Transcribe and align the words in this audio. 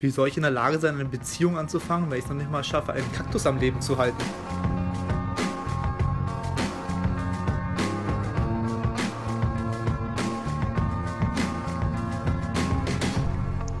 Wie 0.00 0.10
soll 0.10 0.28
ich 0.28 0.36
in 0.36 0.44
der 0.44 0.52
Lage 0.52 0.78
sein, 0.78 0.94
eine 0.94 1.06
Beziehung 1.06 1.58
anzufangen, 1.58 2.08
wenn 2.08 2.18
ich 2.18 2.24
es 2.24 2.30
noch 2.30 2.36
nicht 2.36 2.52
mal 2.52 2.62
schaffe, 2.62 2.92
einen 2.92 3.12
Kaktus 3.12 3.44
am 3.46 3.58
Leben 3.58 3.80
zu 3.80 3.98
halten? 3.98 4.16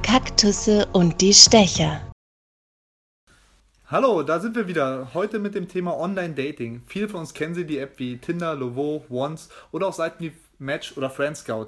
Kaktusse 0.02 0.88
und 0.92 1.20
die 1.20 1.32
Stecher. 1.32 2.00
Hallo, 3.86 4.24
da 4.24 4.40
sind 4.40 4.56
wir 4.56 4.66
wieder. 4.66 5.14
Heute 5.14 5.38
mit 5.38 5.54
dem 5.54 5.68
Thema 5.68 5.96
Online-Dating. 5.96 6.82
Viele 6.88 7.08
von 7.08 7.20
uns 7.20 7.32
kennen 7.32 7.54
sie 7.54 7.64
die 7.64 7.78
App 7.78 8.00
wie 8.00 8.18
Tinder, 8.18 8.56
Lovo, 8.56 9.04
Once 9.08 9.50
oder 9.70 9.86
auch 9.86 9.92
Seiten 9.92 10.24
wie 10.24 10.32
Match 10.58 10.96
oder 10.96 11.10
Friendscout. 11.10 11.66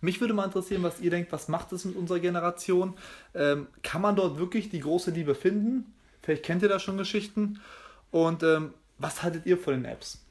Mich 0.00 0.20
würde 0.20 0.34
mal 0.34 0.44
interessieren, 0.44 0.82
was 0.82 1.00
ihr 1.00 1.10
denkt, 1.10 1.32
was 1.32 1.48
macht 1.48 1.72
es 1.72 1.84
mit 1.84 1.96
unserer 1.96 2.20
Generation? 2.20 2.94
Ähm, 3.34 3.66
kann 3.82 4.02
man 4.02 4.16
dort 4.16 4.38
wirklich 4.38 4.68
die 4.68 4.80
große 4.80 5.10
Liebe 5.10 5.34
finden? 5.34 5.94
Vielleicht 6.22 6.44
kennt 6.44 6.62
ihr 6.62 6.68
da 6.68 6.78
schon 6.78 6.98
Geschichten. 6.98 7.60
Und 8.10 8.42
ähm, 8.42 8.74
was 8.98 9.22
haltet 9.22 9.46
ihr 9.46 9.58
von 9.58 9.74
den 9.74 9.84
Apps? 9.84 10.24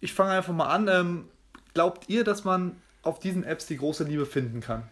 Ich 0.00 0.12
fange 0.12 0.32
einfach 0.32 0.52
mal 0.52 0.68
an. 0.68 0.88
Ähm, 0.88 1.28
glaubt 1.74 2.08
ihr, 2.08 2.24
dass 2.24 2.44
man 2.44 2.76
auf 3.02 3.18
diesen 3.18 3.44
Apps 3.44 3.66
die 3.66 3.76
große 3.76 4.04
Liebe 4.04 4.26
finden 4.26 4.60
kann? 4.60 4.84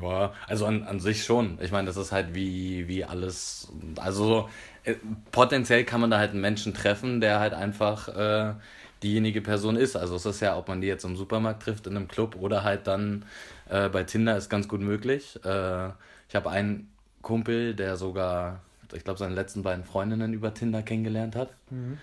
Ja, 0.00 0.32
also 0.46 0.66
an, 0.66 0.84
an 0.84 1.00
sich 1.00 1.24
schon. 1.24 1.58
Ich 1.60 1.72
meine, 1.72 1.86
das 1.86 1.96
ist 1.96 2.12
halt 2.12 2.34
wie, 2.34 2.88
wie 2.88 3.04
alles. 3.04 3.70
Also 3.96 4.48
äh, 4.84 4.94
potenziell 5.30 5.84
kann 5.84 6.00
man 6.00 6.10
da 6.10 6.18
halt 6.18 6.30
einen 6.30 6.40
Menschen 6.40 6.72
treffen, 6.72 7.20
der 7.20 7.40
halt 7.40 7.52
einfach 7.52 8.08
äh, 8.08 8.54
diejenige 9.02 9.40
Person 9.40 9.76
ist. 9.76 9.96
Also 9.96 10.16
es 10.16 10.26
ist 10.26 10.40
ja, 10.40 10.56
ob 10.56 10.68
man 10.68 10.80
die 10.80 10.86
jetzt 10.86 11.04
im 11.04 11.16
Supermarkt 11.16 11.62
trifft, 11.62 11.86
in 11.86 11.96
einem 11.96 12.08
Club 12.08 12.36
oder 12.36 12.64
halt 12.64 12.86
dann 12.86 13.24
äh, 13.68 13.88
bei 13.88 14.04
Tinder 14.04 14.36
ist 14.36 14.48
ganz 14.48 14.68
gut 14.68 14.80
möglich. 14.80 15.38
Äh, 15.44 15.88
ich 16.28 16.34
habe 16.34 16.50
einen 16.50 16.90
Kumpel, 17.22 17.74
der 17.74 17.96
sogar, 17.96 18.60
ich 18.92 19.04
glaube, 19.04 19.18
seine 19.18 19.34
letzten 19.34 19.62
beiden 19.62 19.84
Freundinnen 19.84 20.32
über 20.32 20.54
Tinder 20.54 20.82
kennengelernt 20.82 21.36
hat. 21.36 21.50
Mhm. 21.70 21.98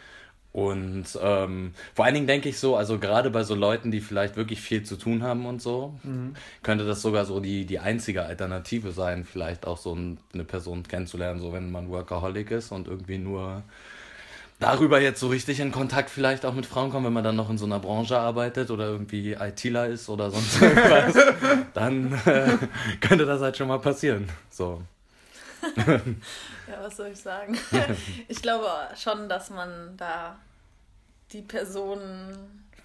Und 0.51 1.05
ähm, 1.21 1.73
vor 1.93 2.05
allen 2.05 2.15
Dingen 2.15 2.27
denke 2.27 2.49
ich 2.49 2.57
so, 2.57 2.75
also 2.75 2.97
gerade 2.97 3.29
bei 3.29 3.43
so 3.43 3.53
Leuten, 3.53 3.91
die 3.91 4.01
vielleicht 4.01 4.35
wirklich 4.35 4.59
viel 4.61 4.81
zu 4.81 4.95
tun 4.95 5.21
haben 5.21 5.45
und 5.45 5.61
so, 5.61 5.93
mhm. 6.03 6.33
könnte 6.63 6.87
das 6.87 7.03
sogar 7.03 7.25
so 7.25 7.39
die, 7.39 7.65
die 7.65 7.77
einzige 7.77 8.23
Alternative 8.23 8.91
sein, 8.91 9.25
vielleicht 9.25 9.67
auch 9.67 9.77
so 9.77 9.95
eine 10.33 10.43
Person 10.45 10.83
kennenzulernen, 10.83 11.39
so 11.39 11.53
wenn 11.53 11.71
man 11.71 11.89
Workaholic 11.89 12.49
ist 12.49 12.71
und 12.71 12.87
irgendwie 12.87 13.19
nur 13.19 13.61
darüber 14.59 14.99
jetzt 15.01 15.19
so 15.19 15.27
richtig 15.27 15.59
in 15.59 15.71
Kontakt 15.71 16.09
vielleicht 16.09 16.45
auch 16.45 16.53
mit 16.53 16.65
Frauen 16.65 16.91
kommen, 16.91 17.05
wenn 17.05 17.13
man 17.13 17.23
dann 17.23 17.35
noch 17.35 17.49
in 17.49 17.57
so 17.57 17.65
einer 17.65 17.79
Branche 17.79 18.19
arbeitet 18.19 18.69
oder 18.71 18.87
irgendwie 18.87 19.33
ITler 19.33 19.87
ist 19.87 20.09
oder 20.09 20.29
sonst 20.29 20.61
irgendwas, 20.61 21.15
dann 21.73 22.13
äh, 22.25 22.57
könnte 22.99 23.25
das 23.25 23.41
halt 23.41 23.57
schon 23.57 23.69
mal 23.69 23.79
passieren. 23.79 24.29
So. 24.49 24.83
ja, 25.75 26.81
was 26.81 26.97
soll 26.97 27.09
ich 27.13 27.19
sagen? 27.19 27.57
Ich 28.27 28.41
glaube 28.41 28.69
schon, 28.95 29.27
dass 29.27 29.49
man 29.49 29.95
da 29.97 30.37
die 31.31 31.41
Person 31.41 31.99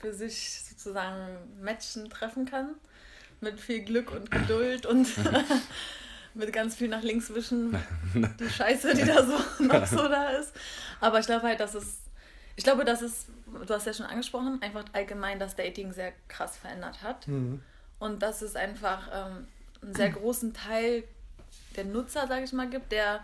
für 0.01 0.13
sich 0.13 0.61
sozusagen 0.69 1.37
matchen 1.63 2.11
treffen 2.11 2.47
kann. 2.47 2.75
Mit 3.41 3.61
viel 3.61 3.81
Glück 3.81 4.13
und 4.13 4.31
Geduld 4.31 4.87
und 4.87 5.09
mit 6.35 6.53
ganz 6.53 6.77
viel 6.77 6.89
nach 6.89 7.03
links 7.03 7.33
wischen, 7.35 7.77
die 8.15 8.49
Scheiße, 8.49 8.95
die 8.95 9.05
da 9.05 9.25
so 9.25 9.65
noch 9.65 9.87
so 9.87 10.09
da 10.09 10.31
ist. 10.31 10.53
Aber 11.05 11.19
ich 11.19 11.27
glaube 11.27 11.47
halt, 11.47 11.61
dass 11.61 11.75
es, 11.75 11.99
ich 12.57 12.65
glaube, 12.65 12.87
dass 12.87 13.03
es, 13.03 13.27
du 13.47 13.75
hast 13.75 13.87
ja 13.87 13.93
schon 13.93 14.07
angesprochen, 14.07 14.63
einfach 14.63 14.87
allgemein 14.95 15.39
das 15.39 15.55
Dating 15.55 15.93
sehr 15.93 16.15
krass 16.29 16.57
verändert 16.57 17.03
hat. 17.03 17.29
Mhm. 17.29 17.61
Und 17.99 18.23
dass 18.23 18.41
es 18.41 18.57
einfach 18.57 19.09
ähm, 19.13 19.47
einen 19.83 19.95
sehr 19.95 20.09
großen 20.09 20.55
Teil 20.55 21.05
der 21.77 21.85
Nutzer, 21.85 22.27
sage 22.27 22.45
ich 22.45 22.55
mal, 22.55 22.71
gibt, 22.71 22.91
der 22.91 23.23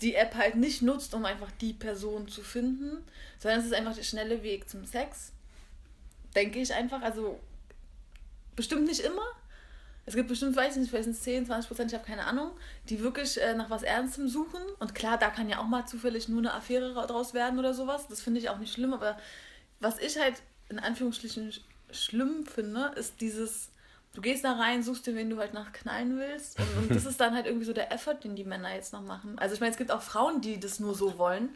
die 0.00 0.14
App 0.14 0.36
halt 0.36 0.54
nicht 0.54 0.80
nutzt, 0.80 1.12
um 1.12 1.26
einfach 1.26 1.50
die 1.60 1.74
Person 1.74 2.28
zu 2.28 2.40
finden, 2.40 3.04
sondern 3.38 3.60
es 3.60 3.66
ist 3.66 3.74
einfach 3.74 3.94
der 3.94 4.04
schnelle 4.04 4.42
Weg 4.42 4.66
zum 4.66 4.86
Sex. 4.86 5.32
Denke 6.34 6.60
ich 6.60 6.72
einfach. 6.72 7.02
Also 7.02 7.38
bestimmt 8.56 8.86
nicht 8.86 9.00
immer, 9.00 9.26
es 10.08 10.14
gibt 10.14 10.28
bestimmt, 10.28 10.56
weiß 10.56 10.72
ich 10.72 10.80
nicht, 10.80 10.90
vielleicht 10.90 11.04
sind 11.04 11.16
es 11.16 11.22
10, 11.22 11.46
20 11.46 11.68
Prozent, 11.68 11.92
ich 11.92 11.98
habe 11.98 12.06
keine 12.06 12.26
Ahnung, 12.26 12.50
die 12.88 13.00
wirklich 13.00 13.38
äh, 13.40 13.54
nach 13.54 13.68
was 13.68 13.82
Ernstem 13.82 14.26
suchen. 14.26 14.60
Und 14.78 14.94
klar, 14.94 15.18
da 15.18 15.28
kann 15.28 15.50
ja 15.50 15.58
auch 15.58 15.66
mal 15.66 15.84
zufällig 15.86 16.28
nur 16.28 16.38
eine 16.38 16.54
Affäre 16.54 16.94
draus 17.06 17.34
werden 17.34 17.58
oder 17.58 17.74
sowas. 17.74 18.08
Das 18.08 18.22
finde 18.22 18.40
ich 18.40 18.48
auch 18.48 18.56
nicht 18.56 18.72
schlimm. 18.72 18.94
Aber 18.94 19.18
was 19.80 19.98
ich 19.98 20.18
halt 20.18 20.42
in 20.70 20.78
Anführungsstrichen 20.78 21.52
schlimm 21.90 22.46
finde, 22.46 22.92
ist 22.96 23.20
dieses, 23.20 23.68
du 24.14 24.22
gehst 24.22 24.44
da 24.44 24.54
rein, 24.54 24.82
suchst 24.82 25.06
dir, 25.06 25.14
wen 25.14 25.28
du 25.28 25.36
halt 25.36 25.52
nach 25.52 25.72
knallen 25.72 26.18
willst. 26.18 26.58
Und, 26.58 26.78
und 26.78 26.90
das 26.90 27.04
ist 27.06 27.20
dann 27.20 27.34
halt 27.34 27.44
irgendwie 27.44 27.66
so 27.66 27.74
der 27.74 27.92
Effort, 27.92 28.16
den 28.24 28.34
die 28.34 28.44
Männer 28.44 28.74
jetzt 28.74 28.94
noch 28.94 29.02
machen. 29.02 29.38
Also 29.38 29.54
ich 29.54 29.60
meine, 29.60 29.72
es 29.72 29.78
gibt 29.78 29.90
auch 29.90 30.02
Frauen, 30.02 30.40
die 30.40 30.58
das 30.58 30.80
nur 30.80 30.94
so 30.94 31.18
wollen. 31.18 31.50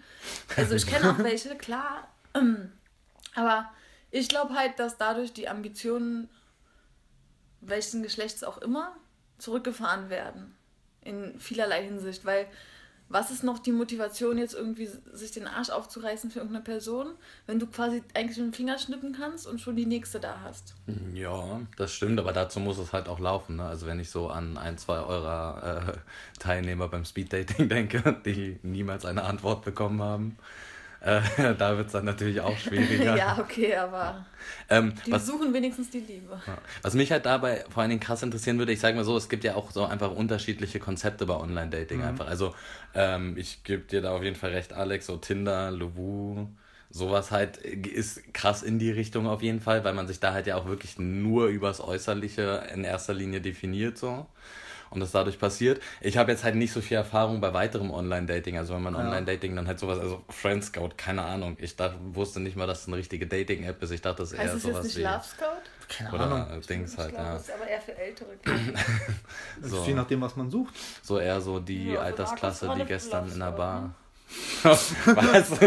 Also 0.58 0.74
ich 0.74 0.86
kenne 0.86 1.10
auch 1.10 1.18
welche, 1.24 1.56
klar. 1.56 2.06
Aber 3.34 3.72
ich 4.10 4.28
glaube 4.28 4.52
halt, 4.54 4.78
dass 4.78 4.98
dadurch 4.98 5.32
die 5.32 5.48
Ambitionen 5.48 6.28
welchen 7.62 8.02
Geschlechts 8.02 8.44
auch 8.44 8.58
immer, 8.58 8.94
zurückgefahren 9.38 10.10
werden. 10.10 10.54
In 11.00 11.38
vielerlei 11.40 11.84
Hinsicht. 11.84 12.24
Weil 12.24 12.46
was 13.12 13.30
ist 13.30 13.44
noch 13.44 13.58
die 13.58 13.72
Motivation, 13.72 14.38
jetzt 14.38 14.54
irgendwie 14.54 14.88
sich 15.12 15.32
den 15.32 15.46
Arsch 15.46 15.68
aufzureißen 15.68 16.30
für 16.30 16.38
irgendeine 16.38 16.64
Person, 16.64 17.08
wenn 17.46 17.58
du 17.58 17.66
quasi 17.66 18.02
eigentlich 18.14 18.38
mit 18.38 18.46
dem 18.46 18.52
Finger 18.54 18.78
schnippen 18.78 19.12
kannst 19.12 19.46
und 19.46 19.60
schon 19.60 19.76
die 19.76 19.84
nächste 19.84 20.18
da 20.18 20.40
hast? 20.42 20.74
Ja, 21.12 21.60
das 21.76 21.92
stimmt, 21.92 22.18
aber 22.18 22.32
dazu 22.32 22.58
muss 22.58 22.78
es 22.78 22.92
halt 22.92 23.08
auch 23.08 23.18
laufen. 23.18 23.56
Ne? 23.56 23.64
Also 23.64 23.86
wenn 23.86 24.00
ich 24.00 24.10
so 24.10 24.28
an 24.28 24.56
ein, 24.56 24.78
zwei 24.78 25.00
eurer 25.00 25.88
äh, 25.88 26.38
Teilnehmer 26.38 26.88
beim 26.88 27.04
Speeddating 27.04 27.68
denke, 27.68 28.16
die 28.24 28.58
niemals 28.62 29.04
eine 29.04 29.24
Antwort 29.24 29.62
bekommen 29.62 30.00
haben. 30.00 30.38
Äh, 31.02 31.20
da 31.58 31.76
wird 31.76 31.88
es 31.88 31.92
dann 31.92 32.04
natürlich 32.04 32.40
auch 32.40 32.56
schwieriger. 32.56 33.16
ja, 33.18 33.38
okay, 33.38 33.74
aber 33.74 34.24
ähm, 34.68 34.94
die 35.04 35.12
was, 35.12 35.26
suchen 35.26 35.52
wenigstens 35.52 35.90
die 35.90 36.00
Liebe. 36.00 36.40
Was 36.82 36.94
mich 36.94 37.10
halt 37.10 37.26
dabei 37.26 37.64
vor 37.70 37.82
allen 37.82 37.90
Dingen 37.90 38.00
krass 38.00 38.22
interessieren 38.22 38.58
würde, 38.58 38.72
ich 38.72 38.80
sage 38.80 38.96
mal 38.96 39.04
so, 39.04 39.16
es 39.16 39.28
gibt 39.28 39.42
ja 39.44 39.56
auch 39.56 39.72
so 39.72 39.84
einfach 39.84 40.12
unterschiedliche 40.12 40.78
Konzepte 40.78 41.26
bei 41.26 41.34
Online-Dating 41.34 41.98
mhm. 41.98 42.04
einfach. 42.04 42.28
Also 42.28 42.54
ähm, 42.94 43.36
ich 43.36 43.64
gebe 43.64 43.82
dir 43.82 44.00
da 44.00 44.12
auf 44.12 44.22
jeden 44.22 44.36
Fall 44.36 44.50
recht, 44.50 44.72
Alex, 44.72 45.06
so 45.06 45.16
Tinder, 45.16 45.72
Lovu, 45.72 46.46
sowas 46.90 47.32
halt 47.32 47.56
ist 47.56 48.32
krass 48.32 48.62
in 48.62 48.78
die 48.78 48.90
Richtung 48.90 49.26
auf 49.26 49.42
jeden 49.42 49.60
Fall, 49.60 49.82
weil 49.82 49.94
man 49.94 50.06
sich 50.06 50.20
da 50.20 50.32
halt 50.32 50.46
ja 50.46 50.56
auch 50.56 50.66
wirklich 50.66 50.98
nur 50.98 51.46
übers 51.46 51.80
Äußerliche 51.80 52.64
in 52.72 52.84
erster 52.84 53.14
Linie 53.14 53.40
definiert 53.40 53.98
so 53.98 54.26
und 54.92 55.00
das 55.00 55.12
dadurch 55.12 55.38
passiert. 55.38 55.80
Ich 56.00 56.16
habe 56.16 56.30
jetzt 56.30 56.44
halt 56.44 56.54
nicht 56.54 56.72
so 56.72 56.80
viel 56.80 56.96
Erfahrung 56.96 57.40
bei 57.40 57.52
weiterem 57.54 57.90
Online-Dating. 57.90 58.58
Also 58.58 58.74
wenn 58.74 58.82
man 58.82 58.94
ja. 58.94 59.00
Online-Dating 59.00 59.56
dann 59.56 59.66
halt 59.66 59.78
sowas, 59.78 59.98
also 59.98 60.22
Friendscout, 60.28 60.90
keine 60.96 61.24
Ahnung. 61.24 61.56
Ich 61.60 61.76
dachte, 61.76 61.96
wusste 62.12 62.40
nicht 62.40 62.56
mal, 62.56 62.66
dass 62.66 62.82
es 62.82 62.88
eine 62.88 62.96
richtige 62.96 63.26
Dating-App 63.26 63.82
ist. 63.82 63.90
Ich 63.90 64.02
dachte, 64.02 64.22
das 64.22 64.32
ist 64.32 64.38
eher 64.38 64.58
sowas 64.58 64.84
nicht 64.84 64.96
wie. 64.96 65.02
Love 65.02 65.24
Scout? 65.24 65.46
Keine 65.88 66.12
Oder 66.12 66.24
Ahnung. 66.24 66.60
Dings 66.68 66.96
halt, 66.96 67.10
glaub, 67.10 67.24
ja. 67.24 67.32
Das 67.34 67.42
ist 67.42 67.54
aber 67.54 67.66
eher 67.66 67.80
für 67.80 67.96
ältere 67.96 68.36
Kinder. 68.44 68.80
so. 69.62 69.84
Je 69.84 69.94
nachdem, 69.94 70.20
was 70.20 70.36
man 70.36 70.50
sucht. 70.50 70.74
So 71.02 71.18
eher 71.18 71.40
so 71.40 71.58
die 71.58 71.92
ja, 71.92 72.00
Altersklasse, 72.00 72.72
die 72.78 72.84
gestern 72.84 73.30
in 73.30 73.38
der 73.38 73.52
Bar. 73.52 73.82
Ne? 73.82 73.94
was? 74.64 75.60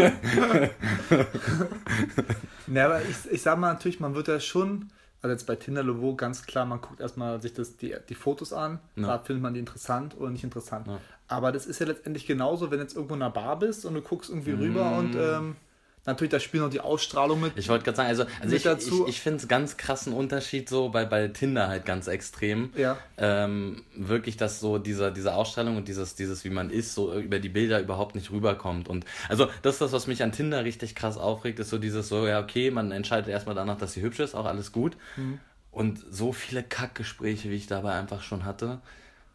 ne, 2.66 2.84
aber 2.84 3.02
ich, 3.02 3.30
ich 3.30 3.42
sag 3.42 3.58
mal 3.58 3.72
natürlich, 3.72 4.00
man 4.00 4.14
wird 4.14 4.26
ja 4.28 4.40
schon 4.40 4.90
also 5.26 5.34
jetzt 5.34 5.46
bei 5.46 5.56
Tinder 5.56 5.82
Lovo 5.82 6.14
ganz 6.14 6.46
klar, 6.46 6.64
man 6.64 6.80
guckt 6.80 7.00
erstmal 7.00 7.40
sich 7.42 7.52
das, 7.52 7.76
die, 7.76 7.94
die 8.08 8.14
Fotos 8.14 8.52
an, 8.52 8.78
ja. 8.94 9.06
da 9.06 9.18
findet 9.18 9.42
man 9.42 9.54
die 9.54 9.60
interessant 9.60 10.16
oder 10.16 10.30
nicht 10.30 10.44
interessant. 10.44 10.86
Ja. 10.86 11.00
Aber 11.28 11.52
das 11.52 11.66
ist 11.66 11.80
ja 11.80 11.86
letztendlich 11.86 12.26
genauso, 12.26 12.70
wenn 12.70 12.78
du 12.78 12.84
jetzt 12.84 12.94
irgendwo 12.94 13.14
in 13.14 13.22
einer 13.22 13.32
Bar 13.32 13.58
bist 13.58 13.84
und 13.84 13.94
du 13.94 14.02
guckst 14.02 14.30
irgendwie 14.30 14.52
mm. 14.52 14.60
rüber 14.60 14.98
und 14.98 15.16
ähm, 15.16 15.56
Natürlich, 16.06 16.30
da 16.30 16.38
spielt 16.38 16.62
noch 16.62 16.70
die 16.70 16.80
Ausstrahlung 16.80 17.40
mit. 17.40 17.52
Ich 17.56 17.68
wollte 17.68 17.84
gerade 17.84 17.96
sagen, 17.96 18.08
also, 18.08 18.24
also 18.40 18.54
ich, 18.54 18.62
dazu. 18.62 19.04
ich, 19.04 19.16
ich 19.16 19.20
finde 19.20 19.38
es 19.38 19.48
ganz 19.48 19.76
krassen 19.76 20.12
Unterschied 20.12 20.68
so 20.68 20.88
bei, 20.88 21.04
bei 21.04 21.26
Tinder 21.28 21.66
halt 21.66 21.84
ganz 21.84 22.06
extrem. 22.06 22.70
Ja. 22.76 22.96
Ähm, 23.18 23.82
wirklich, 23.96 24.36
dass 24.36 24.60
so 24.60 24.78
dieser, 24.78 25.10
diese 25.10 25.34
Ausstrahlung 25.34 25.76
und 25.76 25.88
dieses, 25.88 26.14
dieses, 26.14 26.44
wie 26.44 26.50
man 26.50 26.70
ist, 26.70 26.94
so 26.94 27.12
über 27.12 27.40
die 27.40 27.48
Bilder 27.48 27.80
überhaupt 27.80 28.14
nicht 28.14 28.30
rüberkommt. 28.30 28.88
Und 28.88 29.04
also 29.28 29.48
das 29.62 29.74
ist 29.74 29.80
das, 29.80 29.92
was 29.92 30.06
mich 30.06 30.22
an 30.22 30.30
Tinder 30.30 30.64
richtig 30.64 30.94
krass 30.94 31.16
aufregt, 31.16 31.58
ist 31.58 31.70
so 31.70 31.78
dieses 31.78 32.08
so, 32.08 32.26
ja, 32.26 32.40
okay, 32.40 32.70
man 32.70 32.92
entscheidet 32.92 33.28
erstmal 33.28 33.56
danach, 33.56 33.76
dass 33.76 33.92
sie 33.92 34.02
hübsch 34.02 34.20
ist, 34.20 34.36
auch 34.36 34.46
alles 34.46 34.70
gut. 34.70 34.96
Mhm. 35.16 35.40
Und 35.72 36.04
so 36.08 36.32
viele 36.32 36.62
Kackgespräche, 36.62 37.50
wie 37.50 37.56
ich 37.56 37.66
dabei 37.66 37.98
einfach 37.98 38.22
schon 38.22 38.44
hatte, 38.44 38.80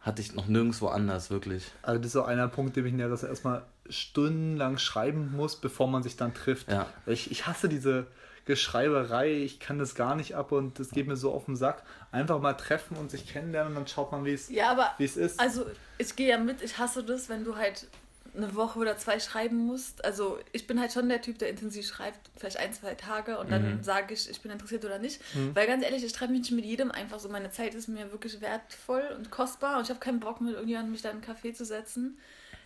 hatte 0.00 0.20
ich 0.22 0.34
noch 0.34 0.48
nirgendwo 0.48 0.88
anders, 0.88 1.30
wirklich. 1.30 1.70
Also 1.82 1.98
das 1.98 2.06
ist 2.06 2.12
so 2.14 2.24
einer 2.24 2.48
Punkt, 2.48 2.76
den 2.76 2.86
ich 2.86 2.94
ja, 2.94 3.08
dass 3.08 3.22
er 3.22 3.28
erstmal 3.28 3.62
stundenlang 3.88 4.78
schreiben 4.78 5.32
muss, 5.36 5.56
bevor 5.56 5.88
man 5.88 6.02
sich 6.02 6.16
dann 6.16 6.34
trifft. 6.34 6.70
Ja. 6.70 6.86
Ich, 7.06 7.30
ich 7.30 7.46
hasse 7.46 7.68
diese 7.68 8.06
Geschreiberei, 8.44 9.32
ich 9.32 9.60
kann 9.60 9.78
das 9.78 9.94
gar 9.94 10.16
nicht 10.16 10.34
ab 10.34 10.52
und 10.52 10.78
das 10.78 10.90
geht 10.90 11.06
mir 11.06 11.16
so 11.16 11.32
auf 11.32 11.44
den 11.46 11.56
Sack. 11.56 11.82
Einfach 12.10 12.40
mal 12.40 12.54
treffen 12.54 12.96
und 12.96 13.10
sich 13.10 13.26
kennenlernen 13.26 13.72
und 13.72 13.76
dann 13.76 13.86
schaut 13.86 14.12
man, 14.12 14.24
wie 14.24 14.32
es 14.32 14.48
ja, 14.48 14.94
es 14.98 15.16
ist. 15.16 15.38
Also 15.38 15.66
ich 15.98 16.16
gehe 16.16 16.28
ja 16.28 16.38
mit, 16.38 16.60
ich 16.62 16.78
hasse 16.78 17.04
das, 17.04 17.28
wenn 17.28 17.44
du 17.44 17.56
halt 17.56 17.86
eine 18.34 18.54
Woche 18.54 18.78
oder 18.78 18.96
zwei 18.96 19.20
schreiben 19.20 19.58
musst. 19.66 20.04
Also 20.04 20.38
ich 20.52 20.66
bin 20.66 20.80
halt 20.80 20.92
schon 20.92 21.08
der 21.08 21.20
Typ, 21.20 21.38
der 21.38 21.50
intensiv 21.50 21.86
schreibt, 21.86 22.30
vielleicht 22.36 22.56
ein, 22.56 22.72
zwei 22.72 22.94
Tage 22.94 23.38
und 23.38 23.52
dann 23.52 23.76
Mhm. 23.78 23.82
sage 23.82 24.14
ich, 24.14 24.28
ich 24.28 24.40
bin 24.40 24.50
interessiert 24.50 24.84
oder 24.84 24.98
nicht. 24.98 25.20
Mhm. 25.34 25.54
Weil 25.54 25.66
ganz 25.66 25.84
ehrlich, 25.84 26.02
ich 26.02 26.12
schreibe 26.12 26.32
mich 26.32 26.40
nicht 26.42 26.52
mit 26.52 26.64
jedem 26.64 26.90
einfach 26.90 27.20
so. 27.20 27.28
Meine 27.28 27.50
Zeit 27.50 27.74
ist 27.74 27.88
mir 27.88 28.10
wirklich 28.10 28.40
wertvoll 28.40 29.04
und 29.16 29.30
kostbar 29.30 29.76
und 29.76 29.84
ich 29.84 29.90
habe 29.90 30.00
keinen 30.00 30.18
Bock 30.20 30.40
mit 30.40 30.54
irgendjemandem 30.54 30.92
mich 30.92 31.02
da 31.02 31.10
in 31.10 31.22
einen 31.22 31.24
Café 31.24 31.52
zu 31.52 31.64
setzen. 31.64 32.18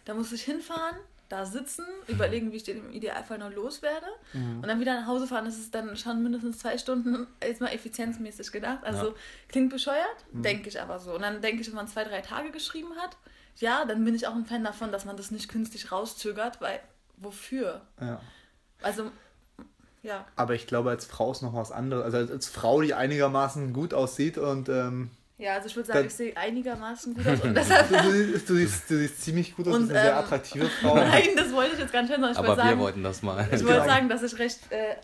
Da 0.06 0.14
muss 0.14 0.32
ich 0.32 0.42
hinfahren, 0.42 0.96
da 1.28 1.44
sitzen, 1.44 1.84
überlegen, 2.06 2.52
wie 2.52 2.56
ich 2.56 2.62
den 2.62 2.78
im 2.78 2.92
Idealfall 2.92 3.38
noch 3.38 3.52
loswerde 3.52 4.06
Mhm. 4.32 4.60
und 4.62 4.66
dann 4.68 4.78
wieder 4.80 4.98
nach 5.00 5.06
Hause 5.08 5.26
fahren. 5.26 5.44
Das 5.44 5.56
ist 5.58 5.74
dann 5.74 5.96
schon 5.96 6.22
mindestens 6.22 6.58
zwei 6.60 6.78
Stunden, 6.78 7.26
jetzt 7.42 7.60
mal 7.60 7.68
effizienzmäßig 7.72 8.52
gedacht. 8.52 8.84
Also 8.84 9.14
klingt 9.48 9.70
bescheuert, 9.70 10.24
Mhm. 10.32 10.42
denke 10.42 10.68
ich 10.68 10.80
aber 10.80 10.98
so. 11.00 11.14
Und 11.14 11.22
dann 11.22 11.42
denke 11.42 11.60
ich, 11.60 11.68
wenn 11.68 11.74
man 11.74 11.88
zwei, 11.88 12.04
drei 12.04 12.20
Tage 12.22 12.50
geschrieben 12.52 12.94
hat, 12.96 13.16
ja, 13.56 13.84
dann 13.84 14.04
bin 14.04 14.14
ich 14.14 14.26
auch 14.28 14.34
ein 14.34 14.46
Fan 14.46 14.62
davon, 14.64 14.92
dass 14.92 15.04
man 15.04 15.16
das 15.16 15.30
nicht 15.32 15.48
künstlich 15.48 15.90
rauszögert, 15.90 16.60
weil 16.60 16.78
wofür? 17.16 17.80
Ja. 18.00 18.20
Also, 18.82 19.10
ja. 20.02 20.24
Aber 20.36 20.54
ich 20.54 20.66
glaube, 20.68 20.90
als 20.90 21.06
Frau 21.06 21.32
ist 21.32 21.42
noch 21.42 21.54
was 21.54 21.72
anderes. 21.72 22.04
Also 22.04 22.18
als, 22.18 22.30
als 22.30 22.48
Frau, 22.48 22.82
die 22.82 22.94
einigermaßen 22.94 23.72
gut 23.72 23.94
aussieht 23.94 24.38
und 24.38 24.68
ähm, 24.68 25.10
Ja, 25.38 25.54
also 25.54 25.66
ich 25.66 25.76
würde 25.76 25.86
sagen, 25.88 25.98
Dann- 26.00 26.06
ich 26.06 26.14
sehe 26.14 26.36
einigermaßen 26.36 27.12
gut 27.14 27.26
aus 27.28 27.40
und 27.42 27.54
deshalb. 27.54 27.88
du, 27.90 27.94
du, 27.96 28.38
du, 28.38 28.54
siehst, 28.56 28.88
du 28.90 28.96
siehst 28.96 29.20
ziemlich 29.22 29.54
gut 29.54 29.66
aus, 29.68 29.72
du 29.74 29.78
Und, 29.80 29.88
bist 29.88 29.96
eine 29.98 30.02
sehr 30.08 30.12
ähm, 30.18 30.24
attraktive 30.24 30.66
Frau. 30.68 30.94
Nein, 30.96 31.28
das 31.36 31.52
wollte 31.52 31.74
ich 31.74 31.80
jetzt 31.80 31.92
gar 31.92 32.00
nicht 32.02 32.10
hören, 32.10 32.20
sondern 32.22 32.32
ich 32.32 32.38
Aber 32.38 32.48
wollte 32.48 32.62
wir 32.62 32.68
sagen, 32.70 32.80
wollten 32.80 33.02
das 33.02 33.22
mal. 33.22 33.44
ich 33.52 33.58
Genau. 33.58 33.70
wollte 33.72 33.84
sagen, 33.86 34.08
dass 34.08 34.22
ich 34.22 34.38
recht, 34.38 34.60
äh, 34.72 34.94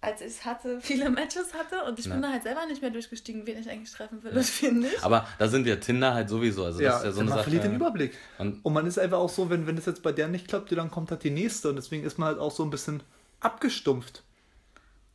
als 0.00 0.20
ich 0.20 0.26
es 0.28 0.44
hatte, 0.44 0.80
viele 0.80 1.10
Matches 1.10 1.54
hatte 1.54 1.82
und 1.88 1.98
ich 1.98 2.04
bin 2.04 2.14
Ja. 2.14 2.20
da 2.28 2.32
halt 2.34 2.42
selber 2.44 2.66
nicht 2.66 2.82
mehr 2.82 2.90
durchgestiegen, 2.92 3.46
wen 3.46 3.58
ich 3.58 3.68
eigentlich 3.68 3.90
treffen 3.90 4.22
will 4.22 4.32
und 4.36 4.62
wen 4.62 4.78
nicht. 4.80 5.02
Aber 5.02 5.26
da 5.38 5.48
sind 5.48 5.64
wir 5.64 5.80
Tinder 5.80 6.14
halt 6.14 6.28
sowieso. 6.28 6.64
Also 6.66 6.78
das 6.78 6.84
Ja, 6.84 6.98
ist 6.98 7.04
ja 7.06 7.12
so 7.12 7.20
eine 7.20 7.30
man 7.30 7.38
Sache. 7.38 7.44
verliert 7.44 7.64
den 7.64 7.74
Überblick. 7.74 8.16
Und 8.38 8.64
Und 8.64 8.72
man 8.74 8.86
ist 8.86 8.98
einfach 8.98 9.18
auch 9.18 9.30
so, 9.30 9.50
wenn, 9.50 9.66
wenn 9.66 9.74
das 9.76 9.86
jetzt 9.86 10.02
bei 10.02 10.12
der 10.12 10.28
nicht 10.28 10.46
klappt, 10.46 10.70
dann 10.72 10.90
kommt 10.90 11.10
halt 11.10 11.24
die 11.24 11.30
nächste. 11.30 11.70
Und 11.70 11.76
deswegen 11.76 12.04
ist 12.04 12.16
man 12.18 12.28
halt 12.28 12.38
auch 12.38 12.52
so 12.52 12.62
ein 12.62 12.70
bisschen 12.70 13.02
abgestumpft, 13.40 14.22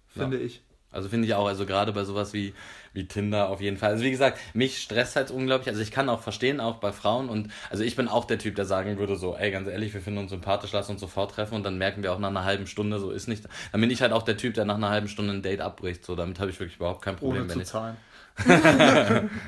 finde 0.07 0.37
ich. 0.37 0.63
Also 0.91 1.07
finde 1.07 1.27
ich 1.27 1.35
auch, 1.35 1.45
also 1.47 1.65
gerade 1.67 1.91
bei 1.93 2.03
sowas 2.03 2.33
wie, 2.33 2.53
wie 2.93 3.05
Tinder 3.07 3.49
auf 3.49 3.61
jeden 3.61 3.77
Fall. 3.77 3.91
Also 3.91 4.03
wie 4.03 4.09
gesagt, 4.09 4.39
mich 4.55 4.81
stresst 4.81 5.15
halt 5.15 5.29
unglaublich. 5.29 5.67
Also 5.69 5.81
ich 5.81 5.91
kann 5.91 6.09
auch 6.09 6.21
verstehen, 6.21 6.59
auch 6.59 6.77
bei 6.77 6.91
Frauen. 6.91 7.29
Und 7.29 7.51
also 7.69 7.83
ich 7.83 7.95
bin 7.95 8.07
auch 8.07 8.25
der 8.25 8.39
Typ, 8.39 8.55
der 8.55 8.65
sagen 8.65 8.97
würde 8.97 9.15
so, 9.15 9.35
ey, 9.35 9.51
ganz 9.51 9.67
ehrlich, 9.67 9.93
wir 9.93 10.01
finden 10.01 10.19
uns 10.19 10.31
sympathisch, 10.31 10.71
lass 10.71 10.89
uns 10.89 10.99
sofort 10.99 11.31
treffen. 11.35 11.53
Und 11.55 11.63
dann 11.63 11.77
merken 11.77 12.01
wir 12.01 12.11
auch 12.11 12.17
nach 12.19 12.29
einer 12.29 12.43
halben 12.43 12.65
Stunde, 12.65 12.99
so 12.99 13.11
ist 13.11 13.27
nicht. 13.27 13.43
Dann 13.71 13.81
bin 13.81 13.91
ich 13.91 14.01
halt 14.01 14.11
auch 14.13 14.23
der 14.23 14.37
Typ, 14.37 14.55
der 14.55 14.65
nach 14.65 14.75
einer 14.75 14.89
halben 14.89 15.07
Stunde 15.07 15.31
ein 15.33 15.43
Date 15.43 15.61
abbricht. 15.61 16.03
So, 16.03 16.15
damit 16.15 16.39
habe 16.39 16.49
ich 16.49 16.59
wirklich 16.59 16.77
überhaupt 16.77 17.03
kein 17.03 17.15
Problem. 17.17 17.43
Ohne 17.43 17.49
wenn 17.49 17.55
zu 17.57 17.61
ich, 17.61 17.67
zahlen. 17.67 17.97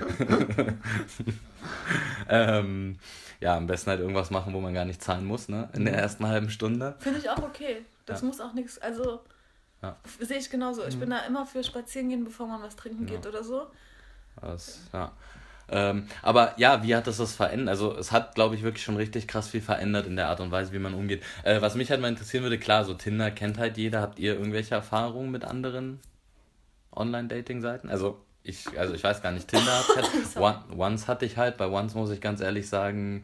ähm, 2.29 2.97
ja, 3.39 3.55
am 3.57 3.67
besten 3.67 3.89
halt 3.89 3.99
irgendwas 3.99 4.29
machen, 4.29 4.53
wo 4.53 4.59
man 4.61 4.73
gar 4.73 4.85
nicht 4.85 5.01
zahlen 5.01 5.25
muss, 5.25 5.49
ne? 5.49 5.69
In 5.73 5.85
der 5.85 5.95
ersten 5.95 6.27
halben 6.27 6.49
Stunde. 6.49 6.95
Finde 6.99 7.19
ich 7.19 7.29
auch 7.29 7.39
okay. 7.41 7.77
Das 8.05 8.21
Ja. 8.21 8.27
muss 8.27 8.41
auch 8.41 8.53
nichts, 8.53 8.77
also 8.79 9.21
Ja. 9.81 9.97
sehe 10.19 10.37
ich 10.37 10.49
genauso. 10.49 10.85
Ich 10.85 10.97
bin 10.99 11.09
Mhm. 11.09 11.13
da 11.13 11.19
immer 11.25 11.45
für 11.45 11.63
spazieren 11.63 12.09
gehen, 12.09 12.23
bevor 12.23 12.47
man 12.47 12.61
was 12.61 12.75
trinken 12.75 13.05
geht 13.07 13.25
oder 13.25 13.43
so. 13.43 13.65
Das, 14.39 14.81
ja. 14.93 15.11
Ähm, 15.73 16.07
aber 16.21 16.53
ja, 16.57 16.83
wie 16.83 16.95
hat 16.95 17.07
das 17.07 17.17
das 17.17 17.33
verändert? 17.33 17.69
Also 17.69 17.95
es 17.97 18.11
hat, 18.11 18.35
glaube 18.35 18.55
ich, 18.55 18.61
wirklich 18.61 18.83
schon 18.83 18.97
richtig 18.97 19.27
krass 19.27 19.47
viel 19.47 19.61
verändert 19.61 20.05
in 20.05 20.15
der 20.17 20.27
Art 20.27 20.39
und 20.41 20.51
Weise, 20.51 20.73
wie 20.73 20.79
man 20.79 20.93
umgeht. 20.93 21.23
Äh, 21.43 21.61
was 21.61 21.75
mich 21.75 21.89
halt 21.89 22.01
mal 22.01 22.09
interessieren 22.09 22.43
würde, 22.43 22.59
klar, 22.59 22.83
so 22.83 22.93
Tinder 22.93 23.31
kennt 23.31 23.57
halt 23.57 23.77
jeder. 23.77 24.01
Habt 24.01 24.19
ihr 24.19 24.33
irgendwelche 24.37 24.75
Erfahrungen 24.75 25.31
mit 25.31 25.45
anderen 25.45 25.99
Online-Dating-Seiten? 26.95 27.89
Also 27.89 28.19
ich, 28.43 28.77
also 28.77 28.93
ich 28.93 29.03
weiß 29.03 29.21
gar 29.21 29.31
nicht, 29.31 29.47
Tinder 29.47 29.71
hat 29.79 29.85
halt. 29.95 30.09
One, 30.35 30.63
Once 30.77 31.07
hatte 31.07 31.25
ich 31.25 31.37
halt, 31.37 31.57
bei 31.57 31.67
Once 31.69 31.93
muss 31.95 32.09
ich 32.11 32.21
ganz 32.21 32.41
ehrlich 32.41 32.67
sagen, 32.67 33.23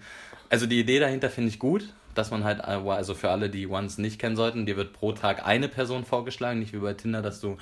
also 0.49 0.65
die 0.67 0.79
Idee 0.79 0.99
dahinter 0.99 1.29
finde 1.29 1.49
ich 1.49 1.59
gut, 1.59 1.93
dass 2.17 2.31
man 2.31 2.43
halt, 2.43 2.59
äh, 2.59 2.89
also 2.89 3.13
für 3.13 3.29
alle, 3.29 3.49
die 3.49 3.67
Once 3.67 3.97
nicht 3.97 4.19
kennen 4.19 4.35
sollten, 4.35 4.65
dir 4.65 4.77
wird 4.77 4.93
pro 4.93 5.11
Tag 5.11 5.45
eine 5.45 5.67
Person 5.67 6.05
vorgeschlagen, 6.05 6.59
nicht 6.59 6.73
wie 6.73 6.79
bei 6.79 6.93
Tinder, 6.93 7.21
dass 7.21 7.39
du 7.41 7.57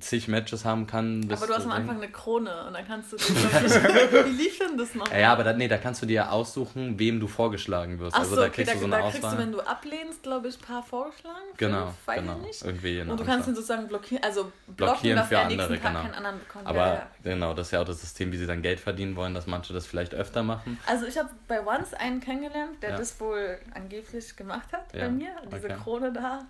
zig 0.00 0.26
Matches 0.28 0.64
haben 0.64 0.86
kann. 0.86 1.26
Aber 1.30 1.46
du 1.46 1.54
hast 1.54 1.64
am 1.64 1.70
Anfang 1.72 1.96
eine 1.98 2.10
Krone 2.10 2.66
und 2.66 2.74
dann 2.74 2.86
kannst 2.86 3.12
du. 3.12 3.16
wie 3.18 4.30
lief 4.30 4.58
denn 4.58 4.76
das 4.76 4.94
noch? 4.94 5.08
Ja, 5.10 5.18
ja, 5.18 5.32
aber 5.32 5.44
da, 5.44 5.52
nee, 5.52 5.68
da 5.68 5.78
kannst 5.78 6.02
du 6.02 6.06
dir 6.06 6.32
aussuchen, 6.32 6.98
wem 6.98 7.20
du 7.20 7.28
vorgeschlagen 7.28 7.98
wirst. 8.00 8.14
Ach 8.16 8.20
also 8.20 8.34
so, 8.34 8.40
da 8.40 8.46
okay, 8.48 8.64
kriegst 8.64 8.70
da, 8.70 8.74
du 8.74 8.80
so 8.80 8.88
da 8.88 8.96
eine 8.96 9.10
kriegst 9.10 9.24
Auswahl. 9.24 9.36
du, 9.36 9.42
wenn 9.42 9.52
du 9.52 9.60
ablehnst, 9.60 10.22
glaube 10.22 10.48
ich, 10.48 10.56
ein 10.58 10.62
paar 10.62 10.82
vorgeschlagen. 10.82 11.36
genau, 11.56 11.94
Fünf, 12.04 12.16
genau. 12.18 12.38
nicht. 12.38 12.62
Irgendwie 12.64 13.00
Und 13.00 13.08
du 13.08 13.16
kannst 13.18 13.30
Anzahl. 13.30 13.48
ihn 13.48 13.54
sozusagen 13.54 13.88
blockieren, 13.88 14.24
also 14.24 14.52
blocken, 14.66 14.74
Blockieren 14.76 15.16
dass 15.18 15.28
für 15.28 15.34
er 15.36 15.42
andere, 15.46 15.78
genau. 15.78 16.00
keinen 16.02 16.14
anderen 16.14 16.38
bekommt. 16.40 16.66
Aber 16.66 16.78
ja, 16.86 16.94
ja. 16.94 17.06
genau, 17.22 17.54
das 17.54 17.68
ist 17.68 17.70
ja 17.72 17.80
auch 17.80 17.84
das 17.84 18.00
System, 18.00 18.32
wie 18.32 18.36
sie 18.36 18.46
dann 18.46 18.62
Geld 18.62 18.80
verdienen 18.80 19.14
wollen, 19.16 19.34
dass 19.34 19.46
manche 19.46 19.72
das 19.72 19.86
vielleicht 19.86 20.14
öfter 20.14 20.42
machen. 20.42 20.78
Also 20.86 21.06
ich 21.06 21.16
habe 21.18 21.28
bei 21.46 21.64
Once 21.64 21.94
einen 21.94 22.20
kennengelernt, 22.20 22.82
der 22.82 22.90
Ja. 22.90 22.96
das 22.96 23.20
wohl 23.20 23.58
angeblich 23.74 24.34
gemacht 24.36 24.72
hat 24.72 24.92
Ja, 24.92 25.02
bei 25.04 25.10
mir. 25.10 25.28
Diese 25.52 25.66
okay. 25.66 25.76
Krone 25.82 26.12
da, 26.12 26.40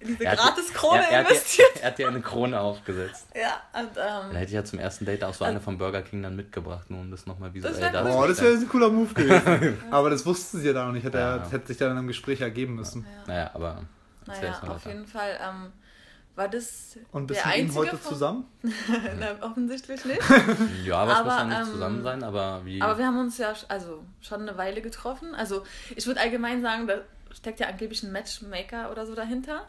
diese 0.00 0.16
Gratis-Krone 0.24 0.98
er, 1.02 1.08
er, 1.10 1.20
investiert. 1.20 1.68
er 1.80 1.88
hat 1.88 1.98
dir 1.98 2.08
eine 2.08 2.20
Krone 2.20 2.60
aufgesetzt. 2.82 3.26
Ja, 3.34 3.60
und 3.80 3.96
Dann 3.96 4.30
ähm, 4.30 4.36
hätte 4.36 4.46
ich 4.48 4.52
ja 4.52 4.64
zum 4.64 4.78
ersten 4.78 5.04
Date 5.04 5.24
auch 5.24 5.34
so 5.34 5.44
eine 5.44 5.60
vom 5.60 5.78
Burger 5.78 6.02
King 6.02 6.22
dann 6.22 6.36
mitgebracht, 6.36 6.90
nur 6.90 7.00
um 7.00 7.10
das 7.10 7.26
nochmal 7.26 7.54
visuell 7.54 7.72
Das 7.72 7.80
wär. 7.80 8.02
Boah, 8.02 8.28
das 8.28 8.40
wäre 8.42 8.54
ein 8.54 8.68
cooler 8.68 8.90
Move 8.90 9.14
gewesen. 9.14 9.78
Aber 9.90 10.10
das 10.10 10.26
wussten 10.26 10.60
sie 10.60 10.66
ja 10.66 10.72
da 10.72 10.84
noch 10.86 10.92
nicht. 10.92 11.04
Hätte, 11.04 11.18
Ja. 11.18 11.38
das 11.38 11.52
hätte 11.52 11.68
sich 11.68 11.76
dann 11.76 11.96
im 11.96 12.06
Gespräch 12.08 12.40
ergeben 12.40 12.74
müssen. 12.74 13.06
Naja, 13.26 13.50
aber 13.54 13.82
naja, 14.26 14.52
auf 14.62 14.68
weiter. 14.68 14.90
jeden 14.90 15.06
Fall 15.06 15.38
ähm, 15.40 15.72
war 16.34 16.48
das 16.48 16.96
Und 17.12 17.26
bist 17.26 17.44
der 17.44 17.52
du 17.52 17.58
mit 17.62 17.68
ihm 17.70 17.74
heute 17.76 17.96
von- 17.98 18.12
zusammen? 18.12 18.44
Na, 19.18 19.44
offensichtlich 19.46 20.04
nicht. 20.04 20.20
Ja, 20.84 20.96
aber, 20.98 21.12
es 21.12 21.24
muss 21.24 21.34
ja 21.34 21.44
nicht 21.44 21.58
ähm, 21.58 21.64
zusammen 21.66 22.02
sein, 22.02 22.22
aber 22.22 22.62
wie. 22.64 22.80
Aber 22.80 22.98
wir 22.98 23.06
haben 23.06 23.18
uns 23.18 23.38
ja 23.38 23.52
also 23.68 24.02
schon 24.20 24.42
eine 24.42 24.56
Weile 24.58 24.80
getroffen. 24.82 25.34
Also 25.34 25.64
ich 25.94 26.06
würde 26.06 26.20
allgemein 26.20 26.62
sagen, 26.62 26.86
da 26.86 26.98
steckt 27.32 27.60
ja 27.60 27.66
angeblich 27.68 28.02
ein 28.02 28.12
Matchmaker 28.12 28.90
oder 28.90 29.06
so 29.06 29.14
dahinter. 29.14 29.66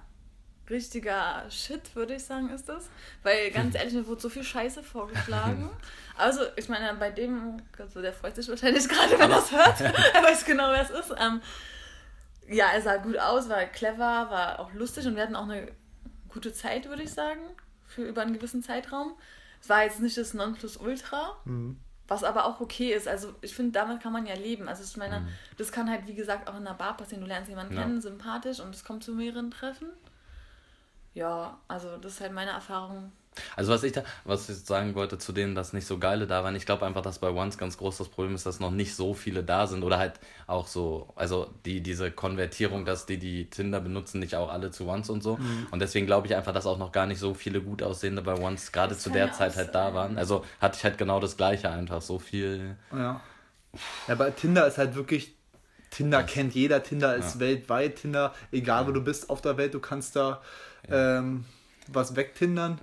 Richtiger 0.70 1.44
Shit, 1.50 1.96
würde 1.96 2.16
ich 2.16 2.24
sagen, 2.24 2.50
ist 2.50 2.70
das. 2.70 2.90
Weil 3.22 3.52
ganz 3.52 3.76
ehrlich, 3.76 3.94
mir 3.94 4.08
wurde 4.08 4.22
so 4.22 4.30
viel 4.30 4.44
Scheiße 4.44 4.84
vorgeschlagen. 4.84 5.70
Also, 6.16 6.42
ich 6.58 6.70
meine, 6.70 6.94
bei 7.00 7.10
dem, 7.10 7.60
also 7.80 8.00
der 8.00 8.14
freut 8.14 8.36
sich 8.36 8.48
wahrscheinlich 8.48 8.88
gerade, 8.88 9.18
wenn 9.18 9.32
er 9.32 9.40
es 9.40 9.52
hört. 9.52 9.82
er 10.14 10.24
weiß 10.24 10.46
genau, 10.46 10.70
wer 10.72 10.84
es 10.84 10.92
ist. 10.92 11.12
Ähm, 11.20 11.42
ja, 12.48 12.68
er 12.68 12.84
sah 12.84 12.98
gut 12.98 13.18
aus, 13.18 13.50
war 13.50 13.64
clever, 13.66 13.98
war 14.30 14.60
auch 14.60 14.72
lustig 14.74 15.08
und 15.08 15.16
wir 15.16 15.24
hatten 15.24 15.36
auch 15.36 15.50
eine 15.50 15.72
gute 16.30 16.54
Zeit, 16.54 16.88
würde 16.88 17.02
ich 17.02 17.12
sagen, 17.12 17.42
für 17.88 18.04
über 18.04 18.22
einen 18.22 18.34
gewissen 18.36 18.62
Zeitraum. 18.62 19.16
Es 19.60 19.70
war 19.70 19.84
jetzt 19.86 20.02
nicht 20.02 20.16
das 20.16 20.36
Nonplusultra, 20.36 21.36
Mhm. 21.46 21.80
was 22.08 22.24
aber 22.24 22.46
auch 22.46 22.60
okay 22.62 22.94
ist. 22.94 23.08
Also 23.08 23.34
ich 23.42 23.56
finde, 23.56 23.72
damit 23.72 24.00
kann 24.04 24.14
man 24.14 24.28
ja 24.28 24.36
leben. 24.36 24.68
Also 24.68 24.84
ich 24.84 24.96
meine, 24.98 25.22
Mhm. 25.22 25.28
das 25.58 25.72
kann 25.72 25.90
halt, 25.90 26.06
wie 26.06 26.14
gesagt, 26.14 26.48
auch 26.48 26.54
in 26.58 26.68
einer 26.68 26.76
Bar 26.76 26.96
passieren. 26.96 27.22
Du 27.22 27.28
lernst 27.28 27.50
jemanden 27.50 27.76
Ja. 27.76 27.82
kennen, 27.82 28.02
sympathisch 28.02 28.60
und 28.60 28.76
es 28.76 28.84
kommt 28.84 29.04
zu 29.04 29.14
mehreren 29.14 29.50
Treffen. 29.50 29.88
Ja, 31.14 31.58
also 31.68 31.98
das 31.98 32.14
ist 32.14 32.22
halt 32.22 32.34
meine 32.34 32.52
Erfahrung. 32.52 33.12
Also 33.56 33.72
was 33.72 33.84
ich 33.84 33.94
da, 33.94 34.04
was 34.26 34.48
ich 34.50 34.58
sagen 34.58 34.94
wollte 34.96 35.18
zu 35.18 35.32
denen, 35.32 35.56
das 35.56 35.74
nicht 35.74 35.88
so 35.88 35.98
geile 35.98 36.28
da 36.28 36.44
waren, 36.44 36.56
ich 36.56 36.66
glaube 36.68 36.86
einfach, 36.86 37.02
dass 37.02 37.20
bei 37.20 37.32
Once 37.32 37.58
ganz 37.58 37.78
groß 37.78 37.98
das 37.98 38.10
Problem 38.10 38.36
ist, 38.36 38.46
dass 38.46 38.60
noch 38.60 38.72
nicht 38.72 38.96
so 38.96 39.14
viele 39.16 39.44
da 39.44 39.66
sind 39.66 39.84
oder 39.84 39.98
halt 39.98 40.20
auch 40.46 40.68
so, 40.68 41.12
also 41.16 41.52
die 41.66 41.82
diese 41.82 42.12
Konvertierung, 42.12 42.86
dass 42.86 43.06
die 43.08 43.18
die 43.18 43.50
Tinder 43.50 43.80
benutzen, 43.80 44.20
nicht 44.20 44.36
auch 44.36 44.50
alle 44.52 44.70
zu 44.70 44.88
Once 44.88 45.10
und 45.10 45.24
so. 45.24 45.38
Mhm. 45.38 45.68
Und 45.72 45.80
deswegen 45.80 46.06
glaube 46.06 46.28
ich 46.28 46.36
einfach, 46.36 46.54
dass 46.54 46.68
auch 46.68 46.78
noch 46.78 46.92
gar 46.92 47.08
nicht 47.08 47.20
so 47.20 47.34
viele 47.34 47.62
gut 47.62 47.82
aussehende 47.82 48.22
bei 48.22 48.40
Once 48.40 48.72
gerade 48.72 48.94
Das 48.94 49.02
zu 49.02 49.10
der 49.10 49.28
ja 49.28 49.32
Zeit 49.32 49.56
halt 49.56 49.74
da 49.74 49.94
waren. 49.96 50.18
Also 50.18 50.46
hatte 50.62 50.78
ich 50.78 50.84
halt 50.84 50.98
genau 50.98 51.20
das 51.20 51.36
Gleiche 51.36 51.70
einfach, 51.72 52.02
so 52.02 52.20
viel. 52.20 52.76
Ja. 52.92 53.20
Ja, 54.08 54.16
bei 54.16 54.30
Tinder 54.32 54.68
ist 54.68 54.78
halt 54.78 54.96
wirklich. 54.96 55.36
Tinder 55.90 56.24
kennt 56.24 56.56
jeder, 56.56 56.82
Tinder 56.82 57.16
ist 57.16 57.36
Ja. 57.36 57.40
weltweit, 57.40 57.98
Tinder, 57.98 58.34
egal 58.52 58.88
wo 58.88 58.92
du 58.92 59.02
bist 59.02 59.30
auf 59.30 59.42
der 59.42 59.58
Welt, 59.58 59.76
du 59.76 59.80
kannst 59.80 60.16
da 60.16 60.42
ähm, 60.90 61.46
was 61.92 62.16
wegtindern. 62.16 62.80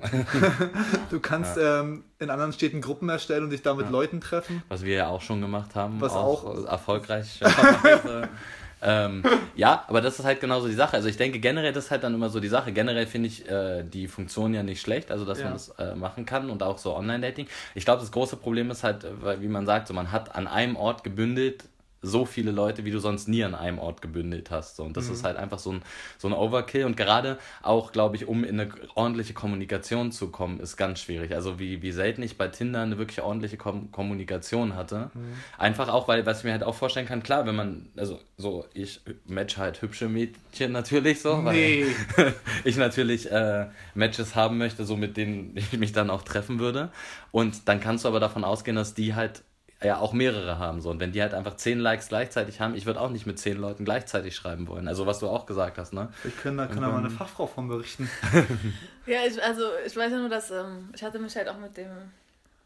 du 1.11 1.21
kannst 1.21 1.57
ähm, 1.61 2.05
in 2.19 2.29
anderen 2.31 2.53
Städten 2.53 2.81
Gruppen 2.81 3.09
erstellen 3.09 3.45
und 3.45 3.51
dich 3.51 3.63
da 3.63 3.75
mit 3.75 3.91
Leuten 3.91 4.21
treffen. 4.21 4.63
Was 4.69 4.83
wir 4.83 4.95
ja 4.95 5.09
auch 5.09 5.23
schon 5.23 5.41
gemacht 5.41 5.75
haben. 5.75 6.01
Was 6.01 6.13
auch- 6.13 6.67
erfolgreich. 6.67 7.41
ähm, 8.83 9.23
ja, 9.57 9.85
aber 9.89 10.01
das 10.01 10.19
ist 10.19 10.25
halt 10.25 10.41
genauso 10.41 10.69
die 10.69 10.75
Sache. 10.75 10.97
Also 10.97 11.09
ich 11.09 11.17
denke 11.17 11.39
generell, 11.39 11.73
das 11.73 11.87
ist 11.87 11.91
halt 11.91 12.03
dann 12.03 12.15
immer 12.15 12.31
so 12.31 12.41
die 12.41 12.49
Sache. 12.49 12.73
Generell 12.73 13.07
finde 13.07 13.29
ich 13.29 13.49
äh, 13.49 13.83
die 13.85 14.09
Funktion 14.09 14.55
ja 14.55 14.63
nicht 14.63 14.81
schlecht, 14.81 15.11
also 15.11 15.25
dass 15.25 15.39
Ja. 15.39 15.45
man 15.45 15.53
das 15.55 15.69
äh, 15.79 15.95
machen 15.95 16.25
kann 16.27 16.51
und 16.51 16.63
auch 16.63 16.79
so 16.79 16.95
Online-Dating. 16.97 17.47
Ich 17.75 17.85
glaube, 17.85 18.01
das 18.01 18.11
große 18.13 18.37
Problem 18.37 18.71
ist 18.71 18.85
halt, 18.85 19.05
äh, 19.05 19.09
weil, 19.23 19.41
wie 19.43 19.49
man 19.49 19.67
sagt, 19.67 19.89
so 19.89 19.95
man 19.95 20.13
hat 20.13 20.35
an 20.35 20.47
einem 20.47 20.77
Ort 20.77 21.05
gebündelt 21.05 21.65
so 22.03 22.25
viele 22.25 22.51
Leute, 22.51 22.85
wie 22.85 22.91
du 22.91 22.99
sonst 22.99 23.29
nie 23.29 23.45
an 23.45 23.55
einem 23.55 23.79
Ort 23.79 24.01
gebündelt 24.01 24.51
hast. 24.51 24.77
So. 24.77 24.85
Und 24.85 24.97
das 24.97 25.09
ist 25.09 25.23
halt 25.25 25.37
einfach 25.37 25.59
so 25.59 25.73
ein, 25.73 25.83
so 26.19 26.29
ein 26.29 26.33
Overkill. 26.35 26.85
Und 26.85 26.97
gerade 26.97 27.39
auch, 27.63 27.93
glaube 27.93 28.17
ich, 28.17 28.27
um 28.27 28.43
in 28.43 28.59
eine 28.59 28.71
ordentliche 28.95 29.35
Kommunikation 29.35 30.11
zu 30.11 30.29
kommen, 30.29 30.61
ist 30.61 30.77
ganz 30.77 31.01
schwierig. 31.01 31.35
Also 31.35 31.59
wie, 31.59 31.83
wie 31.83 31.93
selten 31.93 32.23
ich 32.23 32.39
bei 32.39 32.49
Tinder 32.49 32.81
eine 32.81 32.97
wirklich 32.97 33.21
ordentliche 33.21 33.57
Kom 33.59 33.91
Kommunikation 33.93 34.75
hatte. 34.77 35.11
Einfach 35.59 35.89
auch, 35.89 36.09
weil, 36.09 36.25
was 36.25 36.39
ich 36.39 36.45
mir 36.45 36.53
halt 36.53 36.63
auch 36.63 36.75
vorstellen 36.75 37.07
kann, 37.07 37.23
klar, 37.23 37.45
wenn 37.47 37.57
man, 37.57 37.89
also 37.97 38.19
so, 38.39 38.65
ich 38.73 39.01
match 39.27 39.59
halt 39.59 39.83
hübsche 39.83 40.09
Mädchen 40.09 40.73
natürlich 40.73 41.21
so, 41.21 41.45
weil 41.45 41.55
Nee. 41.55 41.87
ich 42.65 42.77
natürlich 42.77 43.31
äh, 43.31 43.67
Matches 43.95 44.35
haben 44.35 44.57
möchte, 44.59 44.85
so 44.85 44.97
mit 44.97 45.17
denen 45.17 45.55
ich 45.57 45.73
mich 45.79 45.93
dann 45.93 46.09
auch 46.09 46.23
treffen 46.23 46.59
würde. 46.59 46.91
Und 47.31 47.69
dann 47.69 47.81
kannst 47.81 48.05
du 48.05 48.09
aber 48.09 48.21
davon 48.21 48.45
ausgehen, 48.45 48.77
dass 48.77 48.95
die 48.95 49.15
halt 49.15 49.43
ja 49.83 49.99
auch 49.99 50.13
mehrere 50.13 50.59
haben. 50.59 50.81
So. 50.81 50.91
Und 50.91 51.01
wenn 51.01 51.13
die 51.13 51.23
halt 51.23 51.35
einfach 51.35 51.57
zehn 51.57 51.79
Likes 51.79 52.09
gleichzeitig 52.09 52.61
haben, 52.61 52.75
ich 52.75 52.87
würde 52.87 53.01
auch 53.01 53.11
nicht 53.11 53.27
mit 53.27 53.39
zehn 53.39 53.57
Leuten 53.57 53.85
gleichzeitig 53.85 54.37
schreiben 54.37 54.69
wollen. 54.69 54.89
Also 54.89 55.07
was 55.07 55.21
du 55.21 55.29
auch 55.29 55.47
gesagt 55.47 55.79
hast, 55.79 55.93
ne? 55.93 56.13
Ich 56.25 56.37
kann 56.43 56.57
da, 56.57 56.67
kann 56.67 56.83
da 56.83 56.89
mal 56.89 56.99
eine 56.99 57.11
Fachfrau 57.11 57.47
von 57.47 57.69
berichten. 57.69 58.11
ja, 59.07 59.21
ich, 59.27 59.43
also 59.43 59.63
ich 59.87 59.97
weiß 59.97 60.13
ja 60.13 60.19
nur, 60.19 60.29
dass 60.29 60.51
ähm, 60.51 60.91
ich 60.95 61.03
hatte 61.03 61.19
mich 61.19 61.35
halt 61.35 61.49
auch 61.49 61.59
mit 61.59 61.77
dem 61.77 61.91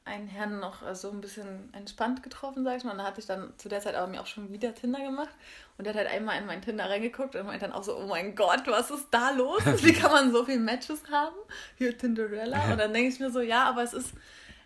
einen 0.06 0.28
Herrn 0.28 0.60
noch 0.60 0.86
äh, 0.86 0.94
so 0.94 1.10
ein 1.10 1.20
bisschen 1.20 1.72
entspannt 1.72 2.22
getroffen, 2.22 2.64
sag 2.64 2.76
ich 2.76 2.84
mal. 2.84 2.92
Und 2.92 2.98
da 2.98 3.04
hatte 3.04 3.20
ich 3.20 3.26
dann 3.26 3.52
zu 3.56 3.68
der 3.68 3.80
Zeit 3.80 3.94
aber 3.94 4.06
mir 4.06 4.20
auch 4.20 4.26
schon 4.26 4.52
wieder 4.52 4.74
Tinder 4.74 5.00
gemacht. 5.00 5.34
Und 5.78 5.86
der 5.86 5.94
hat 5.94 6.00
halt 6.00 6.10
einmal 6.10 6.38
in 6.38 6.46
mein 6.46 6.62
Tinder 6.62 6.90
reingeguckt 6.90 7.36
und 7.36 7.46
meint 7.46 7.62
dann 7.62 7.72
auch 7.72 7.84
so, 7.84 7.96
oh 7.96 8.06
mein 8.06 8.34
Gott, 8.34 8.62
was 8.66 8.90
ist 8.90 9.08
da 9.10 9.30
los? 9.30 9.62
Wie 9.82 9.92
kann 9.92 10.10
man 10.10 10.32
so 10.32 10.44
viele 10.44 10.58
Matches 10.58 11.02
haben? 11.10 11.36
Hier 11.78 11.96
Tinderella. 11.96 12.72
Und 12.72 12.78
dann 12.78 12.92
denke 12.92 13.08
ich 13.08 13.20
mir 13.20 13.30
so, 13.30 13.40
ja, 13.40 13.64
aber 13.64 13.82
es 13.82 13.94
ist 13.94 14.12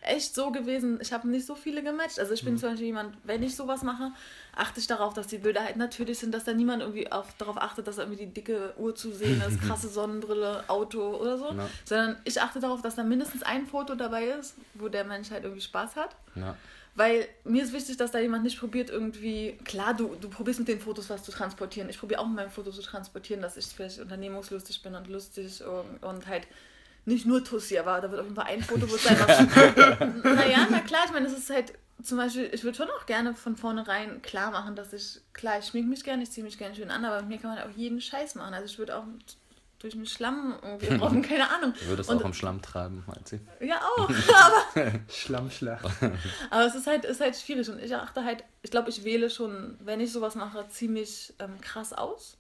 echt 0.00 0.35
so 0.35 0.50
gewesen, 0.50 0.99
ich 1.00 1.12
habe 1.12 1.28
nicht 1.28 1.47
so 1.47 1.55
viele 1.55 1.83
gematcht. 1.83 2.19
Also 2.19 2.33
ich 2.33 2.45
bin 2.45 2.55
mhm. 2.55 2.59
zum 2.59 2.71
Beispiel 2.71 2.87
jemand, 2.87 3.17
wenn 3.25 3.43
ich 3.43 3.57
sowas 3.57 3.83
mache, 3.83 4.12
achte 4.55 4.81
ich 4.81 4.87
darauf, 4.87 5.14
dass 5.14 5.26
die 5.26 5.38
Bilder 5.38 5.64
halt 5.64 5.76
natürlich 5.76 6.19
sind, 6.19 6.33
dass 6.33 6.45
da 6.45 6.52
niemand 6.52 6.83
irgendwie 6.83 7.11
auf, 7.11 7.35
darauf 7.38 7.57
achtet, 7.57 7.87
dass 7.87 7.97
da 7.97 8.02
irgendwie 8.02 8.26
die 8.26 8.33
dicke 8.33 8.75
Uhr 8.78 8.95
zu 8.95 9.12
sehen 9.12 9.43
ist, 9.47 9.61
krasse 9.67 9.88
Sonnenbrille, 9.88 10.64
Auto 10.69 11.17
oder 11.17 11.38
so. 11.38 11.52
Ja. 11.52 11.69
Sondern 11.85 12.17
ich 12.25 12.40
achte 12.40 12.61
darauf, 12.61 12.81
dass 12.83 12.95
da 12.95 13.02
mindestens 13.02 13.43
ein 13.43 13.67
Foto 13.67 13.95
dabei 13.95 14.26
ist, 14.26 14.55
wo 14.75 14.88
der 14.88 15.05
Mensch 15.05 15.31
halt 15.31 15.45
irgendwie 15.45 15.62
Spaß 15.62 15.97
hat. 15.97 16.14
Ja. 16.35 16.57
Weil 16.95 17.28
mir 17.45 17.62
ist 17.62 17.73
wichtig, 17.73 17.97
dass 17.97 18.11
da 18.11 18.19
jemand 18.19 18.43
nicht 18.43 18.59
probiert, 18.59 18.90
irgendwie, 18.90 19.57
klar, 19.64 19.95
du, 19.95 20.17
du 20.21 20.28
probierst 20.28 20.59
mit 20.59 20.69
den 20.69 20.81
Fotos 20.81 21.09
was 21.09 21.23
zu 21.23 21.31
transportieren. 21.31 21.88
Ich 21.88 21.99
probiere 21.99 22.21
auch 22.21 22.26
mit 22.26 22.35
meinen 22.35 22.50
Fotos 22.50 22.75
zu 22.75 22.83
transportieren, 22.83 23.40
dass 23.40 23.57
ich 23.57 23.67
vielleicht 23.67 24.00
unternehmungslustig 24.00 24.83
bin 24.83 24.97
und 24.97 25.07
lustig 25.07 25.62
und, 25.64 26.02
und 26.02 26.26
halt 26.26 26.49
nicht 27.09 27.27
nur 27.27 27.43
Tussi, 27.43 27.79
aber 27.79 28.00
da 28.00 28.11
wird 28.11 28.21
auf 28.21 28.27
jeden 28.27 28.37
Fall 28.37 28.47
ein 28.47 28.62
Foto, 28.62 28.88
wo 28.88 28.95
es 28.95 29.07
einfach. 29.09 29.27
naja, 30.23 30.67
na 30.71 30.81
klar, 30.81 31.03
ich 31.07 31.12
meine, 31.12 31.27
das 31.27 31.37
ist 31.37 31.50
halt 31.50 31.73
zum 32.03 32.19
Beispiel, 32.19 32.49
ich 32.53 32.62
würde 32.62 32.77
schon 32.77 32.88
auch 32.91 33.07
gerne 33.07 33.35
von 33.35 33.57
vornherein 33.57 34.23
klar 34.23 34.50
machen, 34.53 34.77
dass 34.77 34.93
ich, 34.93 35.21
klar, 35.33 35.59
ich 35.59 35.67
schmink 35.67 35.88
mich 35.88 36.05
gerne, 36.05 36.23
ich 36.23 36.31
ziehe 36.31 36.45
mich 36.45 36.59
gerne 36.59 36.75
schön 36.75 36.91
an, 36.91 37.05
aber 37.05 37.21
mit 37.21 37.29
mir 37.29 37.38
kann 37.38 37.55
man 37.55 37.59
auch 37.65 37.77
jeden 37.77 38.00
Scheiß 38.00 38.37
machen. 38.37 38.55
Also 38.55 38.67
ich 38.67 38.79
würde 38.79 38.97
auch 38.97 39.05
durch 39.81 39.95
den 39.95 40.07
Schlamm 40.07 40.57
irgendwie 40.62 40.97
brauchen, 40.97 41.23
keine 41.23 41.50
Ahnung. 41.50 41.73
Du 41.81 41.87
würdest 41.87 42.11
Und, 42.11 42.21
auch 42.21 42.27
im 42.27 42.35
Schlamm 42.35 42.62
treiben, 42.62 43.05
meinst 43.07 43.33
du? 43.33 43.38
Ja, 43.61 43.81
auch. 43.97 44.09
aber, 44.75 44.93
Schlammschlacht. 45.09 45.87
aber 46.50 46.67
es 46.67 46.75
ist 46.75 46.87
halt, 46.87 47.05
ist 47.05 47.21
halt 47.21 47.37
schwierig 47.37 47.69
und 47.69 47.81
ich 47.81 47.95
achte 47.95 48.25
halt, 48.25 48.45
ich 48.62 48.71
glaube, 48.71 48.91
ich 48.91 49.05
wähle 49.05 49.31
schon, 49.31 49.77
wenn 49.81 50.00
ich 50.00 50.12
sowas 50.12 50.35
mache, 50.35 50.69
ziemlich 50.69 51.35
ähm, 51.38 51.61
krass 51.61 51.93
aus. 51.93 52.37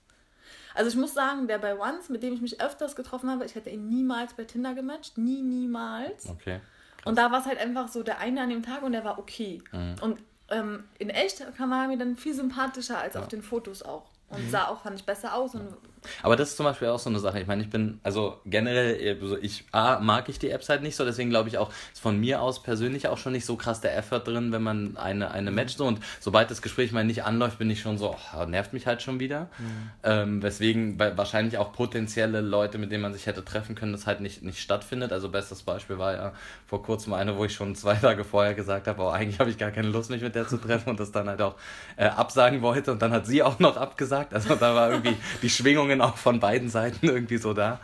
Also 0.74 0.90
ich 0.90 0.96
muss 0.96 1.14
sagen, 1.14 1.48
der 1.48 1.58
bei 1.58 1.78
Once, 1.78 2.08
mit 2.08 2.22
dem 2.22 2.34
ich 2.34 2.40
mich 2.40 2.60
öfters 2.60 2.96
getroffen 2.96 3.30
habe, 3.30 3.44
ich 3.44 3.54
hätte 3.54 3.70
ihn 3.70 3.88
niemals 3.88 4.34
bei 4.34 4.44
Tinder 4.44 4.74
gematcht. 4.74 5.18
Nie, 5.18 5.42
niemals. 5.42 6.28
Okay. 6.28 6.60
Krass. 6.98 7.06
Und 7.06 7.18
da 7.18 7.30
war 7.30 7.40
es 7.40 7.46
halt 7.46 7.58
einfach 7.58 7.88
so 7.88 8.02
der 8.02 8.18
eine 8.18 8.42
an 8.42 8.50
dem 8.50 8.62
Tag 8.62 8.82
und 8.82 8.92
der 8.92 9.04
war 9.04 9.18
okay. 9.18 9.62
Mhm. 9.72 9.96
Und 10.00 10.20
ähm, 10.50 10.84
in 10.98 11.10
echt 11.10 11.44
kam 11.56 11.72
er 11.72 11.88
mir 11.88 11.98
dann 11.98 12.16
viel 12.16 12.34
sympathischer 12.34 12.98
als 12.98 13.14
ja. 13.14 13.20
auf 13.20 13.28
den 13.28 13.42
Fotos 13.42 13.82
auch. 13.82 14.06
Und 14.30 14.44
mhm. 14.44 14.50
sah 14.50 14.68
auch, 14.68 14.82
fand 14.82 14.98
ich, 14.98 15.06
besser 15.06 15.34
aus. 15.34 15.54
Und 15.54 15.76
aber 16.22 16.36
das 16.36 16.50
ist 16.50 16.56
zum 16.56 16.64
Beispiel 16.64 16.88
auch 16.88 16.98
so 16.98 17.10
eine 17.10 17.18
Sache. 17.18 17.40
Ich 17.40 17.46
meine, 17.46 17.62
ich 17.62 17.70
bin, 17.70 18.00
also 18.02 18.40
generell, 18.44 19.18
also 19.20 19.36
ich 19.38 19.64
A, 19.72 19.98
mag 20.00 20.28
ich 20.28 20.38
die 20.38 20.50
Apps 20.50 20.68
halt 20.68 20.82
nicht 20.82 20.96
so, 20.96 21.04
deswegen 21.04 21.30
glaube 21.30 21.48
ich 21.48 21.58
auch, 21.58 21.70
ist 21.92 22.00
von 22.00 22.18
mir 22.18 22.42
aus 22.42 22.62
persönlich 22.62 23.08
auch 23.08 23.18
schon 23.18 23.32
nicht 23.32 23.44
so 23.44 23.56
krass 23.56 23.80
der 23.80 23.96
Effort 23.96 24.20
drin, 24.20 24.52
wenn 24.52 24.62
man 24.62 24.96
eine, 24.96 25.30
eine 25.30 25.50
Match 25.50 25.76
so 25.76 25.86
und 25.86 26.00
sobald 26.20 26.50
das 26.50 26.62
Gespräch 26.62 26.92
mal 26.92 27.04
nicht 27.04 27.24
anläuft, 27.24 27.58
bin 27.58 27.70
ich 27.70 27.80
schon 27.80 27.98
so, 27.98 28.16
oh, 28.36 28.44
nervt 28.44 28.72
mich 28.72 28.86
halt 28.86 29.02
schon 29.02 29.20
wieder. 29.20 29.48
Mhm. 29.58 29.90
Ähm, 30.02 30.42
weswegen 30.42 30.98
wahrscheinlich 30.98 31.58
auch 31.58 31.72
potenzielle 31.72 32.40
Leute, 32.40 32.78
mit 32.78 32.92
denen 32.92 33.02
man 33.02 33.12
sich 33.12 33.26
hätte 33.26 33.44
treffen 33.44 33.74
können, 33.74 33.92
das 33.92 34.06
halt 34.06 34.20
nicht, 34.20 34.42
nicht 34.42 34.60
stattfindet. 34.60 35.12
Also 35.12 35.28
bestes 35.28 35.62
Beispiel 35.62 35.98
war 35.98 36.14
ja 36.14 36.32
vor 36.66 36.82
kurzem 36.82 37.12
eine, 37.12 37.36
wo 37.36 37.44
ich 37.44 37.54
schon 37.54 37.74
zwei 37.74 37.94
Tage 38.08 38.24
vorher 38.24 38.54
gesagt 38.54 38.86
habe, 38.86 39.02
oh, 39.02 39.08
eigentlich 39.08 39.40
habe 39.40 39.50
ich 39.50 39.58
gar 39.58 39.70
keine 39.70 39.88
Lust, 39.88 40.10
mich 40.10 40.22
mit 40.22 40.34
der 40.34 40.46
zu 40.46 40.58
treffen 40.58 40.90
und 40.90 41.00
das 41.00 41.12
dann 41.12 41.28
halt 41.28 41.42
auch 41.42 41.56
äh, 41.96 42.06
absagen 42.06 42.62
wollte 42.62 42.92
und 42.92 43.02
dann 43.02 43.12
hat 43.12 43.26
sie 43.26 43.42
auch 43.42 43.58
noch 43.58 43.76
abgesagt. 43.76 44.34
Also 44.34 44.54
da 44.54 44.74
war 44.74 44.90
irgendwie 44.90 45.16
die 45.42 45.50
Schwingungen 45.88 46.00
auch 46.00 46.16
von 46.16 46.40
beiden 46.40 46.68
Seiten 46.68 47.06
irgendwie 47.08 47.38
so 47.38 47.54
da. 47.54 47.80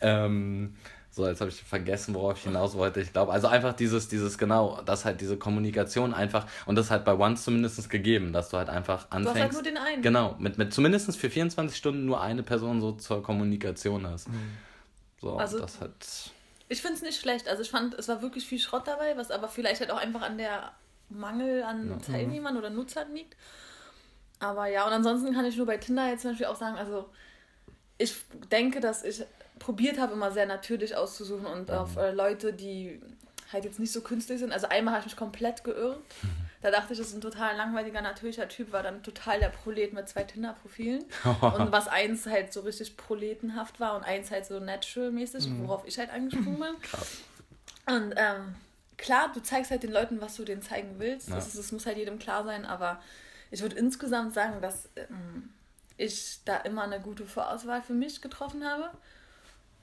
Ähm, 0.00 0.74
so, 1.10 1.26
jetzt 1.26 1.40
habe 1.40 1.50
ich 1.50 1.60
vergessen, 1.60 2.14
worauf 2.14 2.38
ich 2.38 2.44
hinaus 2.44 2.76
wollte. 2.76 3.00
Ich 3.00 3.12
glaube, 3.12 3.32
also 3.32 3.48
einfach 3.48 3.72
dieses, 3.72 4.06
dieses, 4.08 4.38
genau, 4.38 4.80
dass 4.82 5.04
halt 5.04 5.20
diese 5.20 5.36
Kommunikation 5.36 6.14
einfach, 6.14 6.46
und 6.66 6.76
das 6.76 6.90
halt 6.90 7.04
bei 7.04 7.18
Once 7.18 7.42
zumindest 7.42 7.90
gegeben, 7.90 8.32
dass 8.32 8.50
du 8.50 8.56
halt 8.56 8.68
einfach 8.68 9.10
anfängst. 9.10 9.26
Du 9.26 9.30
hast 9.30 9.40
halt 9.40 9.52
nur 9.52 9.62
den 9.62 9.76
einen. 9.78 10.02
Genau, 10.02 10.36
mit, 10.38 10.58
mit 10.58 10.72
zumindest 10.72 11.16
für 11.16 11.28
24 11.30 11.76
Stunden 11.76 12.04
nur 12.04 12.20
eine 12.20 12.44
Person 12.44 12.80
so 12.80 12.92
zur 12.92 13.22
Kommunikation 13.22 14.06
hast. 14.06 14.28
Mhm. 14.28 14.52
So, 15.20 15.36
also, 15.36 15.58
das 15.58 15.80
hat. 15.80 16.30
Ich 16.68 16.82
finde 16.82 16.96
es 16.96 17.02
nicht 17.02 17.20
schlecht. 17.20 17.48
Also 17.48 17.62
ich 17.62 17.70
fand, 17.70 17.94
es 17.94 18.06
war 18.06 18.22
wirklich 18.22 18.46
viel 18.46 18.60
Schrott 18.60 18.86
dabei, 18.86 19.16
was 19.16 19.32
aber 19.32 19.48
vielleicht 19.48 19.80
halt 19.80 19.90
auch 19.90 19.96
einfach 19.96 20.22
an 20.22 20.38
der 20.38 20.70
Mangel 21.08 21.64
an 21.64 21.88
ja. 21.88 21.96
Teilnehmern 21.96 22.56
oder 22.56 22.70
Nutzern 22.70 23.12
liegt. 23.12 23.34
Aber 24.38 24.66
ja, 24.66 24.86
und 24.86 24.92
ansonsten 24.92 25.32
kann 25.34 25.46
ich 25.46 25.56
nur 25.56 25.66
bei 25.66 25.78
Tinder 25.78 26.08
jetzt 26.08 26.22
zum 26.22 26.32
Beispiel 26.32 26.46
auch 26.46 26.56
sagen, 26.56 26.76
also 26.76 27.08
ich 27.98 28.14
denke, 28.50 28.80
dass 28.80 29.04
ich 29.04 29.24
probiert 29.58 29.98
habe, 29.98 30.12
immer 30.12 30.30
sehr 30.30 30.46
natürlich 30.46 30.96
auszusuchen 30.96 31.46
und 31.46 31.68
mhm. 31.68 31.74
auf 31.74 31.96
äh, 31.96 32.12
Leute, 32.12 32.52
die 32.52 33.00
halt 33.52 33.64
jetzt 33.64 33.78
nicht 33.78 33.92
so 33.92 34.00
künstlich 34.00 34.38
sind. 34.38 34.52
Also 34.52 34.68
einmal 34.68 34.94
habe 34.94 35.00
ich 35.00 35.06
mich 35.06 35.16
komplett 35.16 35.64
geirrt. 35.64 35.98
Mhm. 36.22 36.48
Da 36.60 36.70
dachte 36.72 36.92
ich, 36.92 36.98
das 36.98 37.08
ist 37.08 37.14
ein 37.14 37.20
total 37.20 37.56
langweiliger, 37.56 38.00
natürlicher 38.00 38.48
Typ, 38.48 38.72
war 38.72 38.82
dann 38.82 39.02
total 39.02 39.38
der 39.38 39.48
Prolet 39.48 39.92
mit 39.92 40.08
zwei 40.08 40.24
Tinder-Profilen. 40.24 41.04
und 41.24 41.72
was 41.72 41.86
eins 41.86 42.26
halt 42.26 42.52
so 42.52 42.60
richtig 42.60 42.96
proletenhaft 42.96 43.78
war 43.78 43.96
und 43.96 44.02
eins 44.02 44.30
halt 44.30 44.44
so 44.44 44.58
natural-mäßig, 44.58 45.48
mhm. 45.48 45.66
worauf 45.66 45.86
ich 45.86 45.98
halt 45.98 46.10
angesprungen 46.10 46.58
bin. 46.58 46.80
Krass. 46.82 47.18
Und 47.86 48.14
ähm, 48.16 48.54
klar, 48.96 49.30
du 49.32 49.40
zeigst 49.40 49.70
halt 49.70 49.82
den 49.82 49.92
Leuten, 49.92 50.20
was 50.20 50.36
du 50.36 50.44
denen 50.44 50.62
zeigen 50.62 50.96
willst. 50.98 51.28
Ja. 51.28 51.36
Das, 51.36 51.46
ist, 51.46 51.58
das 51.58 51.72
muss 51.72 51.86
halt 51.86 51.96
jedem 51.96 52.18
klar 52.18 52.44
sein, 52.44 52.66
aber 52.66 53.00
ich 53.50 53.62
würde 53.62 53.76
insgesamt 53.76 54.34
sagen, 54.34 54.60
dass 54.60 54.88
ähm, 54.96 55.50
ich 55.98 56.40
da 56.44 56.56
immer 56.58 56.84
eine 56.84 57.00
gute 57.00 57.26
Vorauswahl 57.26 57.82
für 57.82 57.92
mich 57.92 58.22
getroffen 58.22 58.64
habe. 58.64 58.90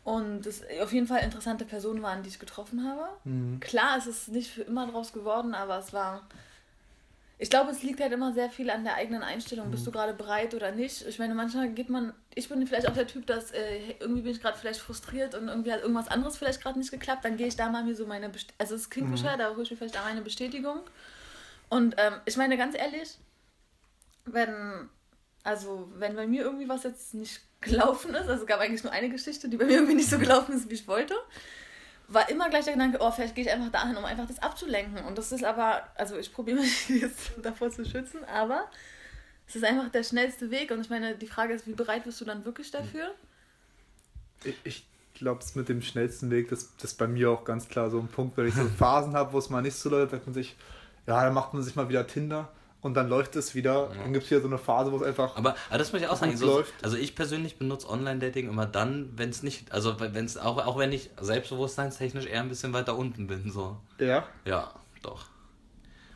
Und 0.03 0.45
es 0.45 0.63
auf 0.81 0.93
jeden 0.93 1.07
Fall 1.07 1.23
interessante 1.23 1.65
Personen 1.65 2.01
waren, 2.01 2.23
die 2.23 2.29
ich 2.29 2.39
getroffen 2.39 2.87
habe. 2.87 3.09
Mhm. 3.23 3.59
Klar, 3.59 3.97
es 3.97 4.07
ist 4.07 4.29
nicht 4.29 4.49
für 4.49 4.61
immer 4.61 4.87
draus 4.87 5.13
geworden, 5.13 5.53
aber 5.53 5.77
es 5.79 5.93
war. 5.93 6.27
Ich 7.37 7.49
glaube, 7.49 7.71
es 7.71 7.83
liegt 7.83 7.99
halt 7.99 8.13
immer 8.13 8.31
sehr 8.31 8.49
viel 8.49 8.69
an 8.69 8.85
der 8.85 8.95
eigenen 8.95 9.23
Einstellung. 9.23 9.67
Mhm. 9.67 9.71
Bist 9.71 9.85
du 9.85 9.91
gerade 9.91 10.13
bereit 10.13 10.53
oder 10.53 10.71
nicht? 10.71 11.05
Ich 11.07 11.19
meine, 11.19 11.33
manchmal 11.33 11.69
geht 11.69 11.89
man. 11.89 12.13
Ich 12.35 12.47
bin 12.47 12.65
vielleicht 12.67 12.87
auch 12.87 12.93
der 12.93 13.07
Typ, 13.07 13.25
dass 13.25 13.51
äh, 13.51 13.95
irgendwie 13.99 14.21
bin 14.21 14.31
ich 14.31 14.41
gerade 14.41 14.57
vielleicht 14.57 14.79
frustriert 14.79 15.33
und 15.33 15.47
irgendwie 15.47 15.73
hat 15.73 15.81
irgendwas 15.81 16.07
anderes 16.07 16.37
vielleicht 16.37 16.61
gerade 16.61 16.77
nicht 16.77 16.91
geklappt. 16.91 17.25
Dann 17.25 17.35
gehe 17.35 17.47
ich 17.47 17.55
da 17.55 17.69
mal 17.69 17.83
mir 17.83 17.95
so 17.95 18.05
meine. 18.05 18.29
Best 18.29 18.53
also, 18.59 18.75
es 18.75 18.91
klingt 18.91 19.09
mhm. 19.09 19.13
bescheuert, 19.13 19.41
aber 19.41 19.55
hole 19.55 19.63
ich 19.63 19.71
mir 19.71 19.77
vielleicht 19.77 19.95
da 19.95 20.03
meine 20.03 20.21
Bestätigung. 20.21 20.81
Und 21.67 21.95
ähm, 21.97 22.13
ich 22.25 22.37
meine, 22.37 22.57
ganz 22.57 22.77
ehrlich, 22.77 23.17
wenn 24.25 24.87
also, 25.45 25.87
wenn 25.97 26.15
bei 26.15 26.25
mir 26.25 26.43
irgendwie 26.43 26.67
was 26.67 26.83
jetzt 26.83 27.13
nicht 27.13 27.39
gelaufen 27.61 28.15
ist, 28.15 28.27
also 28.27 28.41
es 28.41 28.47
gab 28.47 28.59
eigentlich 28.59 28.83
nur 28.83 28.91
eine 28.91 29.09
Geschichte, 29.09 29.47
die 29.47 29.57
bei 29.57 29.65
mir 29.65 29.75
irgendwie 29.75 29.93
nicht 29.93 30.09
so 30.09 30.17
gelaufen 30.17 30.53
ist, 30.53 30.69
wie 30.69 30.73
ich 30.73 30.87
wollte, 30.87 31.13
war 32.07 32.29
immer 32.29 32.49
gleich 32.49 32.65
der 32.65 32.73
Gedanke, 32.73 32.97
oh, 32.99 33.11
vielleicht 33.11 33.35
gehe 33.35 33.45
ich 33.45 33.51
einfach 33.51 33.71
dahin, 33.71 33.95
um 33.95 34.05
einfach 34.05 34.27
das 34.27 34.41
abzulenken. 34.41 35.05
Und 35.05 35.17
das 35.17 35.31
ist 35.31 35.43
aber, 35.43 35.83
also 35.95 36.17
ich 36.17 36.33
probiere 36.33 36.59
mich 36.59 36.89
jetzt 36.89 37.33
davor 37.41 37.69
zu 37.69 37.85
schützen, 37.85 38.23
aber 38.25 38.65
es 39.47 39.55
ist 39.55 39.63
einfach 39.63 39.89
der 39.89 40.03
schnellste 40.03 40.49
Weg. 40.49 40.71
Und 40.71 40.81
ich 40.81 40.89
meine, 40.89 41.15
die 41.15 41.27
Frage 41.27 41.53
ist, 41.53 41.67
wie 41.67 41.73
bereit 41.73 42.03
bist 42.05 42.19
du 42.21 42.25
dann 42.25 42.43
wirklich 42.43 42.71
dafür? 42.71 43.13
Ich, 44.43 44.55
ich 44.63 44.85
glaube, 45.13 45.41
es 45.41 45.53
mit 45.53 45.69
dem 45.69 45.83
schnellsten 45.83 46.31
Weg, 46.31 46.49
das, 46.49 46.75
das 46.77 46.91
ist 46.91 46.97
bei 46.97 47.07
mir 47.07 47.29
auch 47.29 47.43
ganz 47.43 47.69
klar 47.69 47.91
so 47.91 47.99
ein 47.99 48.07
Punkt, 48.07 48.35
wenn 48.37 48.47
ich 48.47 48.55
so 48.55 48.65
Phasen 48.77 49.13
habe, 49.13 49.31
wo 49.33 49.37
es 49.37 49.51
mal 49.51 49.61
nicht 49.61 49.75
so 49.75 49.89
läuft, 49.89 50.11
sagt 50.11 50.25
man 50.25 50.33
sich, 50.33 50.55
ja, 51.05 51.23
dann 51.23 51.35
macht 51.35 51.53
man 51.53 51.61
sich 51.61 51.75
mal 51.75 51.87
wieder 51.87 52.07
Tinder 52.07 52.51
und 52.85 52.93
dann 52.93 53.09
läuft 53.09 53.35
es 53.35 53.55
wieder. 53.55 53.89
Ja. 53.89 54.03
Dann 54.03 54.13
gibt 54.13 54.25
es 54.25 54.31
wieder 54.31 54.41
so 54.41 54.47
eine 54.47 54.59
Phase, 54.59 54.91
wo 54.91 54.97
es 54.97 55.01
einfach. 55.01 55.35
Aber, 55.37 55.55
aber 55.69 55.77
das 55.79 55.91
muss 55.91 56.03
ich 56.03 56.07
auch 56.07 56.17
sagen. 56.17 56.37
So, 56.37 56.63
also 56.83 56.97
ich 56.97 57.15
persönlich 57.15 57.57
benutze 57.57 57.89
Online-Dating 57.89 58.47
immer 58.47 58.67
dann, 58.67 59.09
wenn 59.15 59.31
es 59.31 59.41
nicht, 59.41 59.71
also 59.71 59.99
wenn 59.99 60.23
es 60.23 60.37
auch, 60.37 60.63
auch 60.63 60.77
wenn 60.77 60.91
ich 60.91 61.09
selbstbewusstseinstechnisch 61.19 62.27
eher 62.27 62.41
ein 62.41 62.49
bisschen 62.49 62.73
weiter 62.73 62.95
unten 62.95 63.25
bin. 63.25 63.51
So. 63.51 63.77
Ja? 63.97 64.27
Ja, 64.45 64.71
doch. 65.01 65.25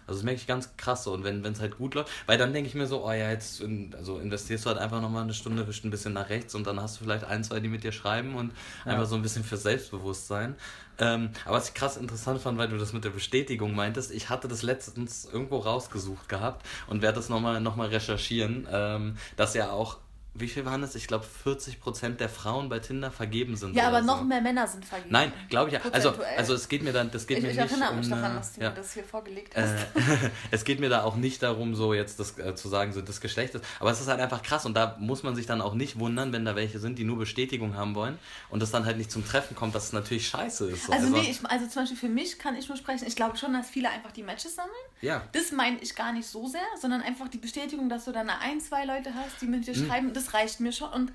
Also 0.05 0.19
das 0.19 0.23
merke 0.23 0.41
ich 0.41 0.45
ganz 0.45 0.77
krass 0.77 1.05
so. 1.05 1.13
Und 1.13 1.23
wenn 1.23 1.43
es 1.43 1.59
halt 1.59 1.79
gut 1.79 1.95
läuft, 1.95 2.11
weil 2.27 2.38
dann 2.38 2.53
denke 2.53 2.67
ich 2.67 2.75
mir 2.75 2.85
so, 2.85 3.03
oh 3.03 3.11
ja, 3.11 3.31
jetzt 3.31 3.61
in, 3.61 3.95
also 3.95 4.19
investierst 4.19 4.65
du 4.65 4.69
halt 4.69 4.77
einfach 4.77 5.01
nochmal 5.01 5.23
eine 5.23 5.33
Stunde, 5.33 5.67
wischt 5.67 5.85
ein 5.85 5.89
bisschen 5.89 6.13
nach 6.13 6.29
rechts 6.29 6.53
und 6.53 6.67
dann 6.67 6.79
hast 6.79 6.99
du 6.99 7.03
vielleicht 7.03 7.23
ein, 7.23 7.43
zwei, 7.43 7.59
die 7.61 7.67
mit 7.67 7.83
dir 7.83 7.91
schreiben 7.91 8.35
und 8.35 8.53
ja. 8.85 8.91
einfach 8.91 9.07
so 9.07 9.15
ein 9.15 9.23
bisschen 9.23 9.43
für 9.43 9.57
Selbstbewusstsein. 9.57 10.55
Ähm, 10.99 11.31
aber 11.45 11.57
was 11.57 11.69
ich 11.69 11.73
krass 11.73 11.97
interessant 11.97 12.41
fand, 12.41 12.57
weil 12.57 12.67
du 12.67 12.77
das 12.77 12.93
mit 12.93 13.03
der 13.03 13.09
Bestätigung 13.09 13.73
meintest, 13.75 14.11
ich 14.11 14.29
hatte 14.29 14.47
das 14.47 14.63
letztens 14.63 15.25
irgendwo 15.25 15.57
rausgesucht 15.57 16.29
gehabt 16.29 16.65
und 16.87 17.01
werde 17.01 17.15
das 17.15 17.29
nochmal 17.29 17.61
noch 17.61 17.75
mal 17.75 17.87
recherchieren, 17.87 18.67
ähm, 18.71 19.17
dass 19.35 19.53
ja 19.53 19.71
auch 19.71 19.97
wie 20.39 20.48
viel 20.48 20.65
waren 20.65 20.81
das? 20.81 20.96
Ich 20.96 21.08
glaube, 21.08 21.25
40% 21.46 22.17
der 22.17 22.29
Frauen 22.29 22.69
bei 22.69 22.79
Tinder 22.79 23.12
vergeben 23.12 23.55
sind. 23.55 23.75
Ja, 23.75 23.88
aber 23.88 24.01
so. 24.01 24.08
noch 24.08 24.24
mehr 24.24 24.41
Männer 24.41 24.67
sind 24.67 24.86
vergeben. 24.86 25.12
Nein, 25.12 25.31
glaube 25.50 25.69
ich 25.69 25.75
ja. 25.75 25.81
Also, 25.91 26.13
also 26.38 26.53
es 26.53 26.69
geht 26.69 26.84
mir 26.84 26.93
dann, 26.93 27.12
das 27.12 27.27
geht 27.27 27.38
ich, 27.38 27.43
mir 27.43 27.51
ich 27.51 27.58
nicht 27.58 27.72
erinnere 27.72 27.96
mich 27.96 28.10
daran, 28.10 28.36
dass 28.36 28.53
du 28.53 28.62
ja. 28.62 28.69
mir 28.69 28.75
das 28.75 28.93
hier 28.93 29.03
vorgelegt 29.03 29.55
hast. 29.55 29.74
Äh, 29.74 30.29
es 30.51 30.63
geht 30.63 30.79
mir 30.79 30.89
da 30.89 31.03
auch 31.03 31.15
nicht 31.15 31.43
darum, 31.43 31.75
so 31.75 31.93
jetzt 31.93 32.19
das 32.19 32.38
äh, 32.38 32.55
zu 32.55 32.69
sagen, 32.69 32.93
so 32.93 33.01
das 33.01 33.22
Geschlecht 33.22 33.55
ist. 33.55 33.65
Aber 33.79 33.91
es 33.91 34.00
ist 34.00 34.08
halt 34.08 34.19
einfach 34.19 34.43
krass 34.43 34.65
und 34.65 34.74
da 34.74 34.98
muss 35.00 35.24
man 35.24 35.36
sich 35.36 35.46
dann 35.46 35.62
auch 35.62 35.74
nicht 35.74 36.00
wundern, 36.00 36.34
wenn 36.34 36.46
da 36.46 36.55
welche 36.55 36.79
sind, 36.79 37.00
die 37.00 37.03
nur 37.03 37.17
Bestätigung 37.17 37.75
haben 37.75 37.96
wollen 37.96 38.17
und 38.50 38.62
das 38.62 38.72
dann 38.72 38.86
halt 38.86 38.98
nicht 38.98 39.12
zum 39.12 39.25
Treffen 39.25 39.55
kommt, 39.55 39.75
dass 39.75 39.86
es 39.86 39.93
natürlich 39.93 40.27
scheiße 40.27 40.69
ist. 40.69 40.86
So. 40.86 40.93
Also, 40.93 41.08
also, 41.08 41.17
nee, 41.17 41.29
ich, 41.29 41.46
also 41.46 41.67
zum 41.67 41.84
Beispiel 41.84 41.98
für 41.98 42.10
mich 42.10 42.39
kann 42.39 42.55
ich 42.55 42.67
nur 42.67 42.77
sprechen, 42.77 43.05
ich 43.08 43.15
glaube 43.15 43.38
schon, 43.38 43.53
dass 43.53 43.69
viele 43.69 43.89
einfach 43.89 44.12
die 44.12 44.24
Matches 44.24 44.55
sammeln 44.55 44.74
Ja. 45.01 45.23
Das 45.31 45.51
meine 45.51 45.77
ich 45.79 45.95
gar 45.95 46.11
nicht 46.11 46.27
so 46.27 46.47
sehr, 46.47 46.61
sondern 46.79 47.01
einfach 47.01 47.27
die 47.27 47.37
Bestätigung, 47.37 47.89
dass 47.89 48.05
du 48.05 48.11
dann 48.11 48.29
ein, 48.29 48.59
zwei 48.59 48.85
Leute 48.85 49.13
hast, 49.13 49.41
die 49.41 49.45
mit 49.45 49.65
dir 49.65 49.75
schreiben, 49.75 50.13
das 50.13 50.33
reicht 50.33 50.59
mir 50.59 50.71
schon. 50.71 50.91
Und 50.91 51.13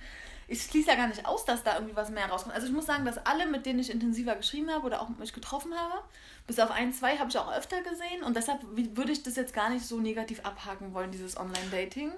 ich 0.48 0.62
schließe 0.62 0.88
ja 0.88 0.96
gar 0.96 1.08
nicht 1.08 1.26
aus, 1.26 1.44
dass 1.44 1.62
da 1.62 1.74
irgendwie 1.74 1.96
was 1.96 2.10
mehr 2.10 2.26
rauskommt. 2.26 2.54
Also 2.54 2.66
ich 2.66 2.72
muss 2.72 2.86
sagen, 2.86 3.04
dass 3.04 3.18
alle, 3.18 3.46
mit 3.46 3.66
denen 3.66 3.78
ich 3.78 3.90
intensiver 3.90 4.34
geschrieben 4.36 4.70
habe 4.70 4.86
oder 4.86 5.00
auch 5.00 5.08
mich 5.10 5.32
getroffen 5.32 5.74
habe, 5.74 6.02
bis 6.46 6.58
auf 6.58 6.70
ein, 6.70 6.92
zwei 6.92 7.18
habe 7.18 7.30
ich 7.30 7.38
auch 7.38 7.52
öfter 7.52 7.82
gesehen 7.82 8.22
und 8.22 8.36
deshalb 8.36 8.60
würde 8.62 9.12
ich 9.12 9.22
das 9.22 9.36
jetzt 9.36 9.54
gar 9.54 9.70
nicht 9.70 9.86
so 9.86 10.00
negativ 10.00 10.40
abhaken 10.44 10.92
wollen, 10.92 11.10
dieses 11.10 11.36
Online-Dating. 11.36 12.12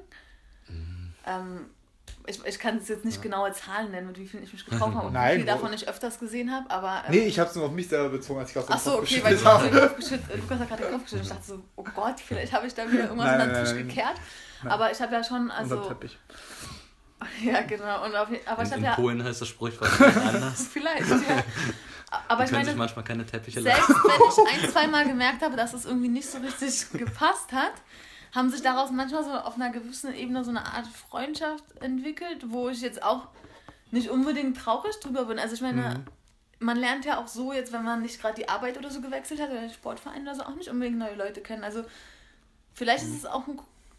Ähm, 1.26 1.70
ich, 2.26 2.44
ich 2.44 2.58
kann 2.58 2.76
es 2.78 2.88
jetzt 2.88 3.04
nicht 3.04 3.22
genaue 3.22 3.52
Zahlen 3.52 3.90
nennen, 3.90 4.08
mit 4.08 4.18
wie 4.18 4.26
vielen 4.26 4.42
ich 4.42 4.52
mich 4.52 4.64
getroffen 4.64 4.94
habe 4.96 5.06
und 5.08 5.12
Nein, 5.12 5.32
wie 5.32 5.36
viel 5.38 5.46
davon 5.46 5.72
ich 5.72 5.88
öfters 5.88 6.18
gesehen 6.18 6.52
habe, 6.52 6.70
aber... 6.70 7.04
ähm, 7.06 7.14
Nee, 7.14 7.26
ich 7.26 7.38
habe 7.38 7.48
es 7.48 7.56
nur 7.56 7.66
auf 7.66 7.72
mich 7.72 7.88
selber 7.88 8.10
bezogen, 8.10 8.40
als 8.40 8.50
ich 8.50 8.58
aus 8.58 8.66
dem 8.66 8.74
Ach 8.74 8.78
so, 8.78 8.90
Kopf 8.92 9.02
okay, 9.02 9.20
weil 9.24 9.36
du 9.36 9.44
habe. 9.44 9.68
den 9.68 9.80
Kopf 9.80 9.96
geschüttelt, 9.96 10.40
Lukas 10.40 10.58
hat 10.58 10.68
gerade 10.68 10.82
den 10.82 10.92
Kopf 10.92 11.02
geschüttelt. 11.04 11.26
Ich 11.26 11.32
dachte 11.32 11.46
so, 11.46 11.64
oh 11.76 11.84
Gott, 11.94 12.20
vielleicht 12.20 12.52
habe 12.52 12.66
ich 12.66 12.74
da 12.74 12.90
wieder 12.90 13.04
irgendwas 13.04 13.26
Nein, 13.26 13.34
unter 13.34 13.46
den 13.46 13.52
nein, 13.52 13.64
Tisch 13.64 13.74
nein, 13.74 13.88
gekehrt. 13.88 14.16
Aber 14.64 14.90
ich 14.90 15.00
habe 15.00 15.14
ja 15.14 15.24
schon, 15.24 15.42
Unter 15.42 15.56
also, 15.56 15.80
Teppich. 15.82 16.18
ja 17.42 17.62
genau. 17.62 18.04
Und 18.04 18.14
auf, 18.14 18.28
aber 18.46 18.62
ich 18.62 18.68
In, 18.68 18.72
habe 18.72 18.76
in 18.78 18.84
ja, 18.84 18.94
Polen 18.94 19.24
heißt 19.24 19.40
das 19.40 19.48
Sprichwort 19.48 19.90
anders. 20.00 20.66
vielleicht, 20.72 21.08
ja. 21.08 21.42
Aber 22.28 22.44
ich 22.44 22.50
können 22.50 22.64
sich 22.64 22.74
meine, 22.74 22.76
manchmal 22.76 23.04
keine 23.04 23.26
Teppiche 23.26 23.60
selbst 23.62 23.88
leisten. 23.88 23.94
wenn 24.04 24.54
ich 24.54 24.64
ein, 24.64 24.70
zweimal 24.70 25.06
gemerkt 25.06 25.42
habe, 25.42 25.56
dass 25.56 25.74
es 25.74 25.86
irgendwie 25.86 26.08
nicht 26.08 26.28
so 26.30 26.38
richtig 26.38 26.90
gepasst 26.92 27.52
hat, 27.52 27.72
haben 28.36 28.50
sich 28.50 28.62
daraus 28.62 28.90
manchmal 28.90 29.24
so 29.24 29.30
auf 29.32 29.56
einer 29.56 29.70
gewissen 29.70 30.14
Ebene 30.14 30.44
so 30.44 30.50
eine 30.50 30.64
Art 30.64 30.86
Freundschaft 30.86 31.64
entwickelt, 31.80 32.50
wo 32.50 32.68
ich 32.68 32.80
jetzt 32.82 33.02
auch 33.02 33.28
nicht 33.90 34.10
unbedingt 34.10 34.56
traurig 34.56 34.98
drüber 35.00 35.24
bin. 35.24 35.38
Also 35.38 35.54
ich 35.54 35.62
meine, 35.62 36.04
man 36.58 36.76
lernt 36.76 37.04
ja 37.04 37.18
auch 37.18 37.28
so 37.28 37.52
jetzt, 37.52 37.72
wenn 37.72 37.82
man 37.82 38.02
nicht 38.02 38.20
gerade 38.20 38.34
die 38.34 38.48
Arbeit 38.48 38.78
oder 38.78 38.90
so 38.90 39.00
gewechselt 39.00 39.40
hat 39.40 39.50
oder 39.50 39.60
den 39.60 39.72
Sportverein 39.72 40.22
oder 40.22 40.34
so, 40.34 40.42
auch 40.42 40.54
nicht 40.54 40.70
unbedingt 40.70 40.98
neue 40.98 41.14
Leute 41.14 41.40
kennen. 41.40 41.64
Also 41.64 41.84
vielleicht 42.74 43.04
ist 43.04 43.16
es 43.16 43.26
auch 43.26 43.46
ein 43.46 43.58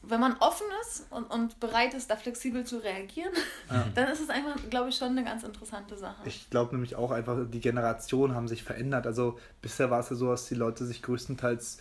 wenn 0.10 0.20
man 0.20 0.38
offen 0.40 0.68
ist 0.82 1.06
und, 1.10 1.26
und 1.26 1.60
bereit 1.60 1.94
ist, 1.94 2.10
da 2.10 2.16
flexibel 2.16 2.64
zu 2.66 2.78
reagieren, 2.78 3.34
dann 3.96 4.08
ist 4.08 4.22
es 4.22 4.30
einfach, 4.30 4.56
glaube 4.70 4.90
ich, 4.90 4.96
schon 4.96 5.10
eine 5.10 5.24
ganz 5.24 5.44
interessante 5.44 5.98
Sache. 5.98 6.22
Ich 6.26 6.50
glaube 6.50 6.76
nämlich 6.76 6.96
auch 6.96 7.12
einfach, 7.12 7.38
die 7.50 7.60
Generationen 7.60 8.36
haben 8.36 8.48
sich 8.48 8.64
verändert. 8.64 9.06
Also 9.06 9.38
bisher 9.62 9.92
war 9.92 10.00
es 10.00 10.10
ja 10.10 10.16
so, 10.16 10.30
dass 10.30 10.48
die 10.48 10.56
Leute 10.56 10.86
sich 10.86 11.02
größtenteils 11.02 11.80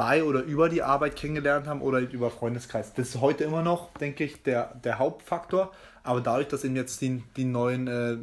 bei 0.00 0.24
oder 0.24 0.42
über 0.42 0.70
die 0.70 0.82
Arbeit 0.82 1.14
kennengelernt 1.14 1.66
haben 1.66 1.82
oder 1.82 1.98
über 2.00 2.30
Freundeskreis. 2.30 2.94
Das 2.94 3.10
ist 3.10 3.20
heute 3.20 3.44
immer 3.44 3.60
noch, 3.60 3.92
denke 3.98 4.24
ich, 4.24 4.42
der, 4.42 4.74
der 4.82 4.98
Hauptfaktor. 4.98 5.72
Aber 6.04 6.22
dadurch, 6.22 6.48
dass 6.48 6.64
eben 6.64 6.74
jetzt 6.74 7.02
die, 7.02 7.22
die 7.36 7.44
neuen, 7.44 7.86
äh, 7.86 8.16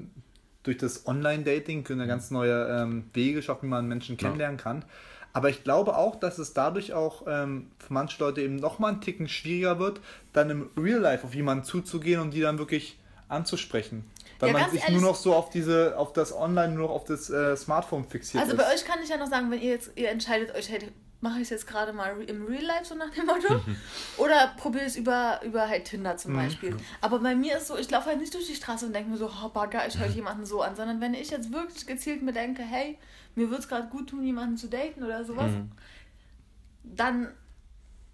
durch 0.64 0.80
das 0.80 1.06
Online-Dating 1.06 1.84
können 1.84 2.00
ja 2.00 2.08
ganz 2.08 2.32
neue 2.32 2.66
ähm, 2.68 3.12
Wege 3.14 3.44
schaffen, 3.44 3.68
wie 3.68 3.70
man 3.70 3.88
Menschen 3.88 4.18
kennenlernen 4.18 4.58
kann. 4.58 4.86
Aber 5.34 5.50
ich 5.50 5.64
glaube 5.64 5.96
auch, 5.96 6.16
dass 6.16 6.40
es 6.40 6.54
dadurch 6.54 6.94
auch 6.94 7.28
ähm, 7.28 7.70
für 7.78 7.94
manche 7.94 8.24
Leute 8.24 8.42
eben 8.42 8.56
nochmal 8.56 8.94
einen 8.94 9.02
Ticken 9.02 9.30
schwieriger 9.30 9.78
wird, 9.78 10.02
dann 10.34 10.50
im 10.50 10.72
Real 10.76 11.00
Life 11.00 11.28
auf 11.28 11.36
jemanden 11.36 11.64
zuzugehen 11.64 12.22
und 12.22 12.32
die 12.34 12.42
dann 12.42 12.58
wirklich 12.58 12.98
anzusprechen. 13.28 14.04
Weil 14.40 14.50
Ja, 14.50 14.58
man 14.58 14.72
sich 14.72 14.90
nur 14.90 15.02
noch 15.02 15.16
so 15.16 15.36
auf 15.36 15.52
diese, 15.52 15.96
auf 15.96 16.12
das 16.12 16.34
Online, 16.36 16.74
nur 16.74 16.88
noch 16.88 16.96
auf 16.96 17.04
das 17.04 17.30
äh, 17.30 17.56
Smartphone 17.56 18.04
fixiert 18.04 18.42
Also 18.42 18.56
ist. 18.56 18.58
bei 18.66 18.74
euch 18.74 18.84
kann 18.84 18.98
ich 19.04 19.10
ja 19.10 19.18
noch 19.18 19.28
sagen, 19.28 19.52
wenn 19.52 19.62
ihr 19.62 19.74
jetzt, 19.74 19.92
ihr 19.96 20.10
entscheidet 20.10 20.56
euch, 20.56 20.72
hey, 20.72 20.80
mache 21.20 21.38
ich 21.38 21.44
es 21.44 21.50
jetzt 21.50 21.68
gerade 21.68 21.94
mal 21.94 22.22
im 22.22 22.46
Real 22.46 22.64
Life 22.64 22.86
so 22.86 22.96
nach 22.96 23.10
dem 23.10 23.26
Motto 23.26 23.60
oder 24.18 24.54
probiere 24.58 24.86
es 24.86 24.96
über, 24.96 25.40
über 25.44 25.68
halt 25.68 25.86
Tinder 25.86 26.14
Mhm. 26.14 26.18
zum 26.20 26.36
Beispiel. 26.36 26.78
Aber 27.02 27.20
bei 27.20 27.34
mir 27.36 27.58
ist 27.58 27.68
so, 27.68 27.78
ich 27.78 27.90
laufe 27.90 28.08
halt 28.08 28.20
nicht 28.20 28.34
durch 28.34 28.46
die 28.48 28.56
Straße 28.56 28.86
und 28.86 28.94
denke 28.94 29.10
mir 29.10 29.18
so, 29.18 29.32
oh, 29.44 29.50
bagger, 29.50 29.88
ich 29.88 29.98
höre 29.98 30.08
jemanden 30.08 30.46
so 30.46 30.62
an, 30.62 30.76
sondern 30.76 31.02
wenn 31.02 31.14
ich 31.16 31.30
jetzt 31.32 31.52
wirklich 31.52 31.86
gezielt 31.88 32.22
mir 32.22 32.34
denke, 32.34 32.62
hey, 32.62 32.98
mir 33.36 33.50
wird 33.50 33.62
es 33.62 33.68
gerade 33.68 33.88
gut 33.88 34.10
tun, 34.10 34.24
jemanden 34.24 34.58
zu 34.58 34.68
daten 34.68 35.04
oder 35.04 35.26
sowas, 35.26 35.52
Mhm. 35.52 35.72
dann 36.84 37.34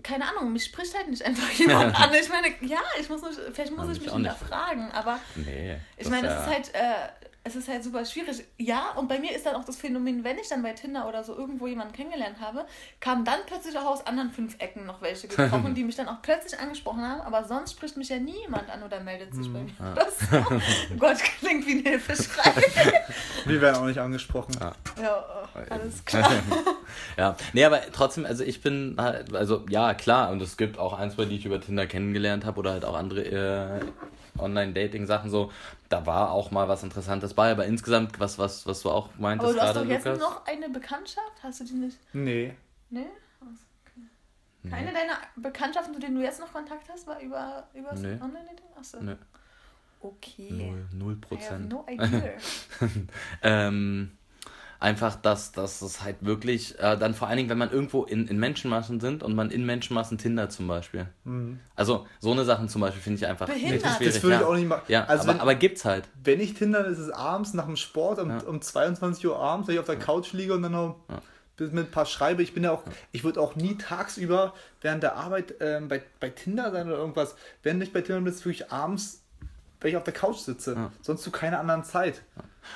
keine 0.02 0.28
Ahnung, 0.30 0.52
mich 0.52 0.66
spricht 0.66 0.94
halt 0.98 1.10
nicht 1.10 1.24
einfach 1.24 1.50
jemand 1.58 1.98
an. 1.98 2.10
Ich 2.14 2.28
meine, 2.28 2.48
ja, 2.62 2.80
ich 3.00 3.08
muss 3.10 3.22
nicht, 3.22 3.40
vielleicht 3.54 3.72
muss 3.76 3.88
ich 3.90 4.02
mich 4.02 4.12
hinterfragen, 4.12 4.92
aber 4.92 5.18
Nee. 5.36 5.78
ich 5.96 6.10
meine, 6.10 6.28
es 6.28 6.42
ist 6.42 6.48
halt, 6.48 6.74
äh, 6.76 7.08
es 7.46 7.58
ist 7.58 7.68
halt 7.68 7.84
super 7.84 8.06
schwierig. 8.06 8.46
Ja, 8.58 8.92
und 8.96 9.10
bei 9.10 9.20
mir 9.20 9.36
ist 9.36 9.46
dann 9.46 9.56
auch 9.56 9.66
das 9.66 9.76
Phänomen, 9.76 10.24
wenn 10.24 10.38
ich 10.38 10.48
dann 10.48 10.62
bei 10.62 10.72
Tinder 10.72 11.10
oder 11.10 11.26
so 11.26 11.36
irgendwo 11.36 11.68
jemanden 11.68 11.94
kennengelernt 11.94 12.40
habe, 12.40 12.66
kamen 13.02 13.26
dann 13.26 13.40
plötzlich 13.46 13.78
auch 13.78 13.86
aus 13.86 14.08
anderen 14.08 14.32
fünf 14.32 14.56
Ecken 14.60 14.86
noch 14.86 15.02
welche 15.02 15.28
gesprochen, 15.28 15.74
die 15.76 15.84
mich 15.84 15.98
dann 15.98 16.08
auch 16.08 16.22
plötzlich 16.22 16.58
angesprochen 16.58 17.02
haben, 17.02 17.20
aber 17.22 17.44
sonst 17.44 17.72
spricht 17.72 17.98
mich 17.98 18.08
ja 18.08 18.18
nie 18.18 18.40
jemand 18.44 18.70
an 18.70 18.82
oder 18.84 19.02
meldet 19.02 19.36
sich 19.36 19.52
bei 19.52 19.60
mir. 19.60 19.74
Das 19.94 20.20
so. 20.20 20.38
Gott, 20.98 21.18
klingt 21.40 21.68
wie 21.68 21.80
ein 21.80 21.84
Hilfeschrei. 21.84 22.54
Wir 23.46 23.60
werden 23.60 23.76
auch 23.76 23.88
nicht 23.88 24.00
angesprochen. 24.00 24.56
ja, 25.02 25.26
oh, 25.54 25.60
alles 25.70 26.06
klar. 26.06 26.32
Ja, 27.18 27.36
nee, 27.52 27.66
aber 27.66 27.82
trotzdem, 27.92 28.26
also 28.26 28.44
ich 28.44 28.62
bin 28.62 28.96
halt, 28.98 29.36
also 29.36 29.66
ja, 29.70 29.94
klar, 29.94 30.32
und 30.32 30.42
es 30.42 30.56
gibt 30.56 30.78
auch 30.78 30.94
ein, 30.94 31.12
zwei, 31.12 31.26
die 31.26 31.36
ich 31.36 31.46
über 31.46 31.60
Tinder 31.60 31.88
kennengelernt 31.88 32.46
habe 32.46 32.60
oder 32.60 32.72
halt 32.72 32.86
auch 32.86 32.96
andere 32.96 33.22
äh, 33.22 33.86
Online-Dating-Sachen 34.38 35.30
so. 35.30 35.52
Da 35.90 36.06
war 36.06 36.32
auch 36.32 36.52
mal 36.52 36.68
was 36.68 36.84
Interessantes 36.84 37.34
bei, 37.34 37.52
aber 37.52 37.66
insgesamt, 37.66 38.20
was, 38.20 38.38
was, 38.40 38.66
was 38.68 38.82
du 38.82 38.90
auch 38.92 39.10
meintest 39.18 39.52
Aber 39.52 39.54
du 39.54 39.62
hast 39.62 39.74
gerade, 39.74 39.86
doch 39.86 39.92
jetzt 39.94 40.06
Lukas. 40.06 40.20
noch 40.20 40.46
eine 40.46 40.70
Bekanntschaft? 40.70 41.34
Hast 41.44 41.60
du 41.60 41.64
die 41.66 41.74
nicht? 41.74 41.98
Nee. 42.14 42.54
Nee? 42.90 43.06
Okay. 43.42 44.70
Keine 44.70 44.94
deiner 44.94 45.18
Bekanntschaften, 45.36 45.94
zu 45.94 46.00
denen 46.00 46.16
du 46.16 46.22
jetzt 46.24 46.40
noch 46.40 46.52
Kontakt 46.54 46.88
hast, 46.90 47.06
war 47.08 47.20
über, 47.20 47.68
über 47.74 47.90
das 47.92 48.00
Nee. 48.02 48.14
Online-Dating? 48.14 48.66
Achso. 48.78 49.02
Nö. 49.02 49.16
Okay. 50.02 50.50
Null, 50.52 50.86
null 50.94 51.14
I 51.14 51.16
have 51.16 51.28
Prozent. 51.28 51.70
no 51.70 51.86
idea. 51.90 52.34
Ähm, 53.42 54.12
einfach, 54.84 55.16
dass, 55.16 55.52
dass 55.54 55.82
es 55.82 56.04
halt 56.04 56.18
wirklich, 56.22 56.78
äh, 56.80 56.98
dann 56.98 57.14
vor 57.14 57.28
allen 57.28 57.38
Dingen, 57.38 57.50
wenn 57.50 57.58
man 57.58 57.72
irgendwo 57.72 58.04
in, 58.04 58.28
in 58.28 58.38
Menschenmassen 58.38 59.00
sind 59.00 59.24
und 59.24 59.34
man 59.34 59.50
in 59.50 59.66
Menschenmassen 59.66 60.18
Tinder 60.18 60.50
zum 60.50 60.68
Beispiel. 60.68 61.08
Also 61.76 62.06
so 62.20 62.32
eine 62.32 62.44
Sachen 62.46 62.68
zum 62.70 62.82
Beispiel 62.82 63.02
finde 63.02 63.18
ich 63.18 63.26
einfach 63.28 63.48
Behindert. 63.48 63.74
richtig 63.74 63.84
Das 63.84 63.98
schwierig. 63.98 64.24
würde 64.24 64.36
ich 64.36 64.42
ja. 64.42 64.48
auch 64.48 64.56
nicht 64.56 64.68
machen. 64.68 64.84
Ja, 64.90 65.06
Also 65.06 65.24
aber, 65.24 65.34
wenn- 65.34 65.40
aber 65.42 65.56
gibt's 65.56 65.86
halt. 65.86 66.08
Wenn 66.24 66.40
ich 66.42 66.54
Tinder, 66.54 66.86
ist 66.86 67.00
es 67.00 67.10
abends 67.10 67.54
nach 67.54 67.66
dem 67.66 67.78
Sport 67.78 68.20
um, 68.20 68.30
Ja. 68.30 68.40
um 68.46 68.62
22 68.62 69.26
Uhr 69.26 69.40
abends, 69.40 69.68
wenn 69.68 69.76
ich 69.76 69.80
auf 69.80 69.86
der 69.88 69.98
Couch 70.00 70.34
liege 70.34 70.54
und 70.54 70.62
dann 70.64 70.74
noch 70.74 70.98
bis 71.56 71.72
mit 71.72 71.86
ein 71.88 71.92
paar 71.92 72.06
schreibe. 72.06 72.44
Ich 72.44 72.54
bin 72.54 72.64
ja 72.64 72.72
auch, 72.72 72.84
ich 73.12 73.24
würde 73.24 73.40
auch 73.40 73.56
nie 73.56 73.78
tagsüber 73.78 74.54
während 74.82 75.02
der 75.04 75.16
Arbeit 75.16 75.54
ähm, 75.62 75.88
bei, 75.88 76.02
bei 76.20 76.30
Tinder 76.30 76.72
sein 76.72 76.88
oder 76.88 76.98
irgendwas. 76.98 77.36
Wenn 77.62 77.82
ich 77.82 77.94
bei 77.94 78.02
Tinder 78.02 78.20
bin, 78.22 78.28
ist 78.34 78.40
es 78.40 78.46
wirklich 78.46 78.72
abends, 78.72 79.24
wenn 79.80 79.92
ich 79.92 79.98
auf 79.98 80.04
der 80.04 80.14
Couch 80.14 80.38
sitze. 80.40 80.90
Sonst 81.02 81.24
zu 81.24 81.32
keiner 81.32 81.60
anderen 81.60 81.84
Zeit. 81.84 82.24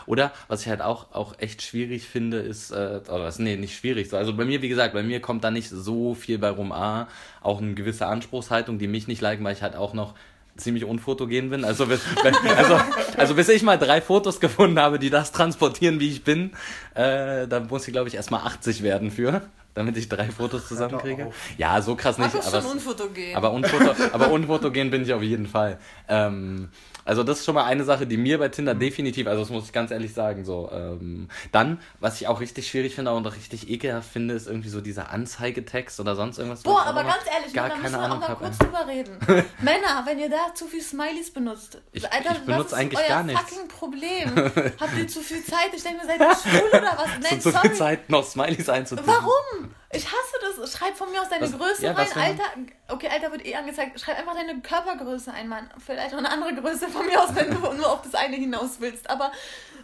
Oder 0.06 0.32
was 0.47 0.62
ich 0.62 0.69
halt 0.69 0.82
auch, 0.82 1.13
auch 1.13 1.36
echt 1.39 1.62
schwierig 1.62 2.08
finde, 2.08 2.38
ist, 2.39 2.71
äh, 2.71 3.02
oder 3.08 3.23
was, 3.23 3.39
nee, 3.39 3.56
nicht 3.56 3.76
schwierig. 3.78 4.10
so. 4.10 4.17
Also 4.17 4.36
bei 4.36 4.45
mir, 4.45 4.62
wie 4.62 4.69
gesagt, 4.69 4.93
bei 4.93 5.04
mir 5.04 5.19
kommt 5.21 5.43
da 5.43 5.52
nicht 5.52 5.69
so 5.69 6.13
viel 6.15 6.38
bei 6.38 6.50
rum. 6.50 6.71
A, 6.71 7.08
auch 7.41 7.62
eine 7.62 7.73
gewisse 7.73 8.08
Anspruchshaltung, 8.08 8.80
die 8.80 8.88
mich 8.88 9.08
nicht 9.08 9.21
liken, 9.21 9.43
weil 9.45 9.54
ich 9.54 9.62
halt 9.62 9.76
auch 9.76 9.93
noch 9.93 10.13
ziemlich 10.58 10.86
unfotogen 10.86 11.50
bin. 11.52 11.63
Also, 11.63 11.86
bis- 11.86 12.02
also, 12.58 12.80
also 13.15 13.36
bis 13.36 13.47
ich 13.50 13.62
mal 13.63 13.78
drei 13.78 14.02
Fotos 14.02 14.39
gefunden 14.39 14.80
habe, 14.80 14.97
die 15.00 15.10
das 15.10 15.32
transportieren, 15.32 16.00
wie 16.00 16.10
ich 16.10 16.23
bin, 16.23 16.52
äh, 16.95 17.47
da 17.47 17.60
muss 17.60 17.88
ich, 17.88 17.93
glaube 17.93 18.08
ich, 18.10 18.15
erstmal 18.15 18.41
80 18.41 18.82
werden 18.84 19.12
für, 19.12 19.43
damit 19.77 19.95
ich 19.95 20.09
drei 20.09 20.25
Fotos 20.25 20.67
zusammenkriege. 20.67 21.31
Ja, 21.57 21.81
so 21.81 21.95
krass 21.95 22.17
nicht. 22.17 22.35
Aber 22.35 22.61
schon 22.61 22.71
unfotogen. 22.71 23.35
aber, 23.35 23.51
unfoto, 23.51 23.95
aber 24.13 24.31
unfotogen 24.31 24.91
bin 24.91 25.03
ich 25.03 25.13
auf 25.13 25.21
jeden 25.21 25.47
Fall. 25.47 25.79
Ähm, 26.09 26.69
also 27.05 27.23
das 27.23 27.39
ist 27.39 27.45
schon 27.45 27.55
mal 27.55 27.63
eine 27.63 27.85
Sache, 27.85 28.05
die 28.05 28.17
mir 28.17 28.37
bei 28.37 28.49
Tinder 28.49 28.75
definitiv, 28.75 29.27
also 29.27 29.39
das 29.41 29.49
muss 29.49 29.63
ich 29.65 29.71
ganz 29.71 29.91
ehrlich 29.91 30.13
sagen, 30.13 30.43
so. 30.43 30.69
Ähm, 30.73 31.29
dann, 31.53 31.79
was 32.01 32.19
ich 32.19 32.27
auch 32.27 32.41
richtig 32.41 32.67
schwierig 32.67 32.95
finde 32.95 33.13
und 33.13 33.25
auch 33.25 33.33
richtig 33.35 33.69
ekelhaft 33.69 34.11
finde, 34.11 34.33
ist 34.33 34.45
irgendwie 34.47 34.67
so 34.67 34.81
dieser 34.81 35.09
Anzeigetext 35.11 36.01
oder 36.01 36.15
sonst 36.17 36.37
irgendwas. 36.37 36.63
Boah, 36.63 36.81
aber 36.85 37.01
auch 37.01 37.05
ganz 37.05 37.23
ehrlich, 37.33 37.53
gar 37.53 37.69
da 37.69 37.75
keine 37.75 37.83
müssen 37.83 37.93
wir 37.95 37.99
auch 37.99 38.03
Ahnung 38.05 38.19
mal 38.19 38.27
habe. 38.27 38.43
kurz 38.43 38.57
drüber 38.57 38.85
reden. 38.87 39.17
Männer, 39.61 40.03
wenn 40.05 40.19
ihr 40.19 40.29
da 40.29 40.53
zu 40.53 40.65
viel 40.65 40.81
Smileys 40.81 41.31
benutzt, 41.31 41.81
Ich- 41.93 42.03
Alter, 42.11 42.31
ich 42.33 42.39
benutze 42.39 42.59
was 42.59 42.65
ist 42.67 42.73
eigentlich 42.73 42.99
euer 42.99 43.07
gar 43.07 43.23
nichts. 43.23 43.41
fucking 43.41 43.67
Problem? 43.69 44.35
Habt 44.79 44.97
ihr 44.97 45.07
zu 45.07 45.21
viel 45.21 45.43
Zeit? 45.45 45.69
Ich 45.75 45.83
denke 45.83 45.99
mir, 46.05 46.07
seid 46.07 46.19
ihr 46.19 46.35
schwul 46.51 46.69
oder 46.69 46.97
was? 46.97 47.07
Nein, 47.31 47.39
So 47.39 47.51
sorry. 47.51 47.69
viel 47.69 47.77
Zeit 47.77 48.09
noch 48.09 48.25
Smileys 48.25 48.67
einzutippen. 48.67 49.11
Warum? 49.13 49.66
Ich 49.91 50.06
hasse 50.06 50.60
das. 50.60 50.71
Schreib 50.73 50.95
von 50.97 51.10
mir 51.12 51.21
aus 51.21 51.30
deine 51.30 51.51
Was- 51.51 51.58
Größe 51.58 51.86
ja, 51.86 51.91
rein. 51.93 52.08
Alter, 52.15 52.43
okay, 52.89 53.08
Alter 53.10 53.32
wird 53.32 53.45
eh 53.45 53.56
angezeigt. 53.56 53.99
Schreib 53.99 54.17
einfach 54.19 54.36
deine 54.36 54.60
Körpergröße 54.62 55.32
ein, 55.34 55.47
Mann. 55.47 55.69
Vielleicht 55.84 56.12
noch 56.12 56.19
eine 56.19 56.30
andere 56.30 56.56
Größe 56.56 56.88
von 56.89 57.06
mir 57.06 57.21
aus, 57.21 57.34
wenn 57.36 57.49
du 57.51 57.58
nur 57.73 57.91
auf 57.91 58.01
das 58.01 58.15
eine 58.15 58.36
hinaus 58.36 58.80
willst. 58.80 59.10
Aber 59.10 59.32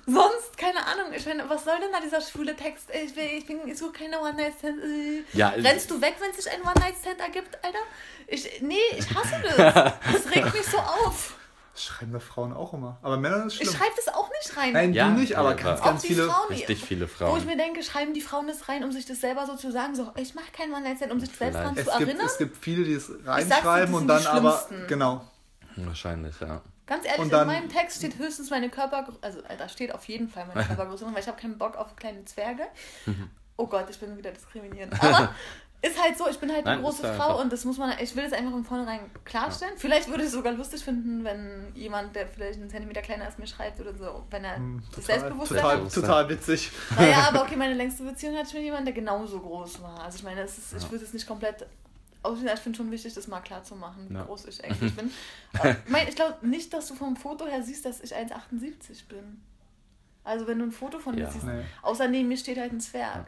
sonst, 0.06 0.58
keine 0.58 0.86
Ahnung. 0.86 1.14
Ich 1.16 1.26
meine, 1.26 1.50
was 1.50 1.64
soll 1.64 1.80
denn 1.80 1.92
da 1.92 2.00
dieser 2.02 2.22
schwule 2.22 2.56
Text? 2.56 2.90
Ich, 2.94 3.16
will, 3.16 3.26
ich, 3.38 3.46
bin, 3.46 3.68
ich 3.68 3.78
suche 3.78 3.94
keine 3.94 4.20
One-Night-Stand. 4.20 4.80
Äh. 4.84 5.24
Ja, 5.34 5.52
äh, 5.52 5.62
Rennst 5.62 5.90
du 5.90 6.02
weg, 6.02 6.16
wenn 6.20 6.34
sich 6.34 6.52
ein 6.52 6.62
One-Night-Stand 6.62 7.20
ergibt, 7.20 7.58
Alter? 7.64 7.80
Ich, 8.28 8.62
nee, 8.62 8.78
ich 8.98 9.06
hasse 9.14 9.42
das. 9.44 9.56
Das 10.14 10.36
regt 10.36 10.54
mich 10.54 10.66
so 10.66 10.78
auf. 10.78 11.36
Das 11.74 11.86
schreiben 11.86 12.14
da 12.14 12.20
Frauen 12.20 12.54
auch 12.54 12.74
immer. 12.74 12.98
Aber 13.02 13.18
Männer 13.18 13.46
ist 13.48 13.54
Ich 13.60 13.68
schlimm. 13.68 13.80
schreibe 13.82 13.96
das 13.96 14.14
auch 14.14 14.23
nicht 14.44 14.58
rein. 14.58 14.74
Nein, 14.74 14.94
Ja, 14.94 15.10
du 15.10 15.20
nicht, 15.20 15.36
aber 15.38 15.56
ganz, 15.56 15.82
ganz 15.82 16.06
viele. 16.06 16.26
Frauen, 16.28 16.48
Richtig 16.50 16.84
viele 16.86 17.02
Wo 17.02 17.06
ich 17.06 17.12
Frauen. 17.18 17.46
mir 17.46 17.58
denke, 17.58 17.84
schreiben 17.84 18.14
die 18.14 18.22
Frauen 18.22 18.48
das 18.48 18.68
rein, 18.70 18.84
um 18.84 18.92
sich 18.92 19.06
das 19.06 19.22
selber 19.22 19.46
so 19.46 19.56
zu 19.56 19.72
sagen, 19.72 19.96
so, 19.96 20.12
ich 20.16 20.36
mache 20.36 20.52
keinen 20.52 20.74
One-Night-Stand, 20.74 21.12
um 21.12 21.20
sich 21.20 21.30
selbst 21.32 21.56
daran 21.56 21.76
Es 21.78 21.86
zu 21.86 21.98
gibt, 21.98 22.10
erinnern. 22.10 22.26
es 22.28 22.38
gibt 22.38 22.58
viele, 22.58 22.84
die 22.84 22.94
es 22.94 23.08
dir, 23.08 23.20
reinschreiben 23.26 23.94
und 23.96 24.08
dann 24.08 24.26
aber. 24.28 24.68
Genau. 24.88 25.22
Wahrscheinlich, 25.76 26.40
ja. 26.40 26.62
Ganz 26.86 27.06
ehrlich, 27.06 27.30
dann- 27.30 27.42
in 27.50 27.56
meinem 27.56 27.70
Text 27.70 27.98
steht 27.98 28.18
höchstens 28.20 28.50
meine 28.50 28.70
Körpergröße, 28.70 29.18
also 29.22 29.40
äh, 29.40 29.58
da 29.58 29.70
steht 29.70 29.94
auf 29.94 30.04
jeden 30.06 30.28
Fall 30.30 30.46
meine 30.54 30.64
Körpergröße 30.68 31.06
drin, 31.06 31.14
weil 31.14 31.22
ich 31.22 31.28
habe 31.28 31.40
keinen 31.42 31.58
Bock 31.58 31.76
auf 31.78 31.96
kleine 31.96 32.24
Zwerge. 32.26 32.64
Oh 33.56 33.68
Gott, 33.68 33.86
ich 33.88 34.00
bin 34.00 34.18
wieder 34.18 34.32
diskriminierend. 34.32 34.94
Aber 35.04 35.30
ist 35.84 36.02
halt 36.02 36.18
so, 36.18 36.28
ich 36.30 36.40
bin 36.40 36.50
halt 36.52 36.66
eine 36.66 36.78
Nein, 36.78 36.84
große 36.84 36.98
ist 36.98 37.04
ja 37.04 37.14
Frau 37.14 37.24
einfach- 37.32 37.42
und 37.44 37.52
das 37.54 37.66
muss 37.66 37.78
man, 37.78 37.94
ich 38.00 38.16
will 38.16 38.24
es 38.24 38.34
einfach 38.34 38.52
von 38.52 38.64
vornherein 38.64 39.02
klarstellen. 39.26 39.74
Vielleicht 39.78 40.08
würde 40.10 40.22
ich 40.22 40.28
es 40.28 40.34
sogar 40.34 40.54
lustig 40.54 40.84
finden, 40.84 41.24
wenn 41.24 41.72
jemand, 41.76 42.16
der 42.16 42.26
vielleicht 42.28 42.60
einen 42.60 42.70
Zentimeter 42.70 43.02
kleiner 43.02 43.26
als 43.26 43.38
mir 43.38 43.46
schreibt 43.48 43.80
oder 43.82 43.94
so, 43.94 44.24
wenn 44.32 44.44
er 44.46 44.56
Hm, 44.56 44.80
sich 44.96 45.06
Total, 45.06 45.20
selbstbewusster 45.20 45.56
total, 45.56 45.84
hat. 45.84 45.94
total 45.94 46.30
witzig. 46.30 46.72
Naja, 46.98 47.28
aber 47.30 47.42
okay, 47.44 47.56
meine 47.58 47.74
längste 47.74 48.04
Beziehung 48.04 48.36
hatte 48.38 48.48
ich 48.48 48.54
mit 48.54 48.64
jemandem, 48.64 48.86
der 48.86 48.94
genauso 48.96 49.40
groß 49.40 49.82
war. 49.82 50.04
Also 50.04 50.18
ich 50.18 50.24
meine, 50.24 50.42
es 50.42 50.58
ist, 50.58 50.74
ich 50.74 50.90
würde 50.90 51.04
es 51.04 51.14
nicht 51.14 51.28
komplett 51.28 51.66
aussehen, 52.22 52.48
aber 52.48 52.54
ich 52.56 52.62
finde 52.62 52.78
schon 52.78 52.90
wichtig, 52.90 53.14
das 53.14 53.28
mal 53.28 53.42
klar 53.42 53.64
zu 53.64 53.76
machen, 53.76 54.06
wie 54.10 54.14
Ja. 54.14 54.24
groß 54.24 54.46
ich 54.46 54.64
eigentlich 54.64 54.96
bin. 54.96 55.12
Aber, 55.60 55.76
mein, 55.88 56.08
ich 56.08 56.16
glaube 56.16 56.48
nicht, 56.48 56.74
dass 56.74 56.88
du 56.88 56.96
vom 56.96 57.18
Foto 57.18 57.46
her 57.46 57.62
siehst, 57.62 57.86
dass 57.86 58.00
ich 58.00 58.16
1,78 58.16 59.08
bin. 59.10 59.42
Also 60.26 60.48
wenn 60.48 60.58
du 60.60 60.66
ein 60.66 60.72
Foto 60.72 61.00
von 61.00 61.16
mir 61.16 61.22
Ja. 61.24 61.30
siehst, 61.32 61.44
Nee. 61.46 61.64
außer 61.82 62.08
neben 62.08 62.30
mir 62.30 62.38
steht 62.38 62.58
halt 62.58 62.72
ein 62.72 62.80
Zwerg. 62.80 63.28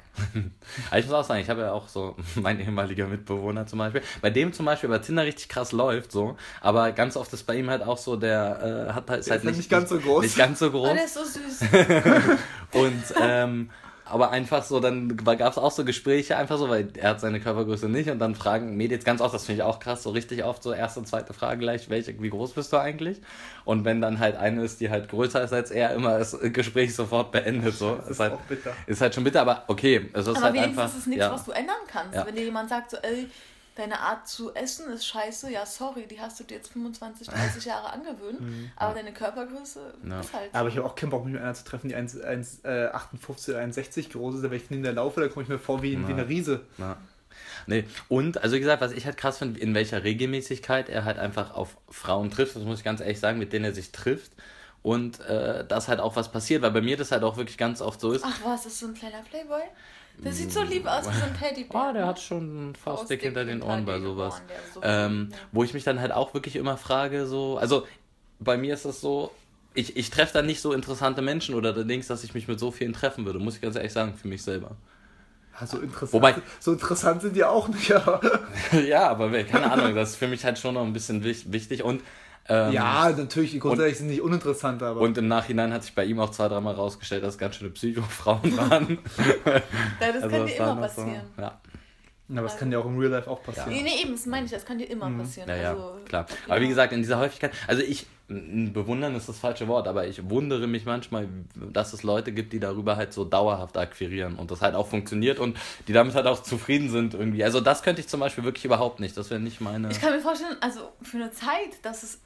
Aber 0.89 0.97
ich 0.99 1.05
muss 1.05 1.13
auch 1.13 1.23
sagen, 1.25 1.41
ich 1.41 1.49
habe 1.49 1.61
ja 1.61 1.71
auch 1.73 1.89
so, 1.89 2.15
mein 2.35 2.59
ehemaliger 2.59 3.05
Mitbewohner 3.07 3.67
zum 3.67 3.79
Beispiel, 3.79 4.01
bei 4.21 4.29
dem 4.29 4.53
zum 4.53 4.65
Beispiel 4.65 4.89
bei 4.89 4.99
Tinder 4.99 5.23
richtig 5.25 5.49
krass 5.49 5.73
läuft, 5.73 6.11
so, 6.13 6.37
aber 6.61 6.93
ganz 6.93 7.17
oft 7.17 7.33
ist 7.33 7.43
bei 7.43 7.55
ihm 7.57 7.69
halt 7.69 7.83
auch 7.83 7.97
so, 7.97 8.15
der 8.15 8.87
äh, 8.89 8.93
hat 8.93 9.09
halt, 9.09 9.19
ist 9.19 9.29
halt 9.29 9.41
ist 9.41 9.47
halt 9.47 9.57
nicht 9.57 9.69
ganz 9.69 9.89
so 9.89 9.99
groß. 9.99 10.23
Nicht 10.23 10.37
ganz 10.37 10.59
so 10.59 10.67
Oh, 10.67 10.71
groß. 10.71 10.93
der 10.93 11.03
ist 11.05 11.13
so 11.15 11.23
süß. 11.25 11.61
Und 12.73 13.03
ähm, 13.21 13.69
aber 14.07 14.29
einfach 14.29 14.63
so, 14.63 14.79
dann 14.79 15.17
gab 15.17 15.51
es 15.51 15.57
auch 15.57 15.71
so 15.71 15.83
Gespräche, 15.83 16.37
einfach 16.37 16.59
so, 16.59 16.69
weil 16.69 16.89
er 16.95 17.09
hat 17.09 17.19
seine 17.19 17.39
Körpergröße 17.39 17.89
nicht 17.89 18.09
und 18.09 18.19
dann 18.19 18.35
fragen 18.35 18.77
Mädels 18.77 19.03
ganz 19.03 19.19
oft, 19.19 19.33
das 19.33 19.45
finde 19.45 19.61
ich 19.61 19.63
auch 19.63 19.79
krass, 19.79 20.03
so 20.03 20.11
richtig 20.11 20.43
oft 20.43 20.61
so 20.61 20.73
erste 20.73 20.99
und 20.99 21.07
zweite 21.07 21.33
Frage 21.33 21.59
gleich, 21.59 21.89
welche, 21.89 22.21
wie 22.21 22.29
groß 22.29 22.53
bist 22.53 22.71
du 22.71 22.77
eigentlich? 22.77 23.19
Und 23.65 23.83
wenn 23.83 24.01
dann 24.01 24.19
halt 24.19 24.35
eine 24.35 24.63
ist, 24.63 24.79
die 24.79 24.91
halt 24.91 25.09
größer 25.09 25.43
ist 25.43 25.53
als 25.53 25.71
er, 25.71 25.95
immer 25.95 26.19
das 26.19 26.37
Gespräch 26.39 26.93
sofort 26.93 27.31
beendet, 27.31 27.73
so. 27.73 27.95
Das 27.95 28.11
ist 28.11 28.19
halt, 28.19 28.33
auch 28.33 28.41
bitter. 28.41 28.73
ist 28.85 29.01
halt 29.01 29.15
schon 29.15 29.23
bitter, 29.23 29.41
aber 29.41 29.63
okay, 29.67 30.07
es 30.13 30.27
ist 30.27 30.35
Aber 30.37 30.45
halt 30.45 30.53
wenigstens 30.53 30.77
einfach. 30.77 30.93
ist 30.93 30.99
es 30.99 31.07
nichts, 31.07 31.25
ja. 31.25 31.33
was 31.33 31.45
du 31.45 31.51
ändern 31.51 31.75
kannst. 31.87 32.13
Ja. 32.13 32.27
Wenn 32.27 32.35
dir 32.35 32.43
jemand 32.43 32.69
sagt, 32.69 32.91
so, 32.91 32.97
ey, 32.97 33.27
deine 33.75 33.99
Art 33.99 34.27
zu 34.27 34.53
essen 34.55 34.89
ist 34.91 35.05
scheiße, 35.05 35.51
ja, 35.51 35.65
sorry, 35.65 36.07
die 36.07 36.19
hast 36.19 36.39
du 36.39 36.43
dir 36.45 36.55
jetzt 36.55 36.71
25, 36.71 37.27
30 37.27 37.65
Jahre 37.65 37.91
angewöhnt, 37.91 38.39
aber 38.77 38.93
deine 38.95 39.11
Körpergröße 39.13 39.93
Mhm. 40.01 40.11
Ja. 40.11 40.19
ist 40.21 40.33
halt. 40.33 40.55
Aber 40.55 40.69
ich 40.69 40.77
habe 40.77 40.85
auch 40.87 40.95
keinen 40.95 41.09
Bock, 41.09 41.25
mich 41.25 41.33
mit 41.33 41.41
einer 41.41 41.53
zu 41.53 41.65
treffen, 41.65 41.89
die 41.89 41.95
1,58 41.95 43.49
oder 43.49 43.59
1,60 43.61 44.11
groß 44.11 44.35
ist. 44.35 44.43
Wenn 44.43 44.53
ich 44.53 44.69
neben 44.69 44.83
der 44.83 44.93
laufe, 44.93 45.21
da 45.21 45.27
komme 45.27 45.43
ich 45.43 45.49
mir 45.49 45.59
vor 45.59 45.81
wie, 45.83 45.97
wie 46.07 46.13
eine 46.13 46.27
Riese. 46.27 46.61
Ja. 46.77 46.97
Nee, 47.67 47.83
und, 48.07 48.37
also 48.41 48.55
wie 48.55 48.59
gesagt, 48.59 48.81
was 48.81 48.91
ich 48.91 49.05
halt 49.05 49.17
krass 49.17 49.39
finde, 49.39 49.59
in 49.59 49.73
welcher 49.73 50.03
Regelmäßigkeit 50.03 50.87
er 50.87 51.03
halt 51.03 51.17
einfach 51.17 51.53
auf 51.53 51.75
Frauen 51.89 52.29
trifft, 52.31 52.55
das 52.55 52.63
muss 52.63 52.79
ich 52.79 52.85
ganz 52.85 53.01
ehrlich 53.01 53.19
sagen, 53.19 53.39
mit 53.39 53.51
denen 53.53 53.65
er 53.65 53.73
sich 53.73 53.91
trifft. 53.91 54.31
Und 54.85 55.19
äh, 55.21 55.65
dass 55.65 55.87
halt 55.87 55.99
auch 55.99 56.15
was 56.15 56.31
passiert, 56.31 56.61
weil 56.61 56.69
bei 56.69 56.81
mir 56.81 56.95
das 56.95 57.11
halt 57.11 57.23
auch 57.23 57.37
wirklich 57.37 57.57
ganz 57.57 57.81
oft 57.81 57.99
so 57.99 58.11
ist. 58.11 58.23
Ach 58.23 58.39
was, 58.43 58.67
ist 58.67 58.79
so 58.79 58.85
ein 58.85 58.93
kleiner 58.93 59.23
Playboy? 59.27 59.63
Der 60.19 60.31
sieht 60.31 60.53
so 60.53 60.61
lieb 60.61 60.85
aus 60.85 61.09
wie 61.09 61.15
so 61.17 61.25
ein 61.25 61.33
Teddybär. 61.35 61.87
Oh, 61.89 61.91
der 61.91 62.05
hat 62.05 62.19
schon 62.19 62.37
einen 62.41 62.75
Faustdick 62.75 63.23
hinter 63.23 63.45
den 63.45 63.63
Ohren 63.63 63.83
bei 63.85 63.99
sowas. 63.99 64.43
so 64.71 64.81
Ähm, 64.83 65.29
wo 65.51 65.63
ich 65.63 65.73
mich 65.73 65.83
dann 65.85 65.99
halt 65.99 66.11
auch 66.11 66.35
wirklich 66.35 66.55
immer 66.55 66.77
frage, 66.77 67.25
so, 67.25 67.57
also 67.57 67.87
bei 68.39 68.57
mir 68.57 68.75
ist 68.75 68.85
das 68.85 69.01
so, 69.01 69.31
ich, 69.73 69.97
ich 69.97 70.11
treffe 70.11 70.33
dann 70.33 70.45
nicht 70.45 70.61
so 70.61 70.71
interessante 70.71 71.23
Menschen 71.23 71.55
oder 71.55 71.73
Dings, 71.83 72.05
dass 72.05 72.23
ich 72.23 72.35
mich 72.35 72.47
mit 72.47 72.59
so 72.59 72.69
vielen 72.69 72.93
treffen 72.93 73.25
würde, 73.25 73.39
muss 73.39 73.55
ich 73.55 73.61
ganz 73.61 73.75
ehrlich 73.75 73.91
sagen, 73.91 74.13
für 74.13 74.27
mich 74.27 74.43
selber. 74.43 74.75
Ja, 75.59 75.65
so 75.65 75.79
interessant, 75.79 76.13
Wobei- 76.13 76.35
so 76.59 76.73
interessant 76.73 77.23
sind 77.23 77.35
die 77.35 77.43
auch 77.43 77.67
nicht. 77.69 77.91
Aber 77.91 78.21
ja, 78.87 79.09
aber 79.09 79.31
wer- 79.31 79.45
keine 79.45 79.71
Ahnung, 79.71 79.95
das 79.95 80.11
ist 80.11 80.15
für 80.17 80.27
mich 80.27 80.45
halt 80.45 80.59
schon 80.59 80.75
noch 80.75 80.83
ein 80.85 80.93
bisschen 80.93 81.23
wich- 81.23 81.51
wichtig 81.51 81.81
und 81.81 82.03
ähm, 82.47 82.71
ja, 82.73 83.09
natürlich, 83.09 83.59
grundsätzlich 83.59 83.97
sind 83.97 84.09
die 84.09 84.21
uninteressant, 84.21 84.83
aber 84.83 85.01
Und 85.01 85.17
im 85.17 85.27
Nachhinein 85.27 85.73
hat 85.73 85.83
sich 85.83 85.95
bei 85.95 86.05
ihm 86.05 86.19
auch 86.19 86.29
zwei, 86.29 86.47
dreimal 86.47 86.75
rausgestellt, 86.75 87.23
dass 87.23 87.33
es 87.35 87.37
ganz 87.39 87.55
schöne 87.55 87.71
Psychofrauen 87.71 88.57
waren. 88.69 88.99
Ja, 89.99 90.11
das 90.11 90.21
kann 90.29 90.43
was 90.43 90.51
dir 90.51 90.55
immer 90.57 90.75
noch 90.75 90.89
so- 90.89 91.01
passieren. 91.01 91.25
Ja, 91.37 91.59
aber 92.31 92.41
das 92.41 92.57
kann 92.57 92.71
ja 92.71 92.79
auch 92.79 92.85
im 92.85 92.97
Real 92.97 93.11
Life 93.11 93.29
auch 93.29 93.41
passieren. 93.43 93.69
Nee, 93.69 93.83
nee, 93.83 94.01
eben, 94.01 94.11
das 94.13 94.25
meine 94.25 94.45
ich, 94.45 94.51
das 94.51 94.65
kann 94.65 94.77
dir 94.77 94.85
immer 94.89 95.09
passieren. 95.11 95.47
Mhm. 95.47 95.55
ja, 95.55 95.61
ja, 95.61 95.69
also, 95.71 95.99
klar. 96.05 96.25
Aber 96.47 96.61
wie 96.61 96.67
gesagt, 96.67 96.91
in 96.93 97.01
dieser 97.01 97.19
Häufigkeit, 97.19 97.51
also 97.67 97.81
ich, 97.83 98.07
bewundern 98.27 99.15
ist 99.15 99.29
das 99.29 99.37
falsche 99.37 99.67
Wort, 99.67 99.87
aber 99.87 100.07
ich 100.07 100.27
wundere 100.29 100.65
mich 100.65 100.85
manchmal, 100.85 101.27
dass 101.55 101.93
es 101.93 102.01
Leute 102.01 102.31
gibt, 102.31 102.53
die 102.53 102.59
darüber 102.59 102.95
halt 102.95 103.13
so 103.13 103.23
dauerhaft 103.25 103.77
akquirieren 103.77 104.35
und 104.35 104.49
das 104.49 104.61
halt 104.63 104.73
auch 104.73 104.87
funktioniert 104.87 105.37
und 105.39 105.57
die 105.87 105.93
damit 105.93 106.15
halt 106.15 106.25
auch 106.25 106.41
zufrieden 106.41 106.89
sind 106.89 107.13
irgendwie. 107.13 107.43
Also 107.43 107.61
das 107.61 107.83
könnte 107.83 108.01
ich 108.01 108.07
zum 108.07 108.19
Beispiel 108.19 108.43
wirklich 108.43 108.65
überhaupt 108.65 108.99
nicht. 108.99 109.15
Das 109.15 109.29
wäre 109.29 109.39
nicht 109.39 109.61
meine. 109.61 109.91
Ich 109.91 110.01
kann 110.01 110.11
mir 110.13 110.21
vorstellen, 110.21 110.57
also 110.61 110.91
für 111.03 111.17
eine 111.17 111.29
Zeit, 111.31 111.83
dass 111.83 112.01
es 112.01 112.19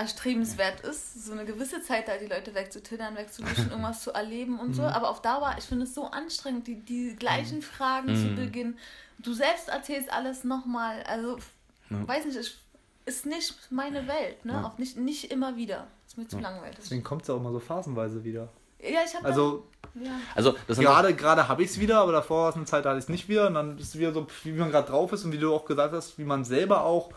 erstrebenswert 0.00 0.80
ist, 0.80 1.24
so 1.26 1.32
eine 1.32 1.44
gewisse 1.44 1.82
Zeit 1.82 2.08
da 2.08 2.16
die 2.16 2.26
Leute 2.26 2.54
wegzutindern, 2.54 3.16
wegzulöschen, 3.16 3.70
irgendwas 3.70 4.02
zu 4.02 4.12
erleben 4.12 4.58
und 4.58 4.68
Mhm. 4.70 4.74
so. 4.74 4.82
Aber 4.84 5.10
auf 5.10 5.22
Dauer, 5.22 5.54
ich 5.58 5.64
finde 5.64 5.84
es 5.84 5.94
so 5.94 6.06
anstrengend, 6.06 6.66
die, 6.66 6.76
die 6.80 7.14
gleichen 7.16 7.62
Fragen 7.62 8.14
zu 8.16 8.26
Mhm. 8.28 8.36
beginnen. 8.36 8.78
Du 9.18 9.32
selbst 9.34 9.68
erzählst 9.68 10.12
alles 10.12 10.44
nochmal. 10.44 11.02
Also, 11.06 11.36
Ja. 11.90 12.08
weiß 12.08 12.24
nicht, 12.24 12.36
ich, 12.38 12.56
ist 13.06 13.26
nicht 13.26 13.54
meine 13.70 14.06
Welt, 14.08 14.44
ne? 14.44 14.52
Ja. 14.54 14.64
Auch 14.64 14.78
nicht, 14.78 14.96
nicht 14.96 15.30
immer 15.32 15.56
wieder. 15.56 15.86
Ist 16.06 16.16
mir 16.18 16.26
zu 16.28 16.38
langweilig. 16.38 16.76
Deswegen 16.80 17.02
kommt 17.04 17.22
es 17.22 17.30
auch 17.30 17.36
immer 17.36 17.52
so 17.52 17.60
phasenweise 17.60 18.24
wieder. 18.24 18.48
Ja, 18.82 19.00
ich 19.04 19.14
habe 19.14 19.26
Also 19.26 19.66
ja. 19.94 20.10
also 20.34 20.54
gerade 20.66 21.14
gerade 21.14 21.48
habe 21.48 21.62
ich 21.62 21.70
es 21.70 21.78
wieder, 21.80 22.00
aber 22.00 22.12
davor 22.12 22.44
war 22.44 22.48
es 22.50 22.56
eine 22.56 22.64
Zeit, 22.64 22.84
da 22.84 22.90
hatte 22.90 22.98
ich 22.98 23.04
es 23.04 23.08
nicht 23.10 23.28
wieder. 23.28 23.46
Und 23.48 23.54
dann 23.54 23.76
ist 23.78 23.88
es 23.88 23.98
wieder 23.98 24.12
so, 24.12 24.26
wie 24.44 24.52
man 24.52 24.70
gerade 24.70 24.88
drauf 24.88 25.12
ist 25.12 25.24
und 25.24 25.32
wie 25.32 25.38
du 25.38 25.54
auch 25.54 25.64
gesagt 25.66 25.92
hast, 25.92 26.18
wie 26.18 26.24
man 26.24 26.44
selber 26.44 26.84
auch 26.84 27.10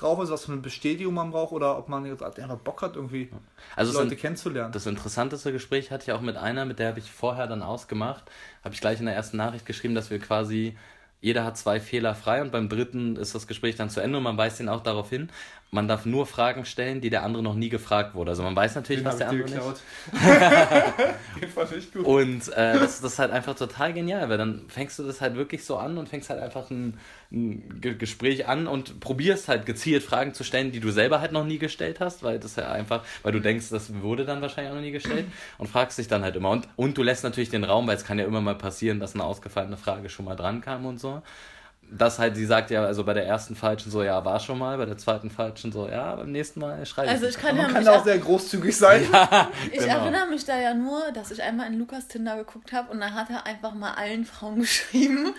drauf 0.00 0.22
ist, 0.22 0.30
was 0.30 0.44
für 0.44 0.52
eine 0.52 0.60
Bestätigung 0.60 1.14
man 1.14 1.30
braucht 1.30 1.52
oder 1.52 1.78
ob 1.78 1.88
man 1.88 2.04
jetzt 2.04 2.22
einfach 2.22 2.58
Bock 2.58 2.82
hat, 2.82 2.96
irgendwie 2.96 3.30
also 3.76 3.92
Leute 3.92 4.16
kennenzulernen. 4.16 4.72
Das 4.72 4.86
interessanteste 4.86 5.52
Gespräch 5.52 5.90
hatte 5.90 6.04
ich 6.04 6.12
auch 6.12 6.20
mit 6.20 6.36
einer, 6.36 6.64
mit 6.64 6.78
der 6.78 6.88
habe 6.88 6.98
ich 6.98 7.10
vorher 7.10 7.46
dann 7.46 7.62
ausgemacht. 7.62 8.30
Habe 8.64 8.74
ich 8.74 8.80
gleich 8.80 9.00
in 9.00 9.06
der 9.06 9.14
ersten 9.14 9.36
Nachricht 9.36 9.66
geschrieben, 9.66 9.94
dass 9.94 10.10
wir 10.10 10.18
quasi, 10.18 10.76
jeder 11.20 11.44
hat 11.44 11.58
zwei 11.58 11.80
Fehler 11.80 12.14
frei 12.14 12.42
und 12.42 12.52
beim 12.52 12.68
dritten 12.68 13.16
ist 13.16 13.34
das 13.34 13.46
Gespräch 13.46 13.76
dann 13.76 13.90
zu 13.90 14.00
Ende 14.00 14.18
und 14.18 14.24
man 14.24 14.36
weist 14.36 14.60
ihn 14.60 14.68
auch 14.68 14.82
darauf 14.82 15.10
hin. 15.10 15.30
Man 15.72 15.86
darf 15.86 16.04
nur 16.04 16.26
Fragen 16.26 16.64
stellen, 16.64 17.00
die 17.00 17.10
der 17.10 17.22
andere 17.22 17.44
noch 17.44 17.54
nie 17.54 17.68
gefragt 17.68 18.14
wurde. 18.16 18.32
Also 18.32 18.42
man 18.42 18.56
weiß 18.56 18.74
natürlich, 18.74 19.04
was 19.04 19.18
der 19.18 19.28
andere 19.28 19.44
dir 19.48 19.54
nicht. 19.54 19.64
geklaut. 19.64 19.80
Den 21.40 21.48
fand 21.48 21.72
ich 21.72 21.92
gut. 21.92 22.04
Und 22.04 22.48
äh, 22.48 22.78
das, 22.78 23.00
das 23.00 23.12
ist 23.12 23.18
halt 23.20 23.30
einfach 23.30 23.54
total 23.54 23.92
genial, 23.92 24.28
weil 24.28 24.38
dann 24.38 24.62
fängst 24.68 24.98
du 24.98 25.04
das 25.04 25.20
halt 25.20 25.36
wirklich 25.36 25.64
so 25.64 25.76
an 25.76 25.96
und 25.98 26.08
fängst 26.08 26.28
halt 26.28 26.40
einfach 26.40 26.70
ein, 26.70 26.98
ein 27.30 27.80
Ge- 27.80 27.94
Gespräch 27.94 28.48
an 28.48 28.66
und 28.66 28.98
probierst 29.00 29.48
halt 29.48 29.64
gezielt 29.64 30.02
Fragen 30.02 30.34
zu 30.34 30.42
stellen, 30.42 30.72
die 30.72 30.80
du 30.80 30.90
selber 30.90 31.20
halt 31.20 31.30
noch 31.32 31.44
nie 31.44 31.58
gestellt 31.58 32.00
hast, 32.00 32.22
weil 32.24 32.40
das 32.40 32.56
ja 32.56 32.70
einfach, 32.72 33.04
weil 33.22 33.30
du 33.32 33.40
denkst, 33.40 33.68
das 33.70 33.94
wurde 34.02 34.24
dann 34.24 34.42
wahrscheinlich 34.42 34.72
auch 34.72 34.76
noch 34.76 34.82
nie 34.82 34.90
gestellt 34.90 35.26
und 35.58 35.68
fragst 35.68 35.98
dich 35.98 36.08
dann 36.08 36.24
halt 36.24 36.34
immer. 36.34 36.50
Und, 36.50 36.66
und 36.76 36.98
du 36.98 37.02
lässt 37.04 37.22
natürlich 37.22 37.50
den 37.50 37.62
Raum, 37.64 37.86
weil 37.86 37.96
es 37.96 38.04
kann 38.04 38.18
ja 38.18 38.24
immer 38.24 38.40
mal 38.40 38.56
passieren, 38.56 38.98
dass 38.98 39.14
eine 39.14 39.22
ausgefallene 39.24 39.76
Frage 39.76 40.08
schon 40.08 40.24
mal 40.24 40.34
dran 40.36 40.60
kam 40.62 40.84
und 40.84 40.98
so. 40.98 41.22
Das 41.92 42.18
halt, 42.20 42.36
sie 42.36 42.46
sagt 42.46 42.70
ja, 42.70 42.84
also 42.84 43.02
bei 43.02 43.14
der 43.14 43.26
ersten 43.26 43.56
falschen 43.56 43.90
so, 43.90 44.02
ja, 44.02 44.24
war 44.24 44.38
schon 44.38 44.58
mal, 44.58 44.78
bei 44.78 44.86
der 44.86 44.96
zweiten 44.96 45.28
falschen 45.28 45.72
so, 45.72 45.88
ja, 45.88 46.14
beim 46.14 46.30
nächsten 46.30 46.60
Mal 46.60 46.86
schreibe 46.86 47.10
Also 47.10 47.26
ich. 47.26 47.36
ich 47.36 47.40
kann 47.40 47.56
Man 47.56 47.66
ja 47.66 47.72
kann 47.72 47.82
mich 47.82 47.88
auch 47.88 48.00
auch, 48.00 48.04
sehr 48.04 48.18
großzügig 48.18 48.76
sein. 48.76 49.02
ich 49.72 49.80
genau. 49.80 49.98
erinnere 49.98 50.26
mich 50.28 50.44
da 50.44 50.58
ja 50.58 50.72
nur, 50.72 51.10
dass 51.12 51.30
ich 51.30 51.42
einmal 51.42 51.66
in 51.66 51.78
Lukas 51.78 52.06
Tinder 52.06 52.36
geguckt 52.36 52.72
habe 52.72 52.92
und 52.92 53.00
da 53.00 53.10
hat 53.10 53.30
er 53.30 53.44
einfach 53.46 53.74
mal 53.74 53.92
allen 53.94 54.24
Frauen 54.24 54.60
geschrieben, 54.60 55.34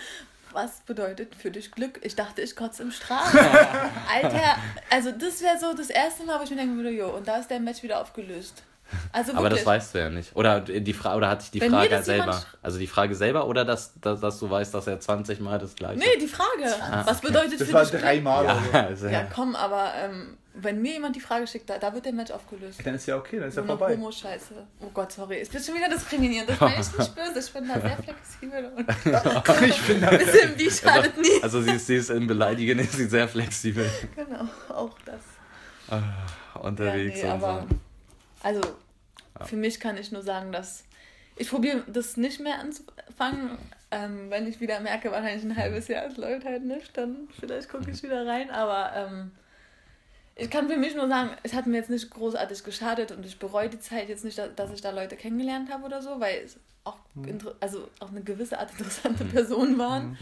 was 0.52 0.82
bedeutet 0.82 1.36
für 1.36 1.52
dich 1.52 1.72
Glück? 1.72 2.00
Ich 2.04 2.16
dachte, 2.16 2.42
ich 2.42 2.56
kotze 2.58 2.84
im 2.84 2.92
Strahl. 2.92 3.24
Alter, 4.14 4.58
also 4.90 5.12
das 5.12 5.42
wäre 5.42 5.58
so 5.58 5.74
das 5.74 5.90
erste 5.90 6.26
Mal, 6.26 6.40
wo 6.40 6.44
ich 6.44 6.50
mir 6.50 6.58
denken 6.58 6.76
würde, 6.76 6.92
jo, 6.92 7.10
und 7.10 7.28
da 7.28 7.38
ist 7.38 7.50
der 7.50 7.62
Match 7.62 7.84
wieder 7.84 8.02
aufgelöst. 8.02 8.64
Also 9.12 9.34
Aber 9.34 9.50
das 9.50 9.66
weißt 9.66 9.96
du 9.96 10.00
ja 10.00 10.10
nicht. 10.10 10.36
Oder 10.36 10.60
die 10.62 10.94
Frage, 10.94 11.18
oder 11.18 11.30
hatte 11.30 11.44
ich 11.46 11.52
die 11.52 11.62
Wenn 11.62 11.72
Frage 11.72 11.90
das 11.90 12.06
selber? 12.06 12.42
Also 12.62 12.78
die 12.80 12.88
Frage 12.88 13.16
selber 13.16 13.48
oder 13.48 13.66
dass, 13.66 13.94
dass, 14.02 14.20
dass 14.20 14.40
du 14.40 14.50
weißt, 14.50 14.74
dass 14.74 14.88
er 14.88 15.00
20 15.00 15.40
Mal 15.40 15.60
das 15.60 15.76
gleiche. 15.76 16.00
Nee, 16.00 16.18
die 16.20 16.28
Frage. 16.28 16.64
was 17.06 17.22
bedeutet 17.22 17.60
Das 17.60 17.68
für 17.68 17.74
war 17.74 17.86
dich 17.86 18.00
dreimal 18.02 18.46
oder 18.46 18.56
so. 18.56 18.72
Ja, 18.78 18.86
also, 18.86 19.08
Ja, 19.10 19.28
komm, 19.34 19.56
aber 19.56 19.92
ähm, 20.04 20.38
wenn 20.54 20.82
mir 20.82 20.94
jemand 20.94 21.16
die 21.16 21.22
Frage 21.22 21.48
schickt, 21.48 21.70
da, 21.70 21.78
da 21.78 21.94
wird 21.94 22.06
der 22.06 22.12
Match 22.14 22.30
aufgelöst. 22.32 22.80
Dann 22.84 22.96
ist 22.96 23.06
ja 23.06 23.16
okay, 23.16 23.40
dann 23.40 23.48
ist 23.48 23.56
ja 23.56 23.64
vorbei. 23.64 23.94
Homo-Scheiße. 23.94 24.54
Oh 24.82 24.90
Gott, 24.94 25.12
sorry. 25.14 25.38
Ich 25.38 25.50
bin 25.50 25.64
schon 25.64 25.76
wieder 25.76 25.88
diskriminierend. 25.90 26.50
Das 26.50 26.60
meine 26.60 26.74
ich 26.82 26.98
nicht 26.98 27.16
böse. 27.16 27.40
Ich 27.40 27.54
bin 27.54 27.68
da 27.68 27.80
sehr 27.80 27.98
flexibel 27.98 28.72
und 28.76 28.90
Ich 29.70 29.82
bin 29.84 30.02
da 30.02 30.10
ein 30.10 30.18
bisschen 30.18 30.58
wie 30.58 30.70
schadet 30.70 31.18
nie. 31.18 31.42
also 31.42 31.62
sie 31.62 31.72
ist, 31.72 31.88
sie 31.88 31.96
ist 31.96 32.10
im 32.10 32.28
Beleidigen, 32.28 32.80
ist 32.80 32.94
sie 32.94 33.06
sehr 33.08 33.28
flexibel 33.30 33.90
Genau, 34.16 34.44
auch 34.70 34.96
das. 35.06 35.22
unterwegs 36.62 37.22
ja, 37.22 37.28
nee, 37.28 37.34
und 37.34 37.44
aber 37.44 37.62
so. 37.70 37.76
also 38.44 38.62
für 39.46 39.56
mich 39.56 39.80
kann 39.80 39.98
ich 39.98 40.12
nur 40.12 40.22
sagen, 40.22 40.52
dass 40.52 40.84
ich 41.38 41.50
probiere 41.50 41.84
das 41.88 42.18
nicht 42.18 42.40
mehr 42.40 42.60
anzufangen. 42.60 43.58
Ähm, 43.92 44.30
wenn 44.30 44.48
ich 44.48 44.60
wieder 44.62 44.80
merke, 44.80 45.12
wahrscheinlich 45.12 45.44
ein 45.44 45.56
halbes 45.58 45.88
Jahr, 45.88 46.06
es 46.06 46.16
läuft 46.18 46.46
halt 46.46 46.64
nicht, 46.64 46.96
dann 46.98 47.28
vielleicht 47.40 47.70
gucke 47.70 47.92
ich 47.92 48.02
wieder 48.04 48.26
rein. 48.26 48.50
Aber 48.52 48.92
ähm, 48.96 49.32
ich 50.36 50.50
kann 50.50 50.70
für 50.70 50.78
mich 50.78 50.96
nur 50.96 51.08
sagen, 51.10 51.32
es 51.44 51.54
hat 51.54 51.68
mir 51.68 51.78
jetzt 51.78 51.90
nicht 51.90 52.10
großartig 52.10 52.64
geschadet 52.64 53.12
und 53.12 53.26
ich 53.26 53.38
bereue 53.38 53.70
die 53.70 53.80
Zeit 53.80 54.08
jetzt 54.10 54.24
nicht, 54.24 54.38
da- 54.38 54.48
dass 54.48 54.72
ich 54.72 54.82
da 54.82 54.92
Leute 54.92 55.16
kennengelernt 55.18 55.72
habe 55.72 55.84
oder 55.86 56.02
so, 56.02 56.20
weil 56.20 56.42
es 56.46 56.58
auch, 56.84 56.98
inter- 57.28 57.56
also 57.60 57.90
auch 58.00 58.10
eine 58.10 58.22
gewisse 58.22 58.58
Art 58.60 58.72
interessante 58.72 59.26
Personen 59.26 59.78
waren. 59.78 60.18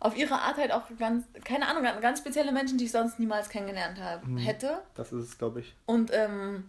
Auf 0.00 0.16
ihre 0.16 0.34
Art 0.40 0.56
halt 0.56 0.70
auch 0.72 0.82
ganz, 0.98 1.24
keine 1.44 1.66
Ahnung, 1.68 1.82
ganz- 2.00 2.20
spezielle 2.20 2.52
Menschen, 2.52 2.78
die 2.78 2.84
ich 2.84 2.92
sonst 2.92 3.18
niemals 3.18 3.48
kennengelernt 3.48 4.00
habe, 4.00 4.24
hätte. 4.40 4.78
Das 4.94 5.12
ist 5.12 5.24
es, 5.24 5.38
glaube 5.38 5.60
ich. 5.60 5.74
Und 5.86 6.10
ähm, 6.12 6.68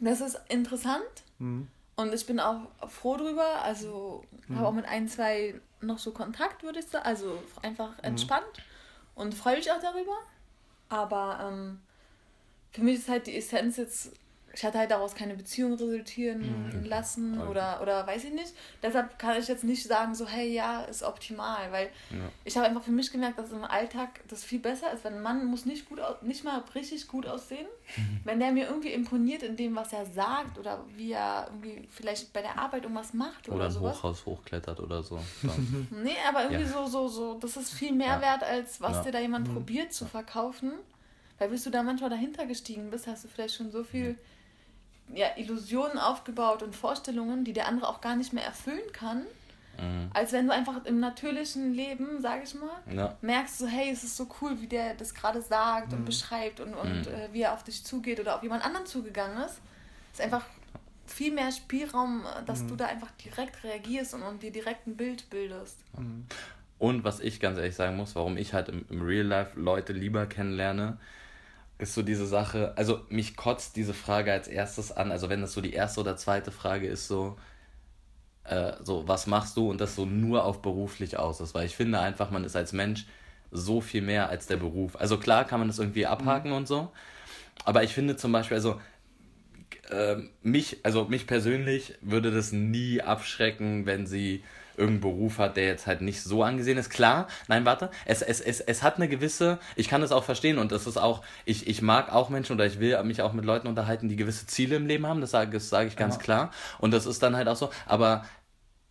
das 0.00 0.20
ist 0.20 0.38
interessant. 0.48 1.02
Mhm. 1.38 1.68
Und 1.96 2.14
ich 2.14 2.26
bin 2.26 2.38
auch 2.40 2.68
froh 2.88 3.16
drüber. 3.16 3.62
Also 3.62 4.24
Mhm. 4.46 4.56
habe 4.56 4.68
auch 4.68 4.72
mit 4.72 4.86
ein, 4.86 5.08
zwei 5.08 5.60
noch 5.80 5.98
so 5.98 6.12
Kontakt, 6.12 6.62
würde 6.62 6.78
ich 6.80 6.86
sagen. 6.86 7.04
Also 7.06 7.42
einfach 7.62 7.90
Mhm. 7.98 8.04
entspannt 8.04 8.62
und 9.14 9.34
freue 9.34 9.56
mich 9.56 9.70
auch 9.72 9.80
darüber. 9.80 10.16
Aber 10.88 11.40
ähm, 11.50 11.80
für 12.70 12.82
mich 12.82 12.98
ist 12.98 13.08
halt 13.08 13.26
die 13.26 13.36
Essenz 13.36 13.76
jetzt, 13.76 14.12
ich 14.54 14.64
hatte 14.64 14.78
halt 14.78 14.90
daraus 14.90 15.14
keine 15.14 15.34
Beziehung 15.34 15.74
resultieren 15.74 16.68
Mhm. 16.78 16.84
lassen 16.84 17.40
oder, 17.40 17.80
oder 17.82 18.06
weiß 18.06 18.24
ich 18.24 18.32
nicht. 18.32 18.52
Deshalb 18.82 19.18
kann 19.18 19.38
ich 19.38 19.46
jetzt 19.48 19.62
nicht 19.64 19.84
sagen, 19.84 20.14
so, 20.14 20.26
hey, 20.26 20.52
ja, 20.52 20.82
ist 20.82 21.02
optimal, 21.02 21.70
weil 21.70 21.90
ich 22.44 22.56
habe 22.56 22.66
einfach 22.66 22.82
für 22.82 22.90
mich 22.90 23.12
gemerkt, 23.12 23.38
dass 23.38 23.52
im 23.52 23.62
Alltag 23.64 24.20
das 24.26 24.42
viel 24.42 24.58
besser 24.58 24.90
ist, 24.92 25.04
weil 25.04 25.12
ein 25.14 25.20
Mann 25.22 25.44
muss 25.44 25.66
nicht 25.66 25.88
gut 25.88 26.00
nicht 26.22 26.44
mal 26.44 26.62
richtig 26.74 27.06
gut 27.08 27.26
aussehen. 27.26 27.66
Wenn 28.24 28.40
der 28.40 28.52
mir 28.52 28.66
irgendwie 28.66 28.92
imponiert 28.92 29.42
in 29.42 29.56
dem, 29.56 29.76
was 29.76 29.92
er 29.92 30.06
sagt 30.06 30.58
oder 30.58 30.84
wie 30.96 31.12
er 31.12 31.46
irgendwie 31.48 31.86
vielleicht 31.90 32.32
bei 32.32 32.40
der 32.42 32.58
Arbeit 32.58 32.82
irgendwas 32.84 33.12
macht 33.14 33.48
oder, 33.48 33.56
Oder 33.56 33.64
ein 33.66 33.70
sowas. 33.72 33.98
Hochhaus 33.98 34.26
hochklettert 34.26 34.80
oder 34.80 35.02
so. 35.02 35.20
Nee, 35.90 36.16
aber 36.28 36.42
irgendwie 36.44 36.62
Ja. 36.64 36.68
so, 36.72 36.86
so, 36.86 37.08
so, 37.08 37.34
das 37.34 37.56
ist 37.56 37.72
viel 37.72 37.92
mehr 37.92 38.16
Ja. 38.16 38.20
wert, 38.22 38.42
als 38.44 38.80
was 38.80 38.96
Ja. 38.96 39.02
dir 39.04 39.12
da 39.12 39.20
jemand 39.20 39.52
probiert 39.52 39.92
zu 39.92 40.06
verkaufen. 40.06 40.72
Weil 41.38 41.50
bis 41.50 41.62
du 41.64 41.70
da 41.70 41.82
manchmal 41.84 42.10
dahinter 42.10 42.46
gestiegen 42.46 42.90
bist, 42.90 43.06
hast 43.06 43.24
du 43.24 43.28
vielleicht 43.28 43.54
schon 43.54 43.70
so 43.70 43.84
viel 43.84 44.18
ja, 45.14 45.28
Illusionen 45.36 45.98
aufgebaut 45.98 46.62
und 46.62 46.74
Vorstellungen, 46.76 47.44
die 47.44 47.52
der 47.52 47.68
andere 47.68 47.88
auch 47.88 48.00
gar 48.00 48.16
nicht 48.16 48.32
mehr 48.32 48.44
erfüllen 48.44 48.92
kann. 48.92 49.24
Mhm. 49.78 50.10
Als 50.12 50.32
wenn 50.32 50.46
du 50.46 50.52
einfach 50.52 50.84
im 50.84 51.00
natürlichen 51.00 51.72
Leben, 51.72 52.20
sag 52.20 52.42
ich 52.42 52.54
mal, 52.54 52.82
Ja. 52.92 53.16
merkst 53.20 53.58
so, 53.58 53.66
hey, 53.66 53.90
es 53.92 54.02
ist 54.04 54.16
so 54.16 54.26
cool, 54.40 54.60
wie 54.60 54.66
der 54.66 54.94
das 54.94 55.14
gerade 55.14 55.40
sagt 55.40 55.92
und 55.92 56.04
beschreibt 56.04 56.60
und, 56.60 56.74
und 56.74 57.06
Mhm. 57.06 57.12
äh, 57.12 57.28
wie 57.32 57.42
er 57.42 57.52
auf 57.52 57.62
dich 57.64 57.84
zugeht 57.84 58.18
oder 58.20 58.36
auf 58.36 58.42
jemand 58.42 58.64
anderen 58.64 58.86
zugegangen 58.86 59.38
ist. 59.44 59.60
ist 60.12 60.20
einfach 60.20 60.44
viel 61.06 61.32
mehr 61.32 61.52
Spielraum, 61.52 62.24
äh, 62.24 62.44
dass 62.44 62.66
du 62.66 62.74
da 62.76 62.86
einfach 62.86 63.10
direkt 63.12 63.62
reagierst 63.64 64.14
und, 64.14 64.22
und 64.22 64.42
dir 64.42 64.50
direkt 64.50 64.86
ein 64.86 64.96
Bild 64.96 65.30
bildest. 65.30 65.78
Und 66.78 67.04
was 67.04 67.20
ich 67.20 67.40
ganz 67.40 67.58
ehrlich 67.58 67.74
sagen 67.76 67.96
muss, 67.96 68.14
warum 68.14 68.36
ich 68.36 68.54
halt 68.54 68.68
im, 68.68 68.84
im 68.88 69.02
Real 69.02 69.26
Life 69.26 69.58
Leute 69.58 69.92
lieber 69.92 70.26
kennenlerne, 70.26 70.98
ist 71.78 71.94
so 71.94 72.02
diese 72.02 72.26
Sache, 72.26 72.72
also 72.76 73.00
mich 73.08 73.36
kotzt 73.36 73.76
diese 73.76 73.94
Frage 73.94 74.32
als 74.32 74.48
erstes 74.48 74.92
an, 74.92 75.12
also 75.12 75.28
wenn 75.28 75.40
das 75.40 75.52
so 75.52 75.60
die 75.60 75.72
erste 75.72 76.00
oder 76.00 76.16
zweite 76.16 76.50
Frage 76.50 76.88
ist, 76.88 77.06
so, 77.06 77.36
äh, 78.44 78.72
so, 78.82 79.06
was 79.06 79.26
machst 79.26 79.56
du 79.56 79.70
und 79.70 79.80
das 79.80 79.94
so 79.94 80.04
nur 80.04 80.44
auf 80.44 80.60
beruflich 80.60 81.18
aus 81.18 81.40
ist, 81.40 81.54
weil 81.54 81.66
ich 81.66 81.76
finde 81.76 82.00
einfach, 82.00 82.30
man 82.30 82.44
ist 82.44 82.56
als 82.56 82.72
Mensch 82.72 83.06
so 83.50 83.80
viel 83.80 84.02
mehr 84.02 84.28
als 84.28 84.46
der 84.46 84.56
Beruf. 84.56 84.96
Also 84.96 85.18
klar 85.18 85.44
kann 85.44 85.60
man 85.60 85.68
das 85.68 85.78
irgendwie 85.78 86.06
abhaken 86.06 86.52
und 86.52 86.66
so, 86.66 86.90
aber 87.64 87.84
ich 87.84 87.94
finde 87.94 88.16
zum 88.16 88.32
Beispiel, 88.32 88.56
also 88.56 88.80
ähm, 89.90 90.30
mich, 90.42 90.78
also 90.82 91.04
mich 91.04 91.26
persönlich 91.26 91.94
würde 92.00 92.30
das 92.32 92.52
nie 92.52 93.00
abschrecken, 93.00 93.86
wenn 93.86 94.06
sie 94.06 94.42
irgendeinen 94.78 95.00
Beruf 95.00 95.38
hat, 95.38 95.56
der 95.56 95.66
jetzt 95.66 95.86
halt 95.86 96.00
nicht 96.00 96.22
so 96.22 96.42
angesehen 96.42 96.78
ist. 96.78 96.88
Klar, 96.90 97.26
nein, 97.48 97.64
warte, 97.64 97.90
es, 98.06 98.22
es, 98.22 98.40
es, 98.40 98.60
es 98.60 98.82
hat 98.82 98.96
eine 98.96 99.08
gewisse, 99.08 99.58
ich 99.76 99.88
kann 99.88 100.00
das 100.00 100.12
auch 100.12 100.24
verstehen 100.24 100.58
und 100.58 100.72
das 100.72 100.86
ist 100.86 100.96
auch, 100.96 101.22
ich, 101.44 101.66
ich 101.66 101.82
mag 101.82 102.12
auch 102.12 102.28
Menschen 102.30 102.52
oder 102.54 102.64
ich 102.66 102.80
will 102.80 103.02
mich 103.04 103.20
auch 103.22 103.32
mit 103.32 103.44
Leuten 103.44 103.66
unterhalten, 103.68 104.08
die 104.08 104.16
gewisse 104.16 104.46
Ziele 104.46 104.76
im 104.76 104.86
Leben 104.86 105.06
haben, 105.06 105.20
das 105.20 105.32
sage 105.32 105.50
das 105.50 105.68
sage 105.68 105.88
ich 105.88 105.96
ganz 105.96 106.14
Ja. 106.16 106.20
klar 106.22 106.50
und 106.78 106.92
das 106.92 107.06
ist 107.06 107.22
dann 107.22 107.36
halt 107.36 107.48
auch 107.48 107.56
so, 107.56 107.70
aber 107.86 108.24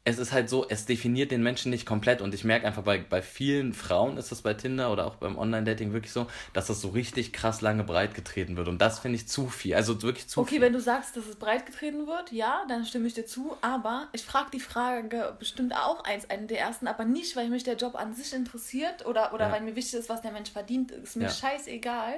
es 0.07 0.19
ist 0.19 0.31
halt 0.31 0.49
so, 0.49 0.65
es 0.69 0.85
definiert 0.85 1.31
den 1.31 1.43
Menschen 1.43 1.69
nicht 1.69 1.85
komplett 1.85 2.21
und 2.21 2.33
ich 2.33 2.45
merke 2.45 2.65
einfach 2.65 2.83
bei, 2.83 2.97
bei 2.99 3.21
vielen 3.21 3.73
Frauen 3.73 4.15
ist 4.15 4.31
das 4.31 4.41
bei 4.41 4.53
Tinder 4.53 4.89
oder 4.93 5.05
auch 5.05 5.15
beim 5.15 5.37
Online-Dating 5.37 5.91
wirklich 5.91 6.13
so, 6.13 6.27
dass 6.53 6.67
das 6.67 6.79
so 6.79 6.87
richtig 6.89 7.33
krass 7.33 7.59
lange 7.59 7.83
breit 7.83 8.15
getreten 8.15 8.55
wird 8.55 8.69
und 8.69 8.79
das 8.81 8.99
finde 8.99 9.17
ich 9.17 9.27
zu 9.27 9.49
viel, 9.49 9.75
also 9.75 10.01
wirklich 10.01 10.27
zu 10.29 10.39
Okay, 10.39 10.51
viel. 10.51 10.61
wenn 10.61 10.71
du 10.71 10.79
sagst, 10.79 11.17
dass 11.17 11.25
es 11.27 11.35
breit 11.35 11.65
getreten 11.65 12.07
wird, 12.07 12.31
ja, 12.31 12.63
dann 12.69 12.85
stimme 12.85 13.05
ich 13.07 13.15
dir 13.15 13.25
zu. 13.25 13.57
Aber 13.61 14.07
ich 14.13 14.23
frage 14.23 14.49
die 14.53 14.61
Frage 14.61 15.35
bestimmt 15.39 15.73
auch 15.75 16.05
eins, 16.05 16.29
eine 16.29 16.47
der 16.47 16.61
ersten, 16.61 16.87
aber 16.87 17.03
nicht, 17.03 17.35
weil 17.35 17.49
mich 17.49 17.63
der 17.65 17.75
Job 17.75 17.95
an 17.95 18.13
sich 18.13 18.33
interessiert 18.33 19.05
oder, 19.05 19.33
oder 19.33 19.47
Ja. 19.47 19.51
weil 19.51 19.61
mir 19.61 19.75
wichtig 19.75 19.99
ist, 19.99 20.07
was 20.09 20.21
der 20.21 20.31
Mensch 20.31 20.51
verdient. 20.51 20.91
Ist 20.91 21.17
mir 21.17 21.25
Ja. 21.25 21.29
scheißegal. 21.29 22.13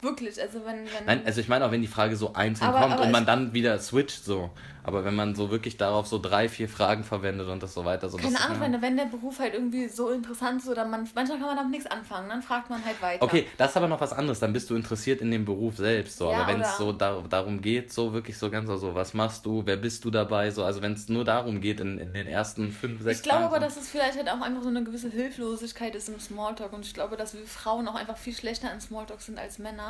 Wirklich, 0.00 0.40
also 0.40 0.64
wenn... 0.64 0.84
wenn 0.84 1.06
Nein, 1.06 1.22
also 1.24 1.40
ich 1.40 1.48
meine 1.48 1.64
auch, 1.64 1.70
wenn 1.70 1.80
die 1.82 1.88
Frage 1.88 2.16
so 2.16 2.34
einzeln 2.34 2.68
Aber- 2.68 2.80
kommt 2.80 2.92
aber 2.94 3.02
und 3.04 3.10
man 3.10 3.24
dann 3.26 3.52
wieder 3.54 3.78
switcht 3.78 4.24
so. 4.24 4.50
Aber 4.86 5.02
wenn 5.02 5.14
man 5.14 5.34
so 5.34 5.50
wirklich 5.50 5.78
darauf 5.78 6.06
so 6.06 6.18
drei, 6.18 6.46
vier 6.46 6.68
Fragen 6.68 7.04
verwendet 7.04 7.48
und 7.48 7.62
das 7.62 7.72
so 7.72 7.86
weiter, 7.86 8.10
so 8.10 8.18
keine 8.18 8.38
Ahnung, 8.38 8.60
wenn, 8.60 8.82
wenn 8.82 8.96
der 8.98 9.06
Beruf 9.06 9.38
halt 9.38 9.54
irgendwie 9.54 9.88
so 9.88 10.10
interessant 10.10 10.60
ist 10.60 10.68
oder 10.68 10.84
man, 10.84 11.08
manchmal 11.14 11.38
kann 11.38 11.46
man 11.46 11.56
damit 11.56 11.70
nichts 11.70 11.86
anfangen, 11.90 12.28
dann 12.28 12.42
fragt 12.42 12.68
man 12.68 12.84
halt 12.84 13.00
weiter. 13.00 13.22
Okay, 13.24 13.46
das 13.56 13.70
ist 13.70 13.78
aber 13.78 13.88
noch 13.88 14.02
was 14.02 14.12
anderes, 14.12 14.40
dann 14.40 14.52
bist 14.52 14.68
du 14.68 14.74
interessiert 14.74 15.22
in 15.22 15.30
dem 15.30 15.46
Beruf 15.46 15.78
selbst, 15.78 16.18
so. 16.18 16.30
Ja, 16.30 16.40
aber 16.42 16.52
wenn 16.52 16.60
es 16.60 16.76
so 16.76 16.92
da, 16.92 17.22
darum 17.30 17.62
geht, 17.62 17.94
so 17.94 18.12
wirklich 18.12 18.36
so 18.36 18.50
ganz 18.50 18.68
so, 18.68 18.94
was 18.94 19.14
machst 19.14 19.46
du, 19.46 19.62
wer 19.64 19.78
bist 19.78 20.04
du 20.04 20.10
dabei, 20.10 20.50
so, 20.50 20.62
also 20.64 20.82
wenn 20.82 20.92
es 20.92 21.08
nur 21.08 21.24
darum 21.24 21.62
geht 21.62 21.80
in, 21.80 21.96
in 21.96 22.12
den 22.12 22.26
ersten 22.26 22.70
fünf, 22.70 23.00
sechs 23.00 23.20
Ich 23.20 23.22
glaube 23.22 23.44
Tagen, 23.44 23.54
aber, 23.54 23.64
dass 23.64 23.78
es 23.78 23.88
vielleicht 23.88 24.18
halt 24.18 24.28
auch 24.28 24.42
einfach 24.42 24.62
so 24.62 24.68
eine 24.68 24.84
gewisse 24.84 25.08
Hilflosigkeit 25.08 25.94
ist 25.94 26.10
im 26.10 26.20
Smalltalk 26.20 26.74
und 26.74 26.84
ich 26.84 26.92
glaube, 26.92 27.16
dass 27.16 27.32
wir 27.32 27.46
Frauen 27.46 27.88
auch 27.88 27.94
einfach 27.94 28.18
viel 28.18 28.34
schlechter 28.34 28.70
in 28.70 28.82
Smalltalk 28.82 29.22
sind 29.22 29.38
als 29.38 29.58
Männer. 29.58 29.83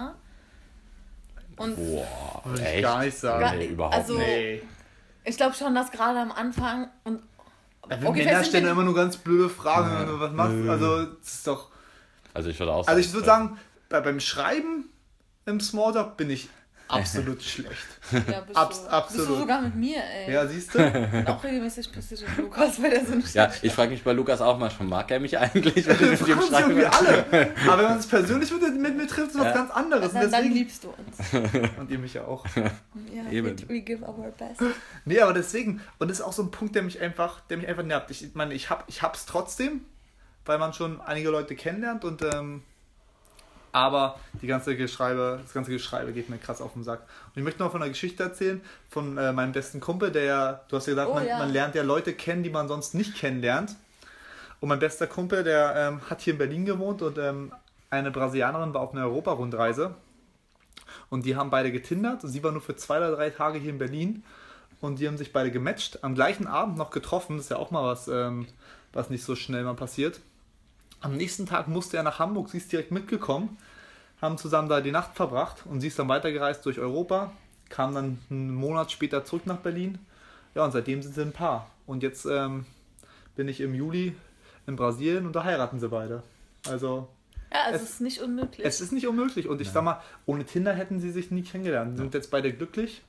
Und 1.57 1.77
Boah, 1.77 2.43
echt? 2.61 2.83
gar 2.83 3.05
nicht 3.05 3.17
sagen. 3.17 3.41
Gar- 3.41 3.55
Nee, 3.57 3.67
überhaupt 3.67 3.95
also-. 3.95 4.19
Nee. 4.19 4.63
ich 5.25 5.37
glaube 5.37 5.55
schon, 5.55 5.75
dass 5.75 5.91
gerade 5.93 6.19
am 6.19 6.33
Anfang 6.33 6.89
und 7.05 7.23
Wenn 7.87 8.05
Okay, 8.07 8.25
Männer 8.25 8.43
stellen 8.45 8.67
immer 8.67 8.83
nur 8.83 8.95
ganz 8.95 9.17
blöde 9.17 9.49
Fragen, 9.49 9.99
wenn 10.01 10.07
du 10.07 10.19
was 10.21 10.33
machst. 10.33 10.69
Also, 10.69 11.05
das 11.05 11.29
ist 11.35 11.47
doch. 11.47 11.71
Also 12.33 12.49
ich 12.51 12.59
würde 12.59 12.73
auch 12.73 12.87
Also, 12.89 12.99
ich 13.01 13.13
würde 13.13 13.27
sagen, 13.27 13.59
bei, 13.89 14.01
beim 14.01 14.19
Schreiben 14.21 14.89
im 15.47 15.61
Smalltalk 15.61 16.17
bin 16.17 16.31
ich 16.31 16.49
absolut 17.01 17.43
schlecht. 17.43 17.71
ja, 18.13 18.41
bist, 18.41 18.57
Abs- 18.57 18.83
du, 18.85 18.91
absolut. 18.91 19.27
bist 19.27 19.31
du 19.37 19.41
sogar 19.41 19.63
mit 19.63 19.75
mir, 19.77 19.97
ey. 20.05 20.33
Ja, 20.33 20.47
siehst 20.47 20.75
du? 20.75 20.79
Und 20.79 21.27
auch 21.29 21.43
regelmäßig 21.43 21.91
pissig 21.93 22.25
auf 22.25 22.37
Lukas, 22.39 22.83
weil 22.83 22.91
der 22.91 23.07
so 23.07 23.15
nicht 23.15 23.35
Ja, 23.35 23.51
ich 23.63 23.73
frage 23.73 23.91
mich 23.93 24.03
bei 24.03 24.13
Lukas 24.13 24.41
auch 24.41 24.59
manchmal, 24.59 24.89
mag 24.89 25.11
er 25.11 25.21
mich 25.21 25.39
eigentlich, 25.39 25.87
wenn 25.87 26.13
ich 26.13 26.21
mit 26.21 26.29
ihm 26.29 26.39
irgendwie 26.53 26.85
alle. 26.87 27.25
Aber 27.67 27.79
wenn 27.79 27.89
man 27.91 27.99
es 27.99 28.07
persönlich 28.07 28.51
mit, 28.53 28.81
mit 28.81 28.97
mir 28.97 29.07
trifft, 29.07 29.31
ist 29.31 29.39
was 29.39 29.47
Ja. 29.47 29.53
ganz 29.53 29.71
anderes. 29.71 30.09
Und, 30.09 30.15
dann, 30.15 30.23
dann 30.31 30.43
deswegen, 30.43 30.55
liebst 30.55 30.85
du 30.85 30.89
uns. 30.89 31.71
und 31.79 31.91
ihr 31.91 31.99
mich 31.99 32.15
ja 32.15 32.25
auch. 32.25 32.45
Ja, 33.15 33.31
Eben. 33.31 33.59
we, 33.61 33.69
we 33.69 33.81
give 33.81 34.05
our 34.05 34.31
best. 34.39 34.61
Nee, 35.05 35.21
aber 35.21 35.33
deswegen, 35.33 35.81
und 35.99 36.09
das 36.11 36.19
ist 36.21 36.25
auch 36.25 36.33
so 36.33 36.43
ein 36.43 36.51
Punkt, 36.51 36.75
der 36.75 36.83
mich 36.83 37.01
einfach, 37.01 37.41
der 37.49 37.57
mich 37.57 37.69
einfach 37.69 37.83
nervt. 37.85 38.11
Ich 38.11 38.35
meine, 38.35 38.55
ich 38.55 38.71
hab, 38.71 38.85
ich 38.89 39.03
hab's 39.03 39.25
trotzdem, 39.27 39.81
weil 40.45 40.59
man 40.59 40.73
schon 40.75 41.01
einige 41.01 41.31
Leute 41.31 41.55
kennenlernt 41.57 42.05
und 42.05 42.23
ähm, 42.23 42.63
aber 43.75 44.21
die 44.41 44.47
ganze 44.47 44.77
Geschreibe, 44.77 45.41
das 45.43 45.53
ganze 45.53 45.73
Geschreibe 45.73 46.13
geht 46.13 46.31
mir 46.31 46.39
krass 46.39 46.61
auf 46.61 46.75
den 46.75 46.85
Sack. 46.85 47.01
Und 47.01 47.33
ich 47.35 47.43
möchte 47.43 47.61
noch 47.61 47.73
von 47.73 47.83
einer 47.83 47.91
Geschichte 47.91 48.23
erzählen 48.23 48.61
von 48.89 49.19
äh, 49.19 49.33
meinem 49.33 49.51
besten 49.51 49.81
Kumpel, 49.81 50.13
der 50.13 50.23
ja, 50.23 50.61
du 50.69 50.77
hast 50.77 50.87
ja 50.87 50.93
gesagt, 50.93 51.11
Oh, 51.11 51.15
man, 51.15 51.27
ja. 51.27 51.39
man 51.39 51.53
lernt 51.53 51.75
ja 51.75 51.83
Leute 51.83 52.15
kennen, 52.15 52.45
die 52.45 52.51
man 52.51 52.69
sonst 52.69 52.95
nicht 52.95 53.17
kennenlernt. 53.17 53.75
Und 54.61 54.69
mein 54.69 54.79
bester 54.79 55.09
Kumpel, 55.09 55.43
der 55.43 55.75
ähm, 55.77 56.01
hat 56.09 56.21
hier 56.21 56.35
in 56.35 56.39
Berlin 56.39 56.65
gewohnt 56.65 57.03
und 57.03 57.19
ähm, 57.19 57.53
eine 57.91 58.13
Brasilianerin 58.13 58.73
war 58.75 58.81
auf 58.81 58.93
einer 58.93 59.07
Europa-Rundreise. 59.07 59.97
Und 61.11 61.27
die 61.27 61.35
haben 61.35 61.51
beide 61.51 61.73
getindert. 61.73 62.21
Sie 62.23 62.45
war 62.45 62.53
nur 62.53 62.63
für 62.63 62.77
zwei 62.77 62.99
oder 62.99 63.17
drei 63.17 63.31
Tage 63.31 63.59
hier 63.59 63.71
in 63.71 63.79
Berlin. 63.79 64.23
Und 64.81 65.01
die 65.01 65.09
haben 65.09 65.19
sich 65.19 65.33
beide 65.33 65.51
gematcht. 65.51 66.05
Am 66.05 66.15
gleichen 66.15 66.47
Abend 66.47 66.79
noch 66.79 66.91
getroffen. 66.91 67.39
Das 67.39 67.47
ist 67.47 67.51
ja 67.51 67.57
auch 67.57 67.73
mal 67.73 67.85
was, 67.85 68.07
ähm, 68.07 68.47
was 68.93 69.11
nicht 69.11 69.25
so 69.25 69.35
schnell 69.35 69.65
mal 69.65 69.75
passiert. 69.75 70.21
Am 71.05 71.17
nächsten 71.17 71.47
Tag 71.47 71.69
musste 71.69 71.97
er 71.99 72.03
nach 72.03 72.19
Hamburg. 72.19 72.49
Sie 72.49 72.57
ist 72.57 72.73
direkt 72.73 72.91
mitgekommen. 72.91 73.59
Haben 74.23 74.39
zusammen 74.39 74.69
da 74.69 74.81
die 74.81 74.91
Nacht 74.91 75.15
verbracht. 75.15 75.65
Und 75.67 75.81
sie 75.81 75.89
ist 75.89 75.99
dann 75.99 76.09
weitergereist 76.09 76.65
durch 76.65 76.79
Europa. 76.79 77.33
Kam 77.69 77.95
dann 77.95 78.19
einen 78.31 78.55
Monat 78.55 78.91
später 78.91 79.25
zurück 79.25 79.47
nach 79.47 79.59
Berlin. 79.59 79.99
Ja, 80.55 80.65
und 80.65 80.73
seitdem 80.73 81.03
sind 81.03 81.15
sie 81.15 81.23
ein 81.23 81.33
Paar. 81.33 81.71
Und 81.87 82.03
jetzt 82.03 82.25
ähm, 82.25 82.65
bin 83.37 83.49
ich 83.49 83.61
im 83.61 83.75
Juli 83.75 84.15
in 84.67 84.77
Brasilien 84.77 85.27
und 85.27 85.35
da 85.37 85.45
heiraten 85.45 85.79
sie 85.79 85.89
beide. 85.89 86.23
Also 86.69 87.09
Ja, 87.53 87.65
also 87.65 87.77
Es- 87.77 87.83
es 87.83 87.91
ist 87.91 88.01
nicht 88.01 88.21
unmöglich. 88.23 88.67
es 88.67 88.81
ist 88.81 88.93
nicht 88.93 89.07
unmöglich. 89.07 89.47
Und 89.49 89.61
ich 89.61 89.71
sag 89.71 89.85
mal, 89.85 90.01
ohne 90.25 90.45
Tinder 90.45 90.73
hätten 90.73 91.01
sie 91.01 91.11
sich 91.11 91.31
nie 91.31 91.43
kennengelernt. 91.43 91.99
Sind 91.99 92.15
jetzt 92.15 92.31
beide 92.31 92.51
glücklich. 92.53 93.03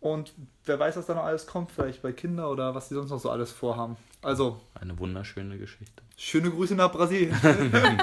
Und 0.00 0.32
wer 0.64 0.78
weiß, 0.78 0.96
was 0.96 1.06
da 1.06 1.14
noch 1.14 1.24
alles 1.24 1.46
kommt, 1.46 1.70
vielleicht 1.72 2.02
bei 2.02 2.12
Kindern 2.12 2.46
oder 2.46 2.74
was 2.74 2.88
sie 2.88 2.94
sonst 2.94 3.10
noch 3.10 3.18
so 3.20 3.30
alles 3.30 3.50
vorhaben. 3.52 3.96
Also, 4.22 4.60
Eine 4.74 4.98
wunderschöne 4.98 5.58
Geschichte. 5.58 6.02
schöne 6.16 6.50
Grüße 6.50 6.74
nach 6.74 6.90
Brasilien. 6.92 7.36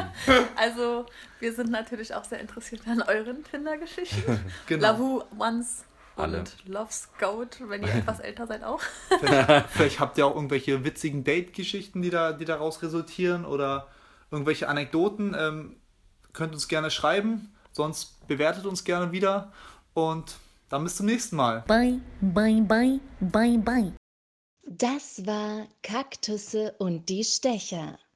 Also, 0.55 1.05
wir 1.39 1.53
sind 1.53 1.69
natürlich 1.69 2.13
auch 2.13 2.23
sehr 2.23 2.39
interessiert 2.39 2.87
an 2.87 3.01
euren 3.01 3.43
Tinder-Geschichten. 3.43 4.39
genau. 4.67 4.81
Lavu 4.81 5.23
Once 5.37 5.83
Alle. 6.15 6.39
und 6.39 6.55
Love 6.65 6.91
Scout, 6.91 7.67
wenn 7.67 7.83
ihr 7.83 7.93
etwas 7.95 8.19
älter 8.21 8.47
seid 8.47 8.63
auch. 8.63 8.81
Vielleicht, 9.19 9.69
vielleicht 9.69 9.99
habt 9.99 10.17
ihr 10.17 10.25
auch 10.25 10.35
irgendwelche 10.35 10.83
witzigen 10.85 11.23
Date-Geschichten, 11.25 12.01
die, 12.01 12.09
da, 12.09 12.31
die 12.31 12.45
daraus 12.45 12.81
resultieren 12.81 13.43
oder 13.45 13.87
irgendwelche 14.31 14.69
Anekdoten. 14.69 15.35
Ähm, 15.37 15.75
könnt 16.31 16.53
uns 16.53 16.67
gerne 16.67 16.89
schreiben. 16.91 17.53
Sonst 17.73 18.25
bewertet 18.27 18.65
uns 18.65 18.85
gerne 18.85 19.11
wieder. 19.11 19.51
Und 19.93 20.35
dann 20.69 20.83
bis 20.83 20.95
zum 20.95 21.05
nächsten 21.07 21.35
Mal. 21.35 21.63
Bye, 21.67 21.99
bye, 22.21 22.61
bye, 22.61 22.99
bye, 23.19 23.57
bye. 23.57 24.04
Das 24.67 25.25
war 25.27 25.67
Kaktusse 25.83 26.73
und 26.79 27.07
die 27.07 27.23
Stecher. 27.23 27.99